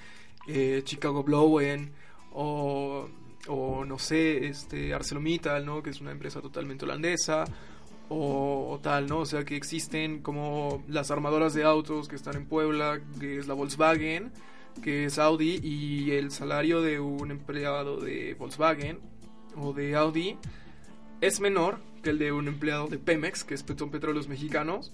eh, 0.47 0.83
Chicago 0.85 1.25
Blowen 1.25 1.91
o, 2.33 3.09
o 3.49 3.85
no 3.85 3.99
sé 3.99 4.47
este 4.47 4.95
ArcelorMittal 4.95 5.67
no 5.67 5.83
que 5.83 5.91
es 5.91 6.01
una 6.01 6.13
empresa 6.13 6.41
totalmente 6.41 6.85
holandesa 6.85 7.47
o, 8.09 8.79
tal 8.81 9.09
no 9.09 9.19
o 9.19 9.27
sea 9.27 9.45
que 9.45 9.57
existen 9.57 10.23
como 10.23 10.85
las 10.87 11.11
armadoras 11.11 11.53
de 11.53 11.65
autos 11.65 12.07
que 12.07 12.15
están 12.15 12.37
en 12.37 12.47
Puebla 12.47 13.01
que 13.19 13.39
es 13.39 13.49
la 13.49 13.55
Volkswagen 13.55 14.31
que 14.85 15.07
es 15.07 15.19
Audi 15.19 15.59
y 15.65 16.13
el 16.13 16.31
salario 16.31 16.81
de 16.81 17.01
un 17.01 17.33
empleado 17.33 17.97
de 17.97 18.35
Volkswagen 18.35 19.01
o 19.57 19.73
de 19.73 19.97
Audi 19.97 20.39
es 21.21 21.41
menor 21.41 21.79
que 22.03 22.11
el 22.11 22.19
de 22.19 22.33
un 22.33 22.49
empleado 22.49 22.89
de 22.89 22.99
Pemex, 22.99 23.45
que 23.45 23.55
es 23.55 23.65
son 23.77 23.91
petróleos 23.91 24.29
mexicanos, 24.29 24.93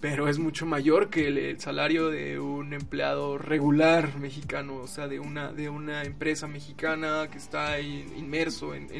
pero 0.00 0.28
es 0.28 0.38
mucho 0.38 0.66
mayor 0.66 1.08
que 1.08 1.28
el, 1.28 1.60
salario 1.60 2.10
de 2.10 2.38
un 2.38 2.74
empleado 2.74 3.38
regular 3.38 4.18
mexicano, 4.18 4.76
o 4.76 4.86
sea, 4.86 5.08
de 5.08 5.18
una, 5.18 5.52
de 5.52 5.68
una 5.68 6.02
empresa 6.02 6.46
mexicana 6.46 7.28
que 7.30 7.38
está 7.38 7.80
inmerso 7.80 8.74
en, 8.74 8.90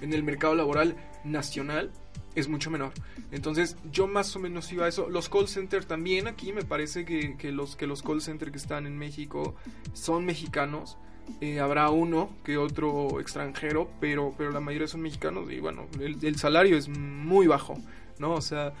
el 0.00 0.22
mercado 0.22 0.54
laboral 0.54 0.96
nacional, 1.24 1.92
es 2.34 2.48
mucho 2.48 2.70
menor. 2.70 2.92
Entonces, 3.30 3.76
yo 3.90 4.06
más 4.06 4.34
o 4.36 4.40
menos 4.40 4.70
iba 4.72 4.86
a 4.86 4.88
eso. 4.88 5.08
Los 5.08 5.28
call 5.28 5.48
centers 5.48 5.86
también 5.86 6.28
aquí 6.28 6.52
me 6.52 6.64
parece 6.64 7.04
que, 7.04 7.36
que, 7.36 7.52
los, 7.52 7.76
que 7.76 7.86
los 7.86 8.02
call 8.02 8.20
centers 8.20 8.52
que 8.52 8.58
están 8.58 8.86
en 8.86 8.96
México 8.96 9.54
son 9.92 10.24
mexicanos 10.24 10.98
eh, 11.40 11.60
habrá 11.60 11.90
uno 11.90 12.30
que 12.44 12.56
otro 12.56 13.20
extranjero, 13.20 13.88
pero, 14.00 14.34
pero 14.36 14.50
la 14.50 14.60
mayoría 14.60 14.88
son 14.88 15.02
mexicanos 15.02 15.50
y 15.50 15.60
bueno, 15.60 15.86
el, 16.00 16.36
salario 16.36 16.76
es 16.76 16.88
muy 16.88 17.46
bajo, 17.46 17.74
¿no? 18.18 18.34
O 18.34 18.40
sea, 18.40 18.72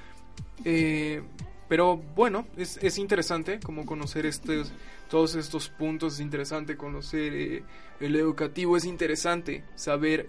eh, 0.64 1.22
pero 1.68 1.96
bueno, 1.96 2.46
es, 2.56 2.78
es, 2.82 2.98
interesante 2.98 3.60
como 3.60 3.86
conocer 3.86 4.26
estos, 4.26 4.72
todos 5.08 5.34
estos 5.34 5.68
puntos, 5.68 6.14
es 6.14 6.20
interesante 6.20 6.76
conocer 6.76 7.32
eh, 7.34 7.62
el 8.00 8.16
educativo, 8.16 8.76
es 8.76 8.84
interesante 8.84 9.64
saber 9.74 10.26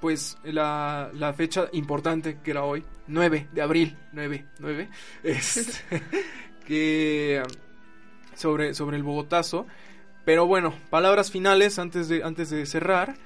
pues 0.00 0.38
la, 0.44 1.10
la, 1.14 1.32
fecha 1.32 1.68
importante 1.72 2.38
que 2.44 2.52
era 2.52 2.62
hoy, 2.62 2.84
9 3.08 3.48
de 3.52 3.62
abril, 3.62 3.96
9, 4.12 4.44
9, 4.60 4.88
es, 5.24 5.82
que 6.68 7.42
sobre, 8.38 8.74
sobre 8.74 8.96
el 8.96 9.02
Bogotazo. 9.02 9.66
Pero 10.28 10.46
bueno, 10.46 10.74
palabras 10.90 11.30
finales 11.30 11.78
antes 11.78 12.06
de, 12.06 12.22
antes 12.22 12.50
de 12.50 12.66
cerrar. 12.66 13.16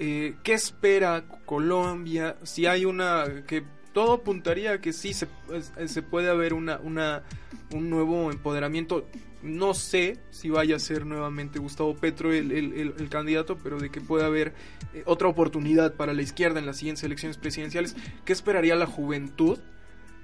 Eh, 0.00 0.34
¿Qué 0.42 0.54
espera 0.54 1.22
Colombia? 1.46 2.34
Si 2.42 2.66
hay 2.66 2.84
una 2.84 3.44
que 3.46 3.62
todo 3.92 4.14
apuntaría 4.14 4.72
a 4.72 4.80
que 4.80 4.92
sí 4.92 5.12
se, 5.12 5.28
se 5.86 6.02
puede 6.02 6.28
haber 6.28 6.54
una, 6.54 6.80
una, 6.80 7.22
un 7.72 7.88
nuevo 7.88 8.32
empoderamiento. 8.32 9.06
No 9.40 9.72
sé 9.72 10.18
si 10.30 10.50
vaya 10.50 10.74
a 10.74 10.80
ser 10.80 11.06
nuevamente 11.06 11.60
Gustavo 11.60 11.94
Petro 11.94 12.32
el, 12.32 12.50
el, 12.50 13.08
candidato, 13.08 13.56
pero 13.62 13.78
de 13.78 13.90
que 13.90 14.00
pueda 14.00 14.26
haber 14.26 14.52
eh, 14.94 15.04
otra 15.06 15.28
oportunidad 15.28 15.94
para 15.94 16.12
la 16.12 16.22
izquierda 16.22 16.58
en 16.58 16.66
las 16.66 16.78
siguientes 16.78 17.04
elecciones 17.04 17.38
presidenciales. 17.38 17.94
¿Qué 18.24 18.32
esperaría 18.32 18.74
la 18.74 18.86
juventud 18.86 19.60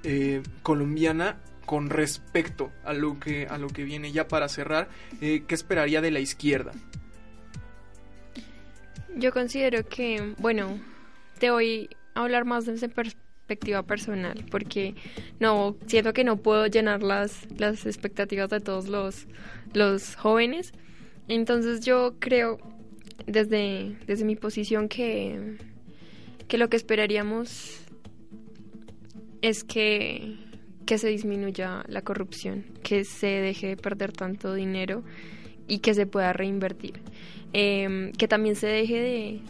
eh, 0.03 0.43
colombiana 0.65 1.39
con 1.65 1.91
respecto 1.91 2.71
a 2.85 2.93
lo 2.93 3.19
que, 3.19 3.47
a 3.47 3.59
lo 3.59 3.69
que 3.69 3.85
viene 3.85 4.13
ya 4.13 4.29
para 4.29 4.49
cerrar, 4.49 4.89
eh, 5.21 5.45
¿qué 5.47 5.55
esperaría 5.55 6.01
de 6.01 6.11
la 6.11 6.21
izquierda? 6.21 6.73
Yo 9.17 9.33
considero 9.33 9.87
que, 9.87 10.35
bueno, 10.39 10.79
te 11.39 11.51
voy 11.51 11.89
a 12.15 12.23
hablar 12.23 12.45
más 12.45 12.67
desde 12.67 12.89
perspectiva 12.89 13.83
personal, 13.83 14.45
porque 14.51 14.95
no, 15.39 15.77
siento 15.87 16.13
que 16.13 16.25
no 16.25 16.37
puedo 16.37 16.67
llenar 16.67 17.03
las, 17.03 17.47
las 17.59 17.87
expectativas 17.87 18.51
de 18.51 18.61
todos 18.61 18.89
los, 18.89 19.27
los 19.73 20.17
jóvenes. 20.17 20.73
Entonces 21.29 21.85
yo 21.85 22.17
creo, 22.19 22.59
desde, 23.27 23.97
desde 24.07 24.25
mi 24.25 24.37
posición, 24.37 24.89
que, 24.89 25.59
que 26.49 26.59
lo 26.59 26.69
que 26.69 26.77
esperaríamos 26.77 27.81
es 29.43 29.63
que 29.63 30.44
que 30.85 30.99
se 30.99 31.09
disminuya 31.09 31.85
la 31.89 32.03
corrupción, 32.03 32.65
que 32.83 33.05
se 33.05 33.27
deje 33.27 33.69
de 33.69 33.77
perder 33.77 34.13
tanto 34.13 34.55
dinero 34.55 35.03
y 35.67 35.79
que 35.79 35.95
se 35.95 36.07
pueda 36.07 36.33
reinvertir. 36.33 37.01
Em, 37.53 38.13
que 38.13 38.29
también 38.29 38.57
se 38.57 38.67
deje 38.67 39.01
de, 39.01 39.41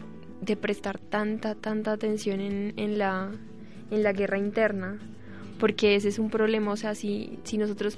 de, 0.43 0.57
prestar 0.57 0.99
tanta, 0.99 1.55
tanta 1.55 1.93
atención 1.93 2.41
en, 2.41 2.75
en, 2.77 2.99
la, 2.99 3.33
en 3.91 4.03
la 4.03 4.13
guerra 4.13 4.39
interna, 4.39 4.99
porque 5.59 5.97
ese 5.97 6.09
es 6.09 6.19
un 6.19 6.29
problema, 6.29 6.73
o 6.73 6.77
sea, 6.77 6.95
si, 6.95 7.39
si 7.45 7.57
nosotros 7.57 7.97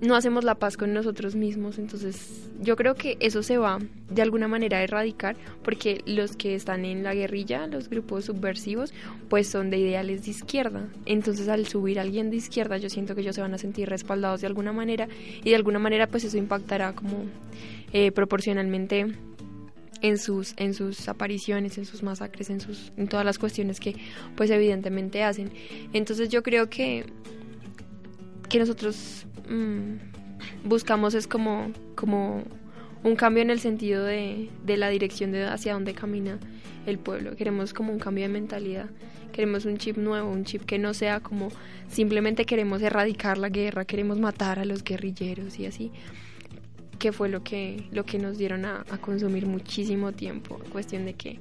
no 0.00 0.14
hacemos 0.14 0.44
la 0.44 0.56
paz 0.56 0.76
con 0.76 0.92
nosotros 0.92 1.34
mismos. 1.34 1.78
Entonces 1.78 2.48
yo 2.60 2.76
creo 2.76 2.94
que 2.94 3.16
eso 3.20 3.42
se 3.42 3.58
va 3.58 3.78
de 4.10 4.22
alguna 4.22 4.48
manera 4.48 4.78
a 4.78 4.82
erradicar 4.82 5.36
porque 5.62 6.02
los 6.06 6.36
que 6.36 6.54
están 6.54 6.84
en 6.84 7.02
la 7.02 7.14
guerrilla, 7.14 7.66
los 7.66 7.88
grupos 7.88 8.26
subversivos, 8.26 8.92
pues 9.28 9.48
son 9.48 9.70
de 9.70 9.78
ideales 9.78 10.24
de 10.24 10.30
izquierda. 10.30 10.88
Entonces 11.06 11.48
al 11.48 11.66
subir 11.66 11.98
alguien 11.98 12.30
de 12.30 12.36
izquierda 12.36 12.76
yo 12.76 12.90
siento 12.90 13.14
que 13.14 13.22
ellos 13.22 13.34
se 13.34 13.42
van 13.42 13.54
a 13.54 13.58
sentir 13.58 13.88
respaldados 13.88 14.40
de 14.40 14.46
alguna 14.46 14.72
manera 14.72 15.08
y 15.42 15.50
de 15.50 15.56
alguna 15.56 15.78
manera 15.78 16.06
pues 16.06 16.24
eso 16.24 16.36
impactará 16.36 16.92
como 16.92 17.24
eh, 17.92 18.12
proporcionalmente 18.12 19.06
en 20.02 20.18
sus 20.18 20.54
en 20.58 20.74
sus 20.74 21.08
apariciones, 21.08 21.78
en 21.78 21.86
sus 21.86 22.02
masacres, 22.02 22.50
en 22.50 22.60
sus 22.60 22.92
en 22.98 23.08
todas 23.08 23.24
las 23.24 23.38
cuestiones 23.38 23.80
que 23.80 23.96
pues 24.36 24.50
evidentemente 24.50 25.22
hacen. 25.22 25.50
Entonces 25.94 26.28
yo 26.28 26.42
creo 26.42 26.68
que 26.68 27.06
que 28.48 28.58
nosotros 28.58 29.26
mm, 29.48 30.68
buscamos 30.68 31.14
es 31.14 31.26
como, 31.26 31.72
como 31.94 32.44
un 33.04 33.16
cambio 33.16 33.42
en 33.42 33.50
el 33.50 33.60
sentido 33.60 34.04
de, 34.04 34.48
de 34.64 34.76
la 34.76 34.88
dirección 34.88 35.32
de 35.32 35.44
hacia 35.44 35.74
dónde 35.74 35.94
camina 35.94 36.38
el 36.86 36.98
pueblo. 36.98 37.36
Queremos 37.36 37.74
como 37.74 37.92
un 37.92 37.98
cambio 37.98 38.24
de 38.24 38.28
mentalidad. 38.28 38.86
Queremos 39.32 39.64
un 39.66 39.76
chip 39.76 39.98
nuevo, 39.98 40.30
un 40.30 40.44
chip 40.44 40.64
que 40.64 40.78
no 40.78 40.94
sea 40.94 41.20
como 41.20 41.50
simplemente 41.88 42.46
queremos 42.46 42.80
erradicar 42.80 43.38
la 43.38 43.48
guerra, 43.48 43.84
queremos 43.84 44.18
matar 44.18 44.58
a 44.58 44.64
los 44.64 44.82
guerrilleros 44.82 45.58
y 45.58 45.66
así. 45.66 45.92
Que 46.98 47.12
fue 47.12 47.28
lo 47.28 47.42
que, 47.42 47.84
lo 47.92 48.04
que 48.04 48.18
nos 48.18 48.38
dieron 48.38 48.64
a, 48.64 48.84
consumir 49.00 49.46
muchísimo 49.46 50.12
tiempo. 50.12 50.58
Cuestión 50.72 51.04
de 51.04 51.14
que 51.14 51.38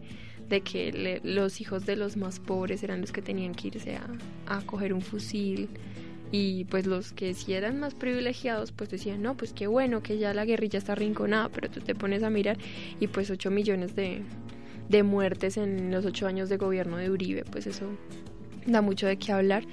de 0.49 0.61
que 0.61 1.21
los 1.23 1.59
hijos 1.59 1.87
de 1.87 1.95
los 1.95 2.17
más 2.17 2.39
pobres 2.39 2.83
eran 2.83 3.01
los 3.01 3.11
que 3.11 3.23
tenían 3.23 3.55
que 3.55 3.69
irse 3.69 3.95
a, 3.95 4.05
a 4.45 4.61
coger 4.61 4.93
un 4.93 5.01
fusil 5.01 5.69
y 6.37 6.65
pues 6.65 6.85
los 6.85 7.13
que 7.13 7.33
sí 7.33 7.53
eran 7.53 7.79
más 7.79 7.93
privilegiados 7.93 8.73
pues 8.73 8.89
decían 8.89 9.21
no 9.21 9.37
pues 9.37 9.53
qué 9.53 9.67
bueno 9.67 10.03
que 10.03 10.17
ya 10.17 10.33
la 10.33 10.43
guerrilla 10.43 10.79
está 10.79 10.91
arrinconada 10.91 11.47
pero 11.47 11.69
tú 11.69 11.79
te 11.79 11.95
pones 11.95 12.23
a 12.23 12.29
mirar 12.29 12.57
y 12.99 13.07
pues 13.07 13.31
8 13.31 13.51
millones 13.51 13.95
de, 13.95 14.21
de 14.89 15.03
muertes 15.03 15.55
en 15.55 15.91
los 15.91 16.05
8 16.05 16.27
años 16.27 16.49
de 16.49 16.57
gobierno 16.57 16.97
de 16.97 17.09
Uribe 17.09 17.45
pues 17.49 17.67
eso 17.67 17.89
da 18.65 18.81
mucho 18.81 19.07
de 19.07 19.15
qué 19.15 19.31
hablar 19.31 19.63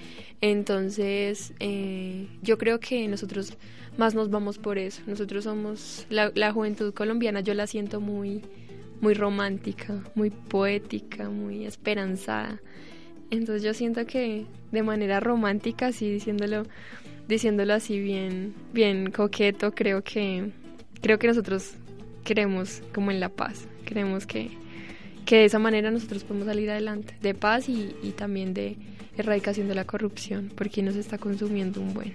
entonces 0.40 1.52
eh, 1.58 2.28
yo 2.42 2.58
creo 2.58 2.78
que 2.78 3.08
nosotros 3.08 3.58
más 3.98 4.14
nos 4.14 4.30
vamos 4.30 4.56
por 4.56 4.78
eso. 4.78 5.02
Nosotros 5.06 5.44
somos 5.44 6.06
la, 6.08 6.32
la 6.34 6.50
juventud 6.50 6.94
colombiana 6.94 7.40
yo 7.40 7.54
la 7.54 7.66
siento 7.66 8.00
muy 8.00 8.42
muy 9.00 9.14
romántica 9.14 10.02
muy 10.14 10.30
poética 10.30 11.28
muy 11.28 11.66
esperanzada 11.66 12.60
entonces 13.38 13.62
yo 13.62 13.74
siento 13.74 14.06
que 14.06 14.44
de 14.70 14.82
manera 14.82 15.20
romántica, 15.20 15.86
así 15.86 16.10
diciéndolo, 16.10 16.64
diciéndolo 17.28 17.74
así 17.74 17.98
bien, 17.98 18.54
bien 18.72 19.10
coqueto, 19.10 19.72
creo 19.72 20.02
que, 20.02 20.50
creo 21.00 21.18
que 21.18 21.28
nosotros 21.28 21.72
queremos 22.24 22.82
como 22.94 23.10
en 23.10 23.20
la 23.20 23.30
paz, 23.30 23.66
queremos 23.84 24.26
que, 24.26 24.50
que 25.24 25.36
de 25.36 25.44
esa 25.46 25.58
manera 25.58 25.90
nosotros 25.90 26.24
podemos 26.24 26.46
salir 26.46 26.70
adelante, 26.70 27.16
de 27.22 27.34
paz 27.34 27.68
y, 27.68 27.96
y 28.02 28.10
también 28.10 28.54
de 28.54 28.76
erradicación 29.16 29.66
de 29.66 29.74
la 29.74 29.84
corrupción, 29.84 30.52
porque 30.54 30.82
nos 30.82 30.96
está 30.96 31.18
consumiendo 31.18 31.80
un 31.80 31.94
buen. 31.94 32.12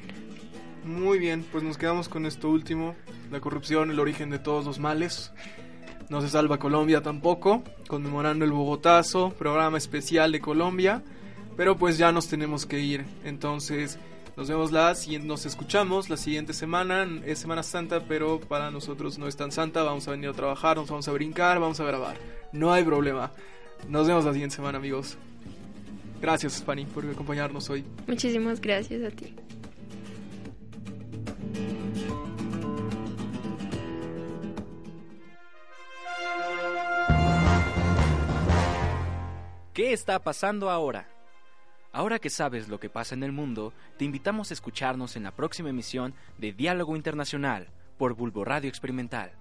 Muy 0.85 1.19
bien, 1.19 1.43
pues 1.51 1.63
nos 1.63 1.77
quedamos 1.77 2.07
con 2.09 2.25
esto 2.25 2.49
último, 2.49 2.95
la 3.31 3.41
corrupción, 3.41 3.91
el 3.91 3.99
origen 3.99 4.29
de 4.29 4.39
todos 4.39 4.65
los 4.65 4.79
males. 4.79 5.33
No 6.09 6.21
se 6.21 6.29
salva 6.29 6.57
Colombia 6.57 7.01
tampoco, 7.01 7.63
conmemorando 7.87 8.45
el 8.45 8.51
Bogotazo, 8.51 9.31
programa 9.31 9.77
especial 9.77 10.31
de 10.31 10.39
Colombia. 10.39 11.03
Pero 11.57 11.75
pues 11.75 11.97
ya 11.97 12.11
nos 12.11 12.27
tenemos 12.27 12.65
que 12.65 12.79
ir. 12.79 13.05
Entonces, 13.25 13.99
nos 14.37 14.47
vemos 14.47 14.71
la 14.71 14.95
nos 15.23 15.45
escuchamos 15.47 16.09
la 16.09 16.15
siguiente 16.15 16.53
semana. 16.53 17.07
Es 17.25 17.39
Semana 17.39 17.63
Santa, 17.63 18.01
pero 18.07 18.39
para 18.39 18.69
nosotros 18.69 19.17
no 19.17 19.27
es 19.27 19.35
tan 19.35 19.51
santa. 19.51 19.81
Vamos 19.83 20.07
a 20.07 20.11
venir 20.11 20.29
a 20.29 20.33
trabajar, 20.33 20.77
nos 20.77 20.89
vamos 20.89 21.07
a 21.07 21.11
brincar, 21.11 21.59
vamos 21.59 21.79
a 21.79 21.83
grabar. 21.85 22.17
No 22.51 22.71
hay 22.71 22.83
problema. 22.83 23.31
Nos 23.89 24.07
vemos 24.07 24.25
la 24.25 24.33
siguiente 24.33 24.55
semana, 24.55 24.77
amigos. 24.77 25.17
Gracias, 26.21 26.63
Fanny, 26.63 26.85
por 26.85 27.05
acompañarnos 27.05 27.69
hoy. 27.69 27.83
Muchísimas 28.07 28.61
gracias 28.61 29.03
a 29.03 29.09
ti. 29.09 29.33
¿Qué 39.77 39.93
está 39.93 40.17
pasando 40.17 40.71
ahora? 40.71 41.07
Ahora 41.91 42.17
que 42.17 42.31
sabes 42.31 42.67
lo 42.67 42.79
que 42.79 42.89
pasa 42.89 43.13
en 43.13 43.21
el 43.21 43.31
mundo, 43.31 43.73
te 43.99 44.05
invitamos 44.05 44.49
a 44.49 44.55
escucharnos 44.55 45.15
en 45.15 45.21
la 45.21 45.35
próxima 45.35 45.69
emisión 45.69 46.15
de 46.39 46.51
Diálogo 46.51 46.95
Internacional 46.95 47.67
por 47.99 48.15
Bulbo 48.15 48.43
Radio 48.43 48.69
Experimental. 48.69 49.33